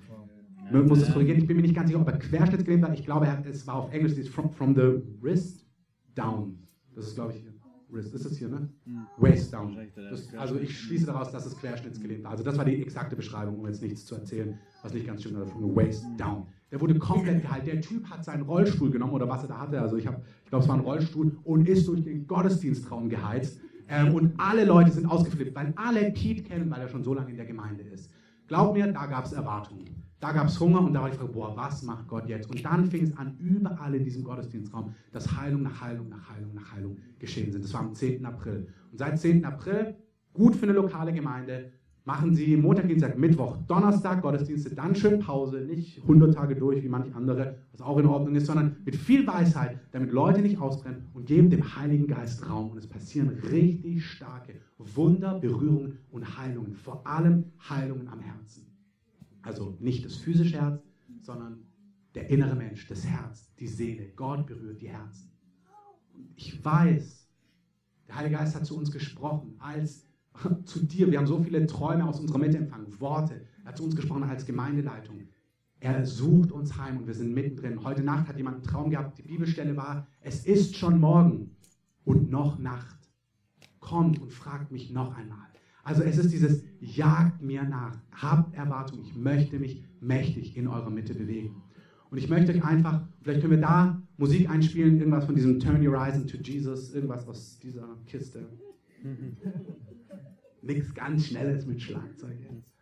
Ich 0.66 0.86
muss 0.86 1.00
es 1.00 1.12
korrigieren, 1.12 1.38
ich 1.38 1.46
bin 1.46 1.56
mir 1.56 1.62
nicht 1.62 1.74
ganz 1.74 1.88
sicher, 1.88 2.00
ob 2.00 2.08
er 2.08 2.18
querschnittsgelähmt 2.18 2.82
war. 2.82 2.92
Ich 2.92 3.04
glaube, 3.04 3.26
es 3.48 3.66
war 3.66 3.76
auf 3.76 3.92
Englisch, 3.92 4.28
from, 4.28 4.50
from 4.50 4.74
the 4.74 5.00
wrist 5.22 5.66
down. 6.14 6.58
Das 6.94 7.06
ist, 7.06 7.14
glaube 7.14 7.32
ich, 7.32 7.42
Wrist. 7.90 8.14
Ist 8.14 8.24
das 8.24 8.36
hier, 8.36 8.48
ne? 8.48 8.68
Mhm. 8.84 9.06
Waist 9.16 9.52
down. 9.52 9.76
Das, 9.94 10.34
also 10.34 10.58
ich 10.58 10.78
schließe 10.78 11.06
daraus, 11.06 11.30
dass 11.30 11.46
es 11.46 11.56
querschnittsgelähmt 11.56 12.24
war. 12.24 12.32
Also 12.32 12.44
das 12.44 12.56
war 12.56 12.64
die 12.64 12.82
exakte 12.82 13.16
Beschreibung, 13.16 13.58
um 13.58 13.66
jetzt 13.66 13.82
nichts 13.82 14.04
zu 14.04 14.14
erzählen, 14.14 14.58
was 14.82 14.92
nicht 14.92 15.06
ganz 15.06 15.22
stimmt. 15.22 15.48
From 15.48 15.68
the 15.68 15.76
waist 15.76 16.04
down. 16.18 16.46
Der 16.70 16.80
wurde 16.80 16.98
komplett 16.98 17.42
geheilt. 17.42 17.66
Der 17.66 17.80
Typ 17.80 18.08
hat 18.10 18.24
seinen 18.24 18.42
Rollstuhl 18.42 18.90
genommen 18.90 19.14
oder 19.14 19.28
was 19.28 19.42
er 19.42 19.48
da 19.48 19.58
hatte. 19.58 19.80
Also 19.80 19.96
ich, 19.96 20.04
ich 20.04 20.50
glaube, 20.50 20.62
es 20.62 20.68
war 20.68 20.76
ein 20.76 20.82
Rollstuhl 20.82 21.38
und 21.44 21.68
ist 21.68 21.88
durch 21.88 22.02
den 22.02 22.26
Gottesdienstraum 22.26 23.08
geheizt. 23.08 23.60
Ähm, 23.88 24.14
und 24.14 24.34
alle 24.38 24.64
Leute 24.64 24.90
sind 24.90 25.06
ausgeflippt, 25.06 25.54
weil 25.54 25.72
alle 25.76 26.10
Pete 26.12 26.42
kennen, 26.42 26.70
weil 26.70 26.80
er 26.80 26.88
schon 26.88 27.02
so 27.02 27.14
lange 27.14 27.30
in 27.30 27.36
der 27.36 27.46
Gemeinde 27.46 27.82
ist. 27.84 28.10
Glaub 28.46 28.74
mir, 28.74 28.92
da 28.92 29.06
gab 29.06 29.24
es 29.24 29.32
Erwartungen. 29.32 29.98
Da 30.20 30.32
gab 30.32 30.48
es 30.48 30.58
Hunger 30.58 30.80
und 30.80 30.92
da 30.92 31.02
war 31.02 31.10
die 31.10 31.16
Frage, 31.16 31.32
boah, 31.32 31.56
was 31.56 31.82
macht 31.84 32.08
Gott 32.08 32.28
jetzt? 32.28 32.50
Und 32.50 32.64
dann 32.64 32.90
fing 32.90 33.04
es 33.04 33.16
an, 33.16 33.36
überall 33.38 33.94
in 33.94 34.04
diesem 34.04 34.24
Gottesdienstraum, 34.24 34.94
dass 35.12 35.36
Heilung 35.36 35.62
nach 35.62 35.80
Heilung 35.80 36.08
nach 36.08 36.28
Heilung 36.28 36.54
nach 36.54 36.72
Heilung 36.72 36.96
geschehen 37.18 37.52
sind. 37.52 37.64
Das 37.64 37.72
war 37.72 37.80
am 37.80 37.94
10. 37.94 38.26
April. 38.26 38.66
Und 38.90 38.98
seit 38.98 39.18
10. 39.18 39.44
April, 39.44 39.94
gut 40.32 40.56
für 40.56 40.64
eine 40.64 40.72
lokale 40.72 41.12
Gemeinde, 41.12 41.72
machen 42.08 42.34
sie 42.34 42.56
Montag, 42.56 42.88
Dienstag, 42.88 43.18
Mittwoch, 43.18 43.58
Donnerstag 43.66 44.22
Gottesdienste, 44.22 44.74
dann 44.74 44.94
schön 44.94 45.20
Pause, 45.20 45.60
nicht 45.60 46.00
100 46.00 46.34
Tage 46.34 46.56
durch 46.56 46.82
wie 46.82 46.88
manche 46.88 47.14
andere, 47.14 47.58
was 47.70 47.82
auch 47.82 47.98
in 47.98 48.06
Ordnung 48.06 48.34
ist, 48.34 48.46
sondern 48.46 48.76
mit 48.86 48.96
viel 48.96 49.26
Weisheit, 49.26 49.78
damit 49.92 50.10
Leute 50.10 50.40
nicht 50.40 50.58
ausbrennen 50.58 51.02
und 51.12 51.26
geben 51.26 51.50
dem 51.50 51.76
Heiligen 51.76 52.06
Geist 52.06 52.48
Raum. 52.48 52.70
Und 52.70 52.78
es 52.78 52.86
passieren 52.86 53.28
richtig 53.28 54.06
starke 54.06 54.54
Wunder, 54.78 55.38
Berührungen 55.38 55.98
und 56.10 56.38
Heilungen, 56.38 56.72
vor 56.72 57.06
allem 57.06 57.52
Heilungen 57.68 58.08
am 58.08 58.20
Herzen. 58.20 58.66
Also 59.42 59.76
nicht 59.78 60.06
das 60.06 60.16
physische 60.16 60.62
Herz, 60.62 60.80
sondern 61.20 61.58
der 62.14 62.30
innere 62.30 62.56
Mensch, 62.56 62.88
das 62.88 63.04
Herz, 63.04 63.54
die 63.60 63.68
Seele. 63.68 64.12
Gott 64.16 64.46
berührt 64.46 64.80
die 64.80 64.88
Herzen. 64.88 65.30
Und 66.14 66.30
ich 66.36 66.64
weiß, 66.64 67.28
der 68.06 68.16
Heilige 68.16 68.36
Geist 68.36 68.56
hat 68.56 68.64
zu 68.64 68.78
uns 68.78 68.90
gesprochen 68.90 69.56
als 69.58 70.07
zu 70.64 70.84
dir. 70.84 71.10
Wir 71.10 71.18
haben 71.18 71.26
so 71.26 71.42
viele 71.42 71.66
Träume 71.66 72.06
aus 72.06 72.20
unserer 72.20 72.38
Mitte 72.38 72.58
empfangen, 72.58 73.00
Worte. 73.00 73.42
Er 73.62 73.70
hat 73.70 73.76
zu 73.76 73.84
uns 73.84 73.96
gesprochen 73.96 74.24
als 74.24 74.46
Gemeindeleitung. 74.46 75.28
Er 75.80 76.04
sucht 76.04 76.50
uns 76.50 76.76
heim 76.76 76.98
und 76.98 77.06
wir 77.06 77.14
sind 77.14 77.34
mittendrin. 77.34 77.84
Heute 77.84 78.02
Nacht 78.02 78.28
hat 78.28 78.36
jemand 78.36 78.56
einen 78.56 78.64
Traum 78.64 78.90
gehabt. 78.90 79.18
Die 79.18 79.22
Bibelstelle 79.22 79.76
war: 79.76 80.08
Es 80.20 80.44
ist 80.44 80.76
schon 80.76 81.00
morgen 81.00 81.56
und 82.04 82.30
noch 82.30 82.58
Nacht. 82.58 82.96
Kommt 83.78 84.20
und 84.20 84.32
fragt 84.32 84.72
mich 84.72 84.90
noch 84.90 85.16
einmal. 85.16 85.46
Also 85.84 86.02
es 86.02 86.18
ist 86.18 86.32
dieses 86.32 86.64
Jagt 86.80 87.40
mir 87.40 87.62
nach, 87.62 87.98
habt 88.12 88.54
Erwartung. 88.54 89.00
Ich 89.00 89.14
möchte 89.16 89.58
mich 89.58 89.84
mächtig 90.00 90.56
in 90.56 90.68
eurer 90.68 90.90
Mitte 90.90 91.14
bewegen. 91.14 91.62
Und 92.10 92.18
ich 92.18 92.28
möchte 92.28 92.52
euch 92.52 92.64
einfach, 92.64 93.06
vielleicht 93.22 93.40
können 93.40 93.52
wir 93.52 93.60
da 93.60 94.02
Musik 94.16 94.50
einspielen, 94.50 94.98
irgendwas 94.98 95.24
von 95.24 95.34
diesem 95.34 95.60
Turn 95.60 95.86
Your 95.86 95.96
Eyes 95.96 96.16
into 96.16 96.36
Jesus, 96.38 96.92
irgendwas 96.92 97.26
aus 97.26 97.58
dieser 97.58 97.86
Kiste. 98.06 98.48
Nichts 100.62 100.94
ganz 100.94 101.26
Schnelles 101.26 101.66
mit 101.66 101.80
Schlagzeug 101.80 102.38
jetzt. 102.40 102.72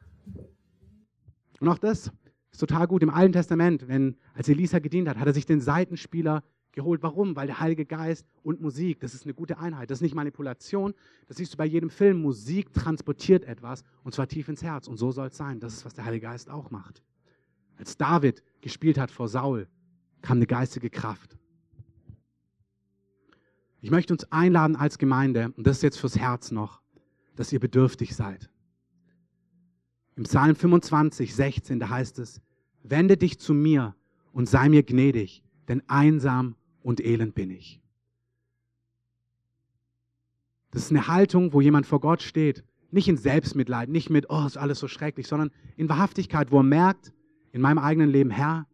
Und 1.60 1.68
auch 1.68 1.78
das 1.78 2.10
ist 2.50 2.60
total 2.60 2.86
gut 2.86 3.02
im 3.02 3.10
Alten 3.10 3.32
Testament, 3.32 3.88
wenn 3.88 4.16
als 4.34 4.48
Elisa 4.48 4.78
gedient 4.78 5.08
hat, 5.08 5.18
hat 5.18 5.26
er 5.26 5.34
sich 5.34 5.46
den 5.46 5.60
Seitenspieler 5.60 6.42
geholt. 6.72 7.02
Warum? 7.02 7.34
Weil 7.36 7.46
der 7.46 7.60
Heilige 7.60 7.84
Geist 7.84 8.26
und 8.42 8.60
Musik, 8.60 9.00
das 9.00 9.14
ist 9.14 9.24
eine 9.24 9.34
gute 9.34 9.58
Einheit. 9.58 9.90
Das 9.90 9.98
ist 9.98 10.02
nicht 10.02 10.14
Manipulation. 10.14 10.94
Das 11.26 11.38
siehst 11.38 11.54
du 11.54 11.56
bei 11.56 11.66
jedem 11.66 11.90
Film. 11.90 12.20
Musik 12.22 12.72
transportiert 12.72 13.44
etwas 13.44 13.82
und 14.04 14.14
zwar 14.14 14.28
tief 14.28 14.48
ins 14.48 14.62
Herz. 14.62 14.86
Und 14.86 14.96
so 14.96 15.10
soll 15.10 15.28
es 15.28 15.36
sein. 15.36 15.60
Das 15.60 15.74
ist, 15.74 15.84
was 15.84 15.94
der 15.94 16.04
Heilige 16.04 16.26
Geist 16.26 16.48
auch 16.48 16.70
macht. 16.70 17.02
Als 17.78 17.96
David 17.96 18.42
gespielt 18.60 18.98
hat 18.98 19.10
vor 19.10 19.28
Saul, 19.28 19.68
kam 20.22 20.38
eine 20.38 20.46
geistige 20.46 20.90
Kraft. 20.90 21.36
Ich 23.80 23.90
möchte 23.90 24.14
uns 24.14 24.30
einladen 24.32 24.76
als 24.76 24.98
Gemeinde, 24.98 25.52
und 25.56 25.66
das 25.66 25.76
ist 25.76 25.82
jetzt 25.82 25.98
fürs 25.98 26.18
Herz 26.18 26.50
noch, 26.50 26.80
dass 27.36 27.52
ihr 27.52 27.60
bedürftig 27.60 28.16
seid. 28.16 28.50
Im 30.16 30.24
Psalm 30.24 30.56
25, 30.56 31.34
16, 31.34 31.78
da 31.78 31.90
heißt 31.90 32.18
es, 32.18 32.40
wende 32.82 33.16
dich 33.16 33.38
zu 33.38 33.54
mir 33.54 33.94
und 34.32 34.48
sei 34.48 34.68
mir 34.68 34.82
gnädig, 34.82 35.42
denn 35.68 35.82
einsam 35.88 36.56
und 36.82 37.00
elend 37.00 37.34
bin 37.34 37.50
ich. 37.50 37.80
Das 40.70 40.82
ist 40.82 40.90
eine 40.90 41.08
Haltung, 41.08 41.52
wo 41.52 41.60
jemand 41.60 41.86
vor 41.86 42.00
Gott 42.00 42.22
steht, 42.22 42.64
nicht 42.90 43.08
in 43.08 43.16
Selbstmitleid, 43.16 43.88
nicht 43.88 44.10
mit, 44.10 44.30
oh, 44.30 44.44
ist 44.46 44.56
alles 44.56 44.78
so 44.78 44.88
schrecklich, 44.88 45.26
sondern 45.26 45.50
in 45.76 45.88
Wahrhaftigkeit, 45.88 46.50
wo 46.50 46.60
er 46.60 46.64
merkt, 46.64 47.12
in 47.52 47.60
meinem 47.60 47.78
eigenen 47.78 48.10
Leben, 48.10 48.30
Herr, 48.30 48.66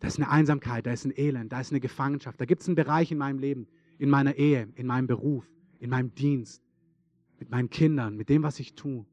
da 0.00 0.08
ist 0.08 0.18
eine 0.18 0.28
Einsamkeit, 0.28 0.86
da 0.86 0.92
ist 0.92 1.04
ein 1.04 1.16
Elend, 1.16 1.52
da 1.52 1.60
ist 1.60 1.70
eine 1.70 1.80
Gefangenschaft, 1.80 2.40
da 2.40 2.44
gibt 2.44 2.62
es 2.62 2.68
einen 2.68 2.74
Bereich 2.74 3.12
in 3.12 3.18
meinem 3.18 3.38
Leben, 3.38 3.68
in 3.98 4.10
meiner 4.10 4.34
Ehe, 4.34 4.68
in 4.74 4.86
meinem 4.86 5.06
Beruf, 5.06 5.48
in 5.82 5.90
meinem 5.90 6.14
Dienst, 6.14 6.62
mit 7.40 7.50
meinen 7.50 7.68
Kindern, 7.68 8.16
mit 8.16 8.28
dem, 8.28 8.44
was 8.44 8.60
ich 8.60 8.74
tue. 8.74 9.04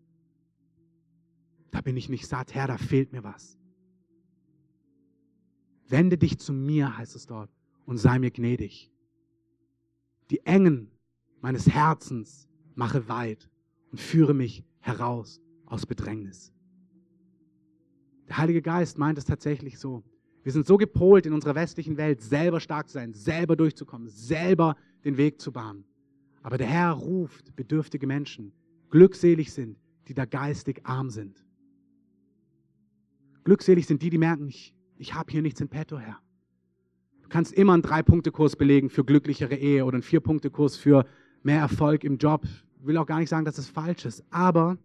Da 1.71 1.81
bin 1.81 1.97
ich 1.97 2.09
nicht 2.09 2.27
satt, 2.27 2.53
Herr, 2.53 2.67
da 2.67 2.77
fehlt 2.77 3.11
mir 3.11 3.23
was. 3.23 3.57
Wende 5.87 6.19
dich 6.19 6.37
zu 6.37 6.53
mir, 6.53 6.95
heißt 6.95 7.15
es 7.15 7.25
dort, 7.25 7.49
und 7.85 7.97
sei 7.97 8.19
mir 8.19 8.29
gnädig. 8.29 8.91
Die 10.29 10.45
Engen 10.45 10.91
meines 11.41 11.67
Herzens 11.67 12.47
mache 12.75 13.09
weit 13.09 13.49
und 13.89 13.99
führe 13.99 14.35
mich 14.35 14.63
heraus 14.79 15.41
aus 15.65 15.87
Bedrängnis. 15.87 16.53
Der 18.27 18.37
Heilige 18.37 18.61
Geist 18.61 18.99
meint 18.99 19.17
es 19.17 19.25
tatsächlich 19.25 19.79
so. 19.79 20.03
Wir 20.43 20.51
sind 20.51 20.67
so 20.67 20.77
gepolt 20.77 21.25
in 21.25 21.33
unserer 21.33 21.55
westlichen 21.55 21.97
Welt, 21.97 22.21
selber 22.21 22.59
stark 22.59 22.89
zu 22.89 22.93
sein, 22.93 23.15
selber 23.15 23.55
durchzukommen, 23.55 24.07
selber 24.07 24.77
den 25.03 25.17
Weg 25.17 25.41
zu 25.41 25.51
bahnen. 25.51 25.88
Aber 26.41 26.57
der 26.57 26.67
Herr 26.67 26.91
ruft 26.91 27.55
bedürftige 27.55 28.07
Menschen, 28.07 28.53
glückselig 28.89 29.53
sind, 29.53 29.77
die 30.07 30.13
da 30.13 30.25
geistig 30.25 30.81
arm 30.85 31.09
sind. 31.09 31.45
Glückselig 33.43 33.87
sind 33.87 34.01
die, 34.01 34.09
die 34.09 34.17
merken, 34.17 34.47
ich, 34.47 34.73
ich 34.97 35.13
habe 35.13 35.31
hier 35.31 35.41
nichts 35.41 35.61
in 35.61 35.69
petto, 35.69 35.97
Herr. 35.97 36.19
Du 37.21 37.29
kannst 37.29 37.53
immer 37.53 37.73
einen 37.73 37.81
Drei-Punkte-Kurs 37.81 38.55
belegen 38.55 38.89
für 38.89 39.03
glücklichere 39.03 39.55
Ehe 39.55 39.85
oder 39.85 39.95
einen 39.95 40.03
Vier-Punkte-Kurs 40.03 40.77
für 40.77 41.05
mehr 41.43 41.59
Erfolg 41.59 42.03
im 42.03 42.17
Job. 42.17 42.43
Ich 42.79 42.85
will 42.85 42.97
auch 42.97 43.05
gar 43.05 43.19
nicht 43.19 43.29
sagen, 43.29 43.45
dass 43.45 43.57
es 43.57 43.69
falsch 43.69 44.05
ist, 44.05 44.23
aber 44.29 44.77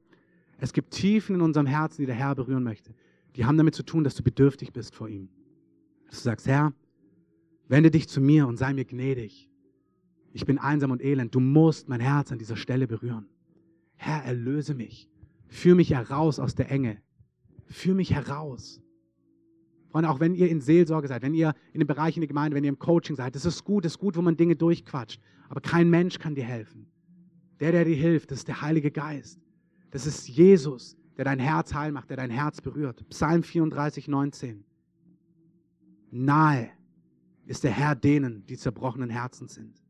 es 0.59 0.73
gibt 0.73 0.93
Tiefen 0.93 1.37
in 1.37 1.41
unserem 1.41 1.67
Herzen, 1.67 2.03
die 2.03 2.07
der 2.07 2.15
Herr 2.15 2.35
berühren 2.35 2.63
möchte. 2.63 2.95
Die 3.37 3.45
haben 3.45 3.57
damit 3.57 3.75
zu 3.75 3.83
tun, 3.83 4.05
dass 4.05 4.15
du 4.15 4.23
bedürftig 4.23 4.73
bist 4.73 4.95
vor 4.95 5.09
ihm. 5.09 5.29
Dass 6.07 6.19
du 6.19 6.25
sagst, 6.25 6.47
Herr, 6.47 6.73
wende 7.69 7.91
dich 7.91 8.09
zu 8.09 8.21
mir 8.21 8.47
und 8.47 8.57
sei 8.57 8.73
mir 8.73 8.85
gnädig. 8.85 9.49
Ich 10.35 10.45
bin 10.45 10.59
einsam 10.59 10.91
und 10.91 11.01
elend. 11.01 11.33
Du 11.33 11.39
musst 11.39 11.89
mein 11.89 12.01
Herz 12.01 12.33
an 12.33 12.39
dieser 12.39 12.57
Stelle 12.57 12.89
berühren. 12.89 13.29
Herr, 13.95 14.25
erlöse 14.25 14.75
mich. 14.75 15.09
Führ 15.47 15.77
mich 15.77 15.93
heraus 15.93 16.41
aus 16.41 16.57
der 16.57 16.73
Enge. 16.73 17.01
Führ 17.67 17.95
mich 17.95 18.13
heraus. 18.13 18.83
Freunde, 19.91 20.11
auch 20.11 20.19
wenn 20.19 20.35
ihr 20.35 20.51
in 20.51 20.61
Seelsorge 20.61 21.07
seid, 21.07 21.23
wenn 21.23 21.35
ihr 21.35 21.55
in 21.73 21.79
dem 21.79 21.87
Bereich 21.87 22.17
in 22.17 22.21
der 22.21 22.27
Gemeinde, 22.27 22.57
wenn 22.57 22.65
ihr 22.65 22.71
im 22.71 22.81
Coaching 22.81 23.15
seid, 23.15 23.37
das 23.37 23.45
ist 23.45 23.63
gut, 23.63 23.85
das 23.85 23.93
ist 23.93 24.01
gut, 24.01 24.17
wo 24.17 24.23
man 24.23 24.37
Dinge 24.37 24.57
durchquatscht. 24.57 25.21
Aber 25.49 25.61
kein 25.61 25.89
Mensch 25.89 26.19
kann 26.19 26.35
dir 26.35 26.43
helfen. 26.43 26.89
Der, 27.61 27.71
der 27.71 27.85
dir 27.85 27.95
hilft, 27.95 28.33
das 28.33 28.41
ist 28.41 28.49
der 28.49 28.61
Heilige 28.61 28.91
Geist. 28.91 29.39
Das 29.93 30.05
ist 30.05 30.27
Jesus, 30.27 30.97
der 31.17 31.27
dein 31.27 31.39
Herz 31.39 31.73
heil 31.75 31.93
macht, 31.93 32.11
der 32.11 32.17
dein 32.17 32.31
Herz 32.31 32.61
berührt. 32.61 33.09
Psalm 33.09 33.45
34, 33.45 34.09
19. 34.09 34.65
Nahe 36.11 36.71
ist 37.47 37.63
der 37.63 37.71
Herr 37.71 37.95
denen, 37.95 38.45
die 38.47 38.57
zerbrochenen 38.57 39.11
Herzen 39.11 39.47
sind 39.47 39.84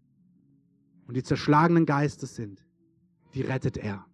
und 1.06 1.16
die 1.16 1.22
zerschlagenen 1.22 1.86
Geistes 1.86 2.34
sind, 2.34 2.64
die 3.34 3.42
rettet 3.42 3.76
er. 3.76 4.06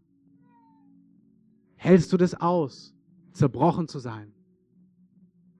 Hältst 1.77 2.13
du 2.13 2.17
das 2.17 2.35
aus, 2.35 2.95
zerbrochen 3.33 3.89
zu 3.89 3.99
sein? 3.99 4.33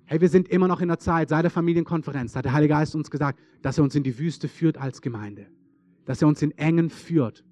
Hey, 0.05 0.21
wir 0.21 0.29
sind 0.29 0.49
immer 0.49 0.67
noch 0.67 0.81
in 0.81 0.89
der 0.89 0.99
Zeit, 0.99 1.29
seit 1.29 1.45
der 1.45 1.51
Familienkonferenz, 1.51 2.35
hat 2.35 2.45
der 2.45 2.53
Heilige 2.53 2.75
Geist 2.75 2.95
uns 2.95 3.11
gesagt, 3.11 3.39
dass 3.63 3.79
er 3.79 3.85
uns 3.85 3.95
in 3.95 4.03
die 4.03 4.19
Wüste 4.19 4.49
führt 4.49 4.77
als 4.77 5.03
Gemeinde, 5.03 5.47
dass 6.05 6.21
er 6.21 6.29
uns 6.29 6.43
in 6.43 6.51
Engen 6.59 6.91
führt. 6.91 7.45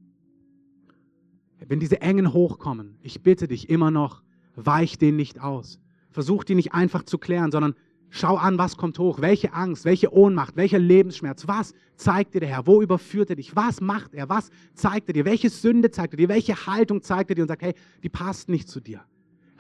Wenn 1.67 1.81
diese 1.81 2.01
Engen 2.01 2.33
hochkommen, 2.33 2.99
ich 3.01 3.23
bitte 3.23 3.49
dich 3.49 3.69
immer 3.71 3.91
noch, 3.91 4.23
weich 4.55 4.99
den 4.99 5.17
nicht 5.17 5.41
aus. 5.41 5.81
Versuch 6.11 6.45
die 6.45 6.55
nicht 6.55 6.75
einfach 6.75 7.05
zu 7.05 7.19
klären, 7.19 7.53
sondern 7.53 7.75
Schau 8.11 8.37
an, 8.37 8.57
was 8.57 8.77
kommt 8.77 8.99
hoch, 8.99 9.21
welche 9.21 9.53
Angst, 9.53 9.85
welche 9.85 10.12
Ohnmacht, 10.12 10.57
welcher 10.57 10.79
Lebensschmerz, 10.79 11.47
was 11.47 11.75
zeigt 11.97 12.35
dir 12.35 12.40
der 12.40 12.49
Herr, 12.49 12.66
wo 12.66 12.81
überführt 12.81 13.31
er 13.31 13.37
dich, 13.37 13.55
was 13.55 13.81
macht 13.81 14.14
er, 14.14 14.29
was 14.29 14.51
zeigt 14.75 15.09
er 15.09 15.12
dir, 15.12 15.25
welche 15.25 15.51
Sünde 15.51 15.90
zeigt 15.90 16.14
er 16.14 16.16
dir, 16.16 16.29
welche 16.29 16.66
Haltung 16.66 17.03
zeigt 17.03 17.31
er 17.31 17.37
dir 17.37 17.42
und 17.42 17.49
sagt, 17.49 17.62
hey, 17.62 17.75
die 18.03 18.09
passt 18.09 18.49
nicht 18.49 18.68
zu 18.68 18.81
dir. 18.81 19.05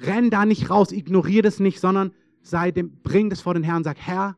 Renn 0.00 0.30
da 0.30 0.46
nicht 0.46 0.70
raus, 0.70 0.92
ignoriere 0.92 1.42
das 1.42 1.60
nicht, 1.60 1.80
sondern 1.80 2.12
sei 2.40 2.70
dem, 2.70 3.00
bring 3.02 3.28
das 3.28 3.40
vor 3.40 3.54
den 3.54 3.64
Herrn 3.64 3.78
und 3.78 3.84
sag, 3.84 3.98
Herr, 3.98 4.36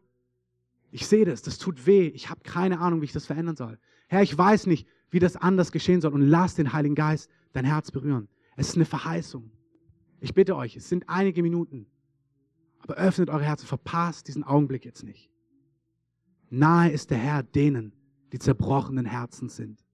ich 0.90 1.06
sehe 1.06 1.24
das, 1.24 1.42
das 1.42 1.58
tut 1.58 1.86
weh, 1.86 2.08
ich 2.08 2.30
habe 2.30 2.40
keine 2.42 2.80
Ahnung, 2.80 3.00
wie 3.00 3.04
ich 3.04 3.12
das 3.12 3.26
verändern 3.26 3.56
soll. 3.56 3.78
Herr, 4.08 4.22
ich 4.22 4.36
weiß 4.36 4.66
nicht, 4.66 4.88
wie 5.10 5.20
das 5.20 5.36
anders 5.36 5.70
geschehen 5.70 6.00
soll 6.00 6.12
und 6.12 6.22
lass 6.22 6.56
den 6.56 6.72
Heiligen 6.72 6.94
Geist 6.96 7.30
dein 7.52 7.64
Herz 7.64 7.90
berühren. 7.90 8.28
Es 8.56 8.70
ist 8.70 8.76
eine 8.76 8.84
Verheißung. 8.84 9.50
Ich 10.20 10.34
bitte 10.34 10.56
euch, 10.56 10.76
es 10.76 10.88
sind 10.88 11.08
einige 11.08 11.42
Minuten. 11.42 11.86
Aber 12.80 12.94
öffnet 12.94 13.30
eure 13.30 13.44
Herzen, 13.44 13.66
verpasst 13.66 14.28
diesen 14.28 14.44
Augenblick 14.44 14.84
jetzt 14.84 15.04
nicht. 15.04 15.30
Nahe 16.50 16.90
ist 16.90 17.10
der 17.10 17.18
Herr 17.18 17.42
denen, 17.42 17.92
die 18.32 18.38
zerbrochenen 18.38 19.06
Herzen 19.06 19.48
sind, 19.48 19.84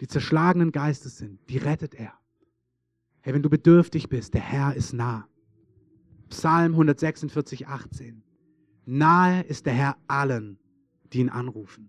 die 0.00 0.08
zerschlagenen 0.08 0.72
Geistes 0.72 1.18
sind, 1.18 1.38
die 1.48 1.58
rettet 1.58 1.94
er. 1.94 2.12
Hey, 3.20 3.32
wenn 3.32 3.42
du 3.42 3.48
bedürftig 3.48 4.08
bist, 4.08 4.34
der 4.34 4.40
Herr 4.40 4.74
ist 4.74 4.92
nah. 4.92 5.28
Psalm 6.28 6.72
146, 6.72 7.68
18. 7.68 8.22
Nahe 8.86 9.42
ist 9.42 9.66
der 9.66 9.72
Herr 9.72 9.96
allen, 10.08 10.58
die 11.12 11.20
ihn 11.20 11.28
anrufen. 11.28 11.88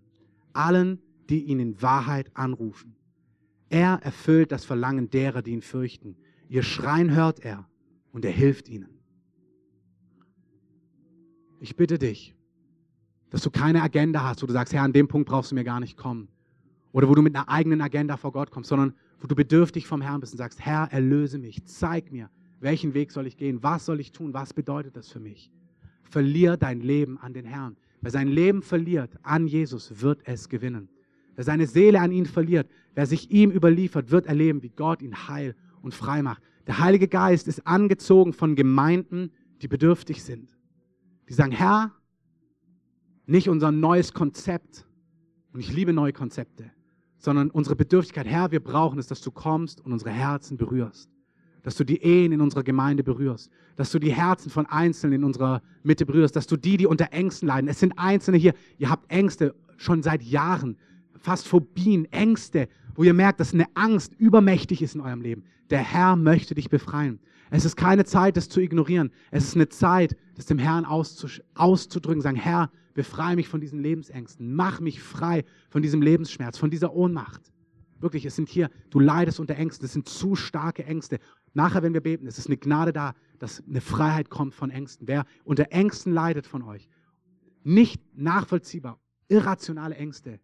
Allen, 0.52 1.02
die 1.28 1.44
ihn 1.44 1.58
in 1.58 1.82
Wahrheit 1.82 2.30
anrufen. 2.34 2.96
Er 3.68 3.98
erfüllt 4.02 4.52
das 4.52 4.64
Verlangen 4.64 5.10
derer, 5.10 5.42
die 5.42 5.50
ihn 5.50 5.62
fürchten. 5.62 6.16
Ihr 6.48 6.62
Schreien 6.62 7.14
hört 7.14 7.40
er 7.40 7.68
und 8.12 8.24
er 8.24 8.30
hilft 8.30 8.68
ihnen 8.68 8.95
ich 11.60 11.76
bitte 11.76 11.98
dich, 11.98 12.34
dass 13.30 13.42
du 13.42 13.50
keine 13.50 13.82
Agenda 13.82 14.22
hast, 14.22 14.42
wo 14.42 14.46
du 14.46 14.52
sagst, 14.52 14.72
Herr, 14.72 14.82
an 14.82 14.92
dem 14.92 15.08
Punkt 15.08 15.28
brauchst 15.28 15.50
du 15.50 15.54
mir 15.54 15.64
gar 15.64 15.80
nicht 15.80 15.96
kommen. 15.96 16.28
Oder 16.92 17.08
wo 17.08 17.14
du 17.14 17.22
mit 17.22 17.34
einer 17.34 17.48
eigenen 17.48 17.80
Agenda 17.80 18.16
vor 18.16 18.32
Gott 18.32 18.50
kommst, 18.50 18.70
sondern 18.70 18.94
wo 19.20 19.26
du 19.26 19.34
bedürftig 19.34 19.86
vom 19.86 20.00
Herrn 20.00 20.20
bist 20.20 20.32
und 20.32 20.38
sagst, 20.38 20.60
Herr, 20.60 20.88
erlöse 20.92 21.38
mich, 21.38 21.64
zeig 21.64 22.12
mir, 22.12 22.30
welchen 22.60 22.94
Weg 22.94 23.10
soll 23.10 23.26
ich 23.26 23.36
gehen, 23.36 23.62
was 23.62 23.84
soll 23.84 24.00
ich 24.00 24.12
tun, 24.12 24.32
was 24.32 24.54
bedeutet 24.54 24.96
das 24.96 25.08
für 25.08 25.20
mich. 25.20 25.50
Verlier 26.04 26.56
dein 26.56 26.80
Leben 26.80 27.18
an 27.18 27.34
den 27.34 27.44
Herrn. 27.44 27.76
Wer 28.00 28.10
sein 28.10 28.28
Leben 28.28 28.62
verliert 28.62 29.18
an 29.22 29.46
Jesus, 29.46 30.00
wird 30.00 30.20
es 30.24 30.48
gewinnen. 30.48 30.88
Wer 31.34 31.44
seine 31.44 31.66
Seele 31.66 32.00
an 32.00 32.12
ihn 32.12 32.26
verliert, 32.26 32.70
wer 32.94 33.06
sich 33.06 33.30
ihm 33.30 33.50
überliefert, 33.50 34.10
wird 34.10 34.26
erleben, 34.26 34.62
wie 34.62 34.70
Gott 34.70 35.02
ihn 35.02 35.28
heil 35.28 35.54
und 35.82 35.94
frei 35.94 36.22
macht. 36.22 36.42
Der 36.66 36.78
Heilige 36.78 37.08
Geist 37.08 37.48
ist 37.48 37.66
angezogen 37.66 38.32
von 38.32 38.54
Gemeinden, 38.54 39.32
die 39.60 39.68
bedürftig 39.68 40.22
sind 40.22 40.55
die 41.28 41.34
sagen, 41.34 41.52
Herr, 41.52 41.92
nicht 43.26 43.48
unser 43.48 43.72
neues 43.72 44.12
Konzept, 44.12 44.86
und 45.52 45.60
ich 45.60 45.72
liebe 45.72 45.92
neue 45.92 46.12
Konzepte, 46.12 46.70
sondern 47.18 47.50
unsere 47.50 47.76
Bedürftigkeit, 47.76 48.26
Herr, 48.26 48.50
wir 48.52 48.62
brauchen 48.62 48.98
es, 48.98 49.06
dass 49.06 49.20
du 49.20 49.30
kommst 49.30 49.80
und 49.80 49.92
unsere 49.92 50.10
Herzen 50.10 50.56
berührst, 50.56 51.10
dass 51.62 51.76
du 51.76 51.84
die 51.84 52.02
Ehen 52.02 52.32
in 52.32 52.40
unserer 52.40 52.62
Gemeinde 52.62 53.02
berührst, 53.02 53.50
dass 53.74 53.90
du 53.90 53.98
die 53.98 54.12
Herzen 54.12 54.50
von 54.50 54.66
Einzelnen 54.66 55.20
in 55.20 55.24
unserer 55.24 55.62
Mitte 55.82 56.06
berührst, 56.06 56.36
dass 56.36 56.46
du 56.46 56.56
die, 56.56 56.76
die 56.76 56.86
unter 56.86 57.12
Ängsten 57.12 57.48
leiden, 57.48 57.68
es 57.68 57.80
sind 57.80 57.98
Einzelne 57.98 58.36
hier, 58.36 58.54
ihr 58.78 58.90
habt 58.90 59.10
Ängste 59.10 59.54
schon 59.76 60.02
seit 60.02 60.22
Jahren, 60.22 60.76
fast 61.18 61.48
Phobien, 61.48 62.04
Ängste, 62.12 62.68
wo 62.94 63.02
ihr 63.02 63.14
merkt, 63.14 63.40
dass 63.40 63.54
eine 63.54 63.66
Angst 63.74 64.14
übermächtig 64.18 64.82
ist 64.82 64.94
in 64.94 65.00
eurem 65.00 65.20
Leben. 65.20 65.44
Der 65.70 65.80
Herr 65.80 66.16
möchte 66.16 66.54
dich 66.54 66.70
befreien. 66.70 67.20
Es 67.50 67.64
ist 67.64 67.76
keine 67.76 68.04
Zeit, 68.04 68.36
das 68.36 68.48
zu 68.48 68.60
ignorieren. 68.60 69.10
Es 69.30 69.44
ist 69.44 69.54
eine 69.54 69.68
Zeit, 69.68 70.16
das 70.34 70.46
dem 70.46 70.58
Herrn 70.58 70.84
auszudrücken, 70.84 72.20
sagen, 72.20 72.36
Herr, 72.36 72.70
befreie 72.94 73.36
mich 73.36 73.48
von 73.48 73.60
diesen 73.60 73.80
Lebensängsten, 73.80 74.54
mach 74.54 74.80
mich 74.80 75.02
frei 75.02 75.44
von 75.68 75.82
diesem 75.82 76.02
Lebensschmerz, 76.02 76.58
von 76.58 76.70
dieser 76.70 76.94
Ohnmacht. 76.94 77.52
Wirklich, 78.00 78.24
es 78.26 78.36
sind 78.36 78.48
hier, 78.48 78.70
du 78.90 79.00
leidest 79.00 79.38
unter 79.40 79.56
Ängsten, 79.56 79.86
es 79.86 79.92
sind 79.92 80.08
zu 80.08 80.34
starke 80.34 80.84
Ängste. 80.84 81.18
Nachher, 81.54 81.82
wenn 81.82 81.94
wir 81.94 82.00
beten, 82.00 82.26
es 82.26 82.38
ist 82.38 82.46
eine 82.46 82.56
Gnade 82.56 82.92
da, 82.92 83.14
dass 83.38 83.62
eine 83.68 83.80
Freiheit 83.80 84.28
kommt 84.28 84.54
von 84.54 84.70
Ängsten. 84.70 85.06
Wer 85.08 85.24
unter 85.44 85.72
Ängsten 85.72 86.12
leidet 86.12 86.46
von 86.46 86.62
euch, 86.62 86.88
nicht 87.64 88.02
nachvollziehbar, 88.14 88.98
irrationale 89.28 89.94
Ängste, 89.94 90.40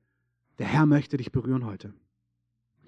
der 0.58 0.66
Herr 0.66 0.86
möchte 0.86 1.16
dich 1.16 1.32
berühren 1.32 1.64
heute. 1.64 1.94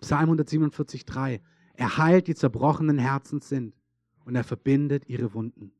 Psalm 0.00 0.24
147, 0.24 1.04
3. 1.04 1.40
Er 1.74 1.96
heilt 1.98 2.28
die 2.28 2.34
zerbrochenen 2.34 2.98
Herzen 2.98 3.40
sind 3.40 3.74
und 4.24 4.36
er 4.36 4.44
verbindet 4.44 5.08
ihre 5.08 5.34
Wunden. 5.34 5.72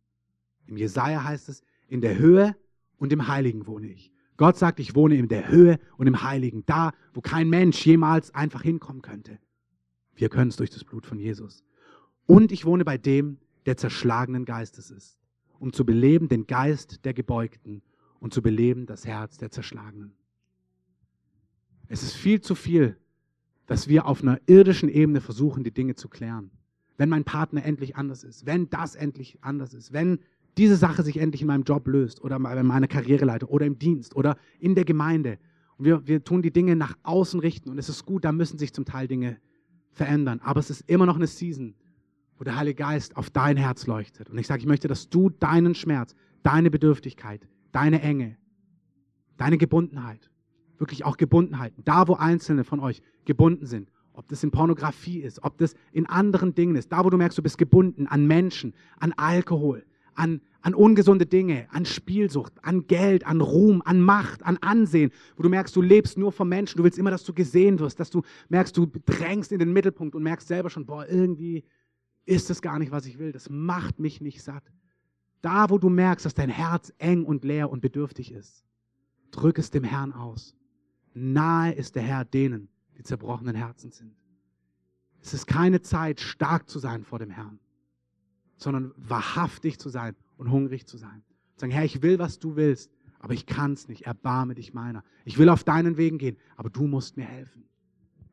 Im 0.67 0.77
Jesaja 0.77 1.25
heißt 1.25 1.49
es, 1.49 1.63
in 1.89 2.01
der 2.01 2.19
Höhe 2.19 2.57
und 2.97 3.13
im 3.13 3.29
Heiligen 3.29 3.67
wohne 3.67 3.89
ich. 3.89 4.13
Gott 4.37 4.57
sagt, 4.57 4.81
ich 4.81 4.95
wohne 4.95 5.17
in 5.17 5.29
der 5.29 5.49
Höhe 5.49 5.79
und 5.97 6.07
im 6.07 6.23
Heiligen, 6.23 6.65
da, 6.67 6.93
wo 7.13 7.21
kein 7.21 7.49
Mensch 7.49 7.85
jemals 7.87 8.35
einfach 8.35 8.63
hinkommen 8.63 9.03
könnte. 9.03 9.39
Wir 10.15 10.29
können 10.29 10.49
es 10.49 10.57
durch 10.57 10.71
das 10.71 10.85
Blut 10.85 11.07
von 11.07 11.19
Jesus. 11.19 11.63
Und 12.27 12.51
ich 12.51 12.65
wohne 12.65 12.85
bei 12.85 12.99
dem, 12.99 13.39
der 13.67 13.77
zerschlagenen 13.77 14.45
Geistes 14.45 14.91
ist, 14.91 15.19
um 15.59 15.73
zu 15.73 15.85
beleben 15.85 16.29
den 16.29 16.47
Geist 16.47 17.05
der 17.05 17.15
Gebeugten 17.15 17.83
und 18.19 18.35
zu 18.35 18.43
beleben 18.43 18.87
das 18.87 19.07
Herz 19.07 19.39
der 19.39 19.51
Zerschlagenen. 19.51 20.15
Es 21.95 22.03
ist 22.03 22.15
viel 22.15 22.41
zu 22.41 22.57
viel, 22.57 22.97
dass 23.67 23.87
wir 23.87 24.07
auf 24.07 24.21
einer 24.21 24.41
irdischen 24.47 24.89
Ebene 24.89 25.21
versuchen, 25.21 25.63
die 25.63 25.71
Dinge 25.71 25.95
zu 25.95 26.09
klären. 26.09 26.51
Wenn 26.97 27.09
mein 27.09 27.23
Partner 27.23 27.65
endlich 27.65 27.95
anders 27.95 28.25
ist, 28.25 28.47
wenn 28.47 28.69
das 28.69 28.97
endlich 28.97 29.39
anders 29.43 29.75
ist, 29.75 29.93
wenn 29.93 30.19
diese 30.59 30.75
Sache 30.75 31.05
sich 31.05 31.19
endlich 31.19 31.43
in 31.43 31.47
meinem 31.47 31.63
Job 31.63 31.87
löst 31.87 32.21
oder 32.21 32.41
bei 32.41 32.61
meiner 32.65 32.89
Karriereleiter 32.89 33.49
oder 33.49 33.65
im 33.65 33.79
Dienst 33.79 34.17
oder 34.17 34.37
in 34.59 34.75
der 34.75 34.85
Gemeinde. 34.85 35.39
Und 35.77 35.85
wir, 35.85 36.05
wir 36.09 36.25
tun 36.25 36.43
die 36.43 36.53
Dinge 36.53 36.75
nach 36.75 36.99
außen 37.05 37.39
richten 37.39 37.71
und 37.71 37.79
es 37.79 37.89
ist 37.89 38.05
gut, 38.05 38.25
da 38.25 38.33
müssen 38.33 38.59
sich 38.59 38.75
zum 38.75 38.85
Teil 38.85 39.07
Dinge 39.07 39.37
verändern. 39.93 40.41
Aber 40.43 40.59
es 40.59 40.71
ist 40.71 40.91
immer 40.91 41.07
noch 41.07 41.15
eine 41.15 41.29
Season, 41.29 41.77
wo 42.39 42.43
der 42.43 42.57
Heilige 42.57 42.79
Geist 42.83 43.17
auf 43.17 43.31
dein 43.31 43.57
Herz 43.57 43.87
leuchtet. 43.87 44.31
Und 44.31 44.39
ich 44.39 44.49
sage, 44.49 44.59
ich 44.59 44.67
möchte, 44.67 44.89
dass 44.89 45.11
du 45.11 45.31
deinen 45.31 45.77
Schmerz, 45.77 46.17
deine 46.43 46.73
Bedürftigkeit, 46.73 47.47
deine 47.71 48.03
Enge, 48.03 48.37
deine 49.37 49.59
Gebundenheit, 49.59 50.29
wirklich 50.85 51.05
auch 51.05 51.17
Gebundenheiten, 51.17 51.83
da 51.85 52.07
wo 52.09 52.15
Einzelne 52.15 52.63
von 52.63 52.79
euch 52.79 53.01
gebunden 53.25 53.65
sind, 53.65 53.91
ob 54.13 54.29
das 54.29 54.45
in 54.45 54.51
Pornografie 54.51 55.21
ist, 55.21 55.43
ob 55.43 55.57
das 55.57 55.75
in 55.93 56.07
anderen 56.07 56.55
Dingen 56.55 56.77
ist, 56.77 56.93
da 56.93 57.05
wo 57.05 57.11
du 57.11 57.17
merkst, 57.17 57.39
du 57.39 57.43
bist 57.43 57.57
gebunden 57.57 58.07
an 58.07 58.27
Menschen, 58.27 58.75
an 58.99 59.13
Alkohol, 59.17 59.85
an, 60.15 60.43
an 60.61 60.75
ungesunde 60.75 61.25
Dinge, 61.25 61.67
an 61.71 61.87
Spielsucht, 61.87 62.53
an 62.63 62.87
Geld, 62.87 63.27
an 63.27 63.41
Ruhm, 63.41 63.83
an 63.85 64.03
Macht, 64.03 64.45
an 64.45 64.59
Ansehen, 64.59 65.11
wo 65.37 65.43
du 65.43 65.49
merkst, 65.49 65.75
du 65.75 65.81
lebst 65.81 66.19
nur 66.19 66.33
vom 66.33 66.51
Menschen, 66.51 66.77
du 66.77 66.85
willst 66.85 66.99
immer, 66.99 67.11
dass 67.11 67.25
du 67.25 67.33
gesehen 67.33 67.79
wirst, 67.79 67.99
dass 67.99 68.11
du 68.11 68.23
merkst, 68.51 68.77
du 68.77 68.87
drängst 68.87 69.53
in 69.53 69.59
den 69.59 69.73
Mittelpunkt 69.73 70.15
und 70.15 70.23
merkst 70.23 70.49
selber 70.49 70.69
schon, 70.69 70.85
boah, 70.85 71.09
irgendwie 71.09 71.65
ist 72.27 72.51
es 72.51 72.61
gar 72.61 72.79
nicht, 72.79 72.93
was 72.93 73.07
ich 73.07 73.19
will, 73.19 73.33
das 73.33 73.49
macht 73.49 73.99
mich 73.99 74.21
nicht 74.21 74.43
satt. 74.43 74.65
Da, 75.41 75.71
wo 75.71 75.79
du 75.79 75.89
merkst, 75.89 76.25
dass 76.25 76.35
dein 76.35 76.51
Herz 76.51 76.93
eng 76.99 77.25
und 77.25 77.45
leer 77.45 77.71
und 77.71 77.81
bedürftig 77.81 78.33
ist, 78.33 78.65
drück 79.31 79.59
es 79.59 79.71
dem 79.71 79.85
Herrn 79.85 80.13
aus. 80.13 80.55
Nahe 81.15 81.73
ist 81.73 81.95
der 81.95 82.03
Herr 82.03 82.25
denen, 82.25 82.69
die 82.99 83.03
zerbrochenen 83.03 83.55
Herzen 83.55 83.91
sind. 83.93 84.15
Es 85.21 85.33
ist 85.33 85.47
keine 85.47 85.81
Zeit, 85.81 86.21
stark 86.21 86.69
zu 86.69 86.79
sein 86.79 87.05
vor 87.05 87.19
dem 87.19 87.31
Herrn 87.31 87.59
sondern 88.57 88.93
wahrhaftig 88.97 89.79
zu 89.79 89.89
sein 89.89 90.15
und 90.37 90.51
hungrig 90.51 90.87
zu 90.87 90.97
sein. 90.97 91.23
Und 91.53 91.61
sagen, 91.61 91.73
Herr, 91.73 91.85
ich 91.85 92.03
will, 92.03 92.19
was 92.19 92.39
du 92.39 92.57
willst, 92.57 92.91
aber 93.19 93.35
ich 93.35 93.47
kann 93.47 93.73
es 93.73 93.89
nicht. 93.89 94.03
Erbarme 94.03 94.55
dich 94.55 94.75
meiner. 94.75 95.05
Ich 95.25 95.39
will 95.39 95.49
auf 95.49 95.65
deinen 95.65 95.97
Wegen 95.97 96.19
gehen, 96.19 96.37
aber 96.57 96.71
du 96.71 96.87
musst 96.87 97.17
mir 97.17 97.25
helfen. 97.25 97.65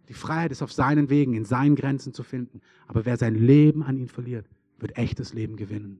Die 0.09 0.13
Freiheit 0.13 0.51
ist 0.51 0.61
auf 0.61 0.73
seinen 0.73 1.09
Wegen, 1.09 1.33
in 1.33 1.45
seinen 1.45 1.75
Grenzen 1.75 2.13
zu 2.13 2.23
finden. 2.23 2.61
Aber 2.87 3.05
wer 3.05 3.17
sein 3.17 3.35
Leben 3.35 3.83
an 3.83 3.97
ihn 3.97 4.09
verliert, 4.09 4.49
wird 4.79 4.97
echtes 4.97 5.33
Leben 5.33 5.55
gewinnen. 5.55 5.99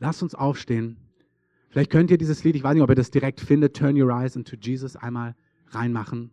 Lass 0.00 0.22
uns 0.22 0.34
aufstehen. 0.34 0.96
Vielleicht 1.74 1.90
könnt 1.90 2.12
ihr 2.12 2.18
dieses 2.18 2.44
Lied, 2.44 2.54
ich 2.54 2.62
weiß 2.62 2.74
nicht, 2.74 2.84
ob 2.84 2.88
ihr 2.88 2.94
das 2.94 3.10
direkt 3.10 3.40
findet, 3.40 3.74
Turn 3.74 4.00
Your 4.00 4.10
Eyes 4.10 4.36
into 4.36 4.54
Jesus 4.54 4.94
einmal 4.94 5.34
reinmachen. 5.70 6.30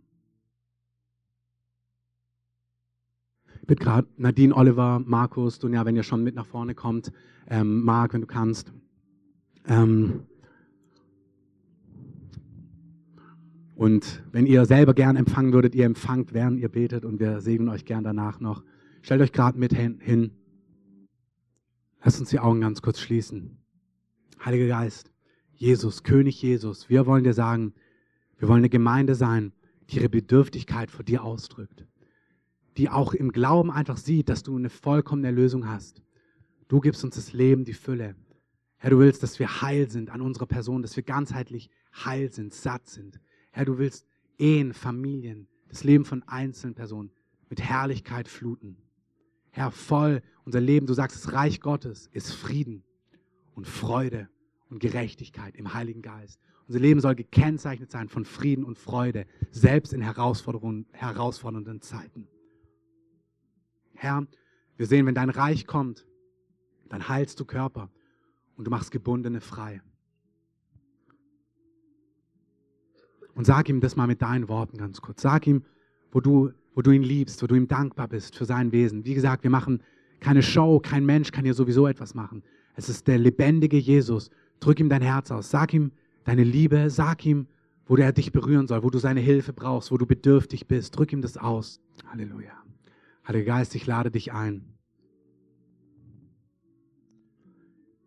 bitte 3.65 3.83
gerade 3.83 4.07
Nadine, 4.17 4.55
Oliver, 4.55 5.01
Markus, 5.03 5.57
Dunja, 5.57 5.83
wenn 5.83 5.95
ihr 5.95 6.03
schon 6.03 6.23
mit 6.23 6.35
nach 6.35 6.45
vorne 6.45 6.75
kommt, 6.75 7.11
ähm, 7.49 7.83
Marc, 7.83 8.13
wenn 8.13 8.21
du 8.21 8.27
kannst. 8.27 8.71
Ähm, 9.65 10.27
und 13.75 14.21
wenn 14.31 14.45
ihr 14.45 14.65
selber 14.65 14.93
gern 14.93 15.15
empfangen 15.15 15.53
würdet, 15.53 15.73
ihr 15.73 15.85
empfangt, 15.85 16.33
während 16.33 16.59
ihr 16.59 16.69
betet 16.69 17.03
und 17.03 17.19
wir 17.19 17.41
segnen 17.41 17.69
euch 17.69 17.85
gern 17.85 18.03
danach 18.03 18.39
noch. 18.39 18.63
Stellt 19.01 19.21
euch 19.21 19.31
gerade 19.31 19.57
mit 19.57 19.73
hin. 19.73 20.31
Lasst 22.03 22.19
uns 22.19 22.29
die 22.29 22.39
Augen 22.39 22.61
ganz 22.61 22.83
kurz 22.83 22.99
schließen. 22.99 23.57
Heiliger 24.43 24.67
Geist, 24.67 25.10
Jesus, 25.61 26.03
König 26.03 26.41
Jesus, 26.41 26.89
wir 26.89 27.05
wollen 27.05 27.23
dir 27.23 27.33
sagen, 27.33 27.73
wir 28.37 28.47
wollen 28.47 28.59
eine 28.59 28.69
Gemeinde 28.69 29.15
sein, 29.15 29.53
die 29.89 29.97
ihre 29.97 30.09
Bedürftigkeit 30.09 30.89
vor 30.89 31.05
dir 31.05 31.23
ausdrückt 31.23 31.85
die 32.77 32.89
auch 32.89 33.13
im 33.13 33.31
Glauben 33.31 33.71
einfach 33.71 33.97
sieht, 33.97 34.29
dass 34.29 34.43
du 34.43 34.55
eine 34.55 34.69
vollkommene 34.69 35.27
Erlösung 35.27 35.67
hast. 35.67 36.01
Du 36.67 36.79
gibst 36.79 37.03
uns 37.03 37.15
das 37.15 37.33
Leben, 37.33 37.65
die 37.65 37.73
Fülle. 37.73 38.15
Herr, 38.77 38.91
du 38.91 38.99
willst, 38.99 39.21
dass 39.23 39.39
wir 39.39 39.61
heil 39.61 39.89
sind 39.89 40.09
an 40.09 40.21
unserer 40.21 40.45
Person, 40.45 40.81
dass 40.81 40.95
wir 40.95 41.03
ganzheitlich 41.03 41.69
heil 41.93 42.31
sind, 42.31 42.53
satt 42.53 42.87
sind. 42.87 43.19
Herr, 43.51 43.65
du 43.65 43.77
willst 43.77 44.07
Ehen, 44.37 44.73
Familien, 44.73 45.47
das 45.67 45.83
Leben 45.83 46.05
von 46.05 46.23
einzelnen 46.23 46.73
Personen 46.73 47.11
mit 47.49 47.61
Herrlichkeit 47.61 48.27
fluten. 48.27 48.77
Herr, 49.51 49.71
voll 49.71 50.21
unser 50.45 50.61
Leben, 50.61 50.87
du 50.87 50.93
sagst, 50.93 51.17
das 51.17 51.33
Reich 51.33 51.59
Gottes 51.59 52.07
ist 52.13 52.33
Frieden 52.33 52.83
und 53.53 53.67
Freude 53.67 54.29
und 54.71 54.79
Gerechtigkeit 54.79 55.55
im 55.55 55.73
Heiligen 55.73 56.01
Geist. 56.01 56.39
Unser 56.67 56.79
Leben 56.79 57.01
soll 57.01 57.15
gekennzeichnet 57.15 57.91
sein 57.91 58.07
von 58.07 58.25
Frieden 58.25 58.63
und 58.63 58.79
Freude, 58.79 59.25
selbst 59.51 59.93
in 59.93 60.01
herausfordernden 60.01 61.81
Zeiten. 61.81 62.27
Herr, 63.93 64.25
wir 64.77 64.87
sehen, 64.87 65.05
wenn 65.05 65.13
dein 65.13 65.29
Reich 65.29 65.67
kommt, 65.67 66.07
dann 66.89 67.07
heilst 67.07 67.39
du 67.39 67.45
Körper 67.45 67.91
und 68.55 68.65
du 68.65 68.71
machst 68.71 68.91
Gebundene 68.91 69.41
frei. 69.41 69.81
Und 73.35 73.45
sag 73.45 73.69
ihm 73.69 73.81
das 73.81 73.95
mal 73.95 74.07
mit 74.07 74.21
deinen 74.21 74.47
Worten 74.47 74.77
ganz 74.77 75.01
kurz. 75.01 75.21
Sag 75.21 75.47
ihm, 75.47 75.63
wo 76.11 76.19
du, 76.19 76.51
wo 76.73 76.81
du 76.81 76.91
ihn 76.91 77.03
liebst, 77.03 77.41
wo 77.43 77.47
du 77.47 77.55
ihm 77.55 77.67
dankbar 77.67 78.07
bist 78.07 78.35
für 78.35 78.45
sein 78.45 78.71
Wesen. 78.71 79.05
Wie 79.05 79.13
gesagt, 79.13 79.43
wir 79.43 79.49
machen 79.49 79.83
keine 80.19 80.43
Show, 80.43 80.79
kein 80.79 81.05
Mensch 81.05 81.31
kann 81.31 81.43
hier 81.43 81.53
sowieso 81.53 81.87
etwas 81.87 82.13
machen. 82.13 82.43
Es 82.75 82.89
ist 82.89 83.07
der 83.07 83.17
lebendige 83.17 83.77
Jesus. 83.77 84.29
Drück 84.61 84.79
ihm 84.79 84.87
dein 84.87 85.01
Herz 85.01 85.31
aus. 85.31 85.51
Sag 85.51 85.73
ihm 85.73 85.91
deine 86.23 86.45
Liebe. 86.45 86.89
Sag 86.89 87.25
ihm, 87.25 87.47
wo 87.85 87.97
er 87.97 88.13
dich 88.13 88.31
berühren 88.31 88.67
soll, 88.67 88.83
wo 88.83 88.89
du 88.89 88.99
seine 88.99 89.19
Hilfe 89.19 89.51
brauchst, 89.51 89.91
wo 89.91 89.97
du 89.97 90.05
bedürftig 90.05 90.67
bist. 90.67 90.97
Drück 90.97 91.11
ihm 91.11 91.21
das 91.21 91.35
aus. 91.35 91.81
Halleluja. 92.09 92.53
Heiliger 93.27 93.57
Geist, 93.57 93.75
ich 93.75 93.85
lade 93.85 94.11
dich 94.11 94.31
ein. 94.31 94.63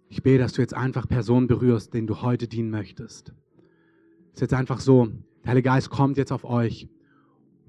Ich 0.08 0.22
bete, 0.22 0.38
dass 0.38 0.52
du 0.52 0.62
jetzt 0.62 0.74
einfach 0.74 1.08
Personen 1.08 1.48
berührst, 1.48 1.92
denen 1.92 2.06
du 2.06 2.22
heute 2.22 2.46
dienen 2.46 2.70
möchtest. 2.70 3.34
Es 4.28 4.34
ist 4.36 4.40
jetzt 4.42 4.54
einfach 4.54 4.80
so, 4.80 5.08
der 5.42 5.50
Heilige 5.50 5.66
Geist 5.66 5.90
kommt 5.90 6.16
jetzt 6.16 6.32
auf 6.32 6.44
euch. 6.44 6.88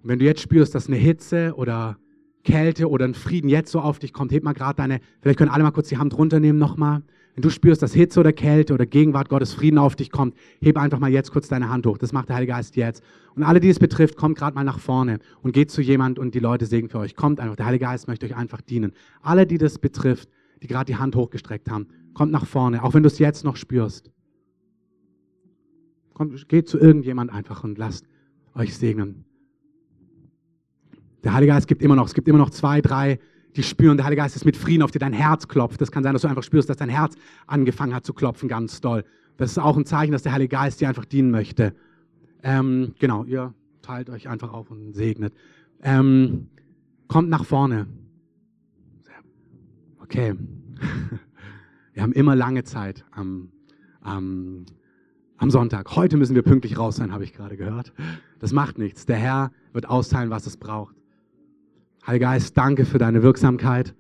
Und 0.04 0.10
wenn 0.10 0.20
du 0.20 0.26
jetzt 0.26 0.42
spürst, 0.42 0.76
dass 0.76 0.88
eine 0.88 0.96
Hitze 0.96 1.56
oder 1.56 1.98
Kälte 2.44 2.88
oder 2.90 3.06
ein 3.06 3.16
Frieden 3.16 3.50
jetzt 3.50 3.72
so 3.72 3.80
auf 3.80 3.98
dich 3.98 4.14
kommt, 4.14 4.32
heb 4.32 4.44
mal 4.44 4.54
gerade 4.54 4.78
deine, 4.78 5.02
vielleicht 5.22 5.40
können 5.40 5.50
alle 5.50 5.64
mal 5.64 5.72
kurz 5.72 5.90
die 5.90 5.98
Hand 5.98 6.16
runternehmen 6.18 6.60
nochmal. 6.60 7.02
Wenn 7.36 7.42
du 7.42 7.50
spürst, 7.50 7.82
dass 7.82 7.94
Hitze 7.94 8.22
oder 8.22 8.32
Kälte 8.32 8.74
oder 8.74 8.86
Gegenwart 8.86 9.28
Gottes 9.28 9.54
Frieden 9.54 9.78
auf 9.78 9.98
dich 9.98 10.10
kommt, 10.10 10.36
heb 10.62 10.78
einfach 10.78 11.00
mal 11.00 11.12
jetzt 11.12 11.32
kurz 11.32 11.50
deine 11.50 11.70
Hand 11.70 11.86
hoch. 11.86 11.98
Das 11.98 12.14
macht 12.14 12.30
der 12.30 12.38
Heilige 12.38 12.54
Geist 12.54 12.78
jetzt. 12.78 13.04
Und 13.36 13.44
alle, 13.44 13.60
die 13.60 13.70
es 13.70 13.78
betrifft, 13.78 14.16
kommt 14.16 14.38
gerade 14.38 14.56
mal 14.56 14.64
nach 14.64 14.80
vorne 14.80 15.20
und 15.42 15.52
geht 15.52 15.70
zu 15.70 15.82
jemand 15.82 16.18
und 16.18 16.34
die 16.34 16.40
Leute 16.40 16.66
segnen 16.66 16.90
für 16.90 17.00
euch. 17.00 17.18
Kommt 17.18 17.42
einfach. 17.42 17.58
Der 17.58 17.66
Heilige 17.66 17.84
Geist 17.84 18.08
möchte 18.08 18.26
euch 18.26 18.38
einfach 18.38 18.62
dienen. 18.62 18.94
Alle, 19.22 19.46
die 19.46 19.58
das 19.58 19.80
betrifft, 19.80 20.30
die 20.64 20.68
gerade 20.68 20.86
die 20.86 20.96
Hand 20.96 21.18
hochgestreckt 21.18 21.70
haben, 21.70 21.88
kommt 22.14 22.32
nach 22.32 22.46
vorne, 22.46 22.82
auch 22.82 22.94
wenn 22.94 23.04
du 23.04 23.08
es 23.08 23.20
jetzt 23.20 23.44
noch 23.44 23.58
spürst. 23.58 24.12
Kommt, 26.14 26.48
geht 26.48 26.70
zu 26.70 26.80
irgendjemand 26.80 27.34
einfach 27.34 27.66
und 27.66 27.78
lasst 27.78 28.06
euch 28.54 28.78
segnen. 28.78 29.26
Der 31.26 31.34
Heilige 31.34 31.52
Geist 31.52 31.68
gibt 31.68 31.82
immer 31.82 31.98
noch, 31.98 32.06
es 32.06 32.14
gibt 32.14 32.30
immer 32.30 32.38
noch 32.38 32.52
zwei, 32.52 32.80
drei, 32.80 33.20
die 33.56 33.64
spüren, 33.64 33.98
der 33.98 34.06
Heilige 34.06 34.22
Geist 34.22 34.36
ist 34.36 34.46
mit 34.46 34.58
Frieden 34.58 34.84
auf 34.84 34.92
dir 34.92 35.00
dein 35.00 35.14
Herz 35.14 35.48
klopft. 35.48 35.80
Das 35.82 35.92
kann 35.92 36.04
sein, 36.04 36.14
dass 36.14 36.24
du 36.24 36.28
einfach 36.28 36.44
spürst, 36.44 36.70
dass 36.70 36.78
dein 36.78 36.90
Herz 36.90 37.16
angefangen 37.48 37.94
hat 37.94 38.06
zu 38.06 38.14
klopfen, 38.14 38.50
ganz 38.50 38.82
doll. 38.82 39.04
Das 39.38 39.52
ist 39.52 39.58
auch 39.58 39.78
ein 39.78 39.86
Zeichen, 39.86 40.12
dass 40.12 40.24
der 40.24 40.34
Heilige 40.34 40.50
Geist 40.50 40.82
dir 40.82 40.88
einfach 40.88 41.06
dienen 41.06 41.32
möchte. 41.32 41.74
Ähm, 42.44 42.94
genau, 43.00 43.24
ihr 43.24 43.54
teilt 43.82 44.10
euch 44.10 44.28
einfach 44.28 44.54
auf 44.54 44.72
und 44.72 44.94
segnet. 44.94 45.34
Ähm, 45.82 46.48
kommt 47.08 47.30
nach 47.30 47.46
vorne. 47.46 47.88
Okay. 50.00 50.36
Wir 51.94 52.04
haben 52.04 52.12
immer 52.12 52.36
lange 52.36 52.64
Zeit 52.66 53.06
am, 53.12 53.52
am, 54.02 54.66
am 55.38 55.50
Sonntag. 55.50 55.96
Heute 55.96 56.18
müssen 56.18 56.36
wir 56.36 56.44
pünktlich 56.44 56.78
raus 56.78 56.98
sein, 56.98 57.14
habe 57.14 57.24
ich 57.24 57.32
gerade 57.32 57.56
gehört. 57.56 57.94
Das 58.40 58.52
macht 58.52 58.78
nichts. 58.78 59.06
Der 59.06 59.16
Herr 59.16 59.52
wird 59.72 59.88
austeilen, 59.88 60.30
was 60.30 60.46
es 60.46 60.58
braucht. 60.58 60.94
Heiliger 62.08 62.28
Geist, 62.28 62.56
danke 62.56 62.86
für 62.86 63.00
deine 63.00 63.24
Wirksamkeit. 63.24 63.96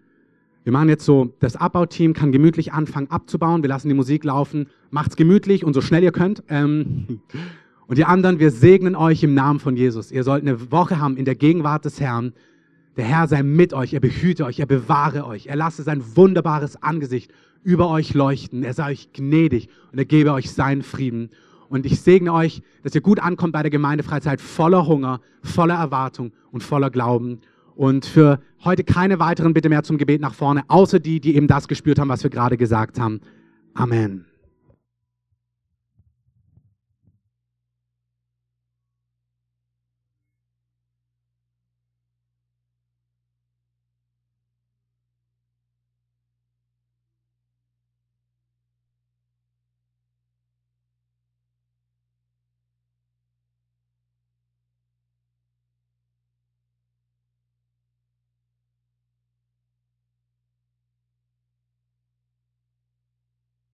Wir 0.64 0.72
machen 0.72 0.90
jetzt 0.90 1.06
so, 1.06 1.34
das 1.40 1.56
Abbauteam 1.56 2.14
kann 2.14 2.32
gemütlich 2.32 2.72
anfangen 2.72 3.10
abzubauen. 3.10 3.64
Wir 3.64 3.70
lassen 3.70 3.88
die 3.88 3.96
Musik 3.96 4.24
laufen. 4.24 4.68
Macht's 4.92 5.16
gemütlich 5.16 5.64
und 5.64 5.74
so 5.74 5.82
schnell 5.82 6.04
ihr 6.04 6.12
könnt. 6.12 6.44
Ähm, 6.48 7.22
und 7.88 7.98
die 7.98 8.06
anderen, 8.06 8.38
wir 8.38 8.52
segnen 8.52 8.96
euch 8.96 9.24
im 9.24 9.34
Namen 9.34 9.60
von 9.60 9.76
Jesus. 9.76 10.12
Ihr 10.12 10.24
sollt 10.24 10.44
eine 10.44 10.72
Woche 10.72 11.00
haben 11.00 11.18
in 11.18 11.26
der 11.26 11.34
Gegenwart 11.34 11.86
des 11.86 12.00
Herrn. 12.00 12.34
Der 12.96 13.06
Herr 13.06 13.28
sei 13.28 13.42
mit 13.42 13.74
euch, 13.74 13.94
er 13.94 14.02
behüte 14.02 14.46
euch, 14.46 14.60
er 14.60 14.68
bewahre 14.68 15.26
euch, 15.26 15.48
er 15.48 15.56
lasse 15.56 15.82
sein 15.82 16.04
wunderbares 16.16 16.82
Angesicht 16.84 17.32
über 17.64 17.90
euch 17.90 18.14
leuchten, 18.14 18.64
er 18.64 18.76
sei 18.76 18.92
euch 18.92 19.14
gnädig 19.14 19.68
und 19.92 19.98
er 19.98 20.06
gebe 20.06 20.32
euch 20.32 20.52
seinen 20.52 20.84
Frieden. 20.84 21.32
Und 21.70 21.88
ich 21.88 22.00
segne 22.00 22.32
euch, 22.32 22.62
dass 22.84 22.94
ihr 22.94 23.02
gut 23.02 23.20
ankommt 23.20 23.54
bei 23.54 23.64
der 23.64 23.72
Gemeindefreizeit 23.72 24.40
voller 24.40 24.86
Hunger, 24.86 25.22
voller 25.42 25.76
Erwartung 25.76 26.32
und 26.52 26.64
voller 26.64 26.92
Glauben. 26.92 27.42
Und 27.76 28.06
für 28.06 28.40
heute 28.64 28.84
keine 28.84 29.20
weiteren 29.20 29.54
Bitte 29.54 29.70
mehr 29.70 29.84
zum 29.84 29.98
Gebet 29.98 30.22
nach 30.22 30.34
vorne, 30.34 30.64
außer 30.68 31.00
die, 31.00 31.20
die 31.20 31.36
eben 31.36 31.48
das 31.48 31.68
gespürt 31.68 32.00
haben, 32.00 32.10
was 32.10 32.24
wir 32.24 32.30
gerade 32.30 32.58
gesagt 32.58 33.00
haben. 33.00 33.22
Amen. 33.74 34.26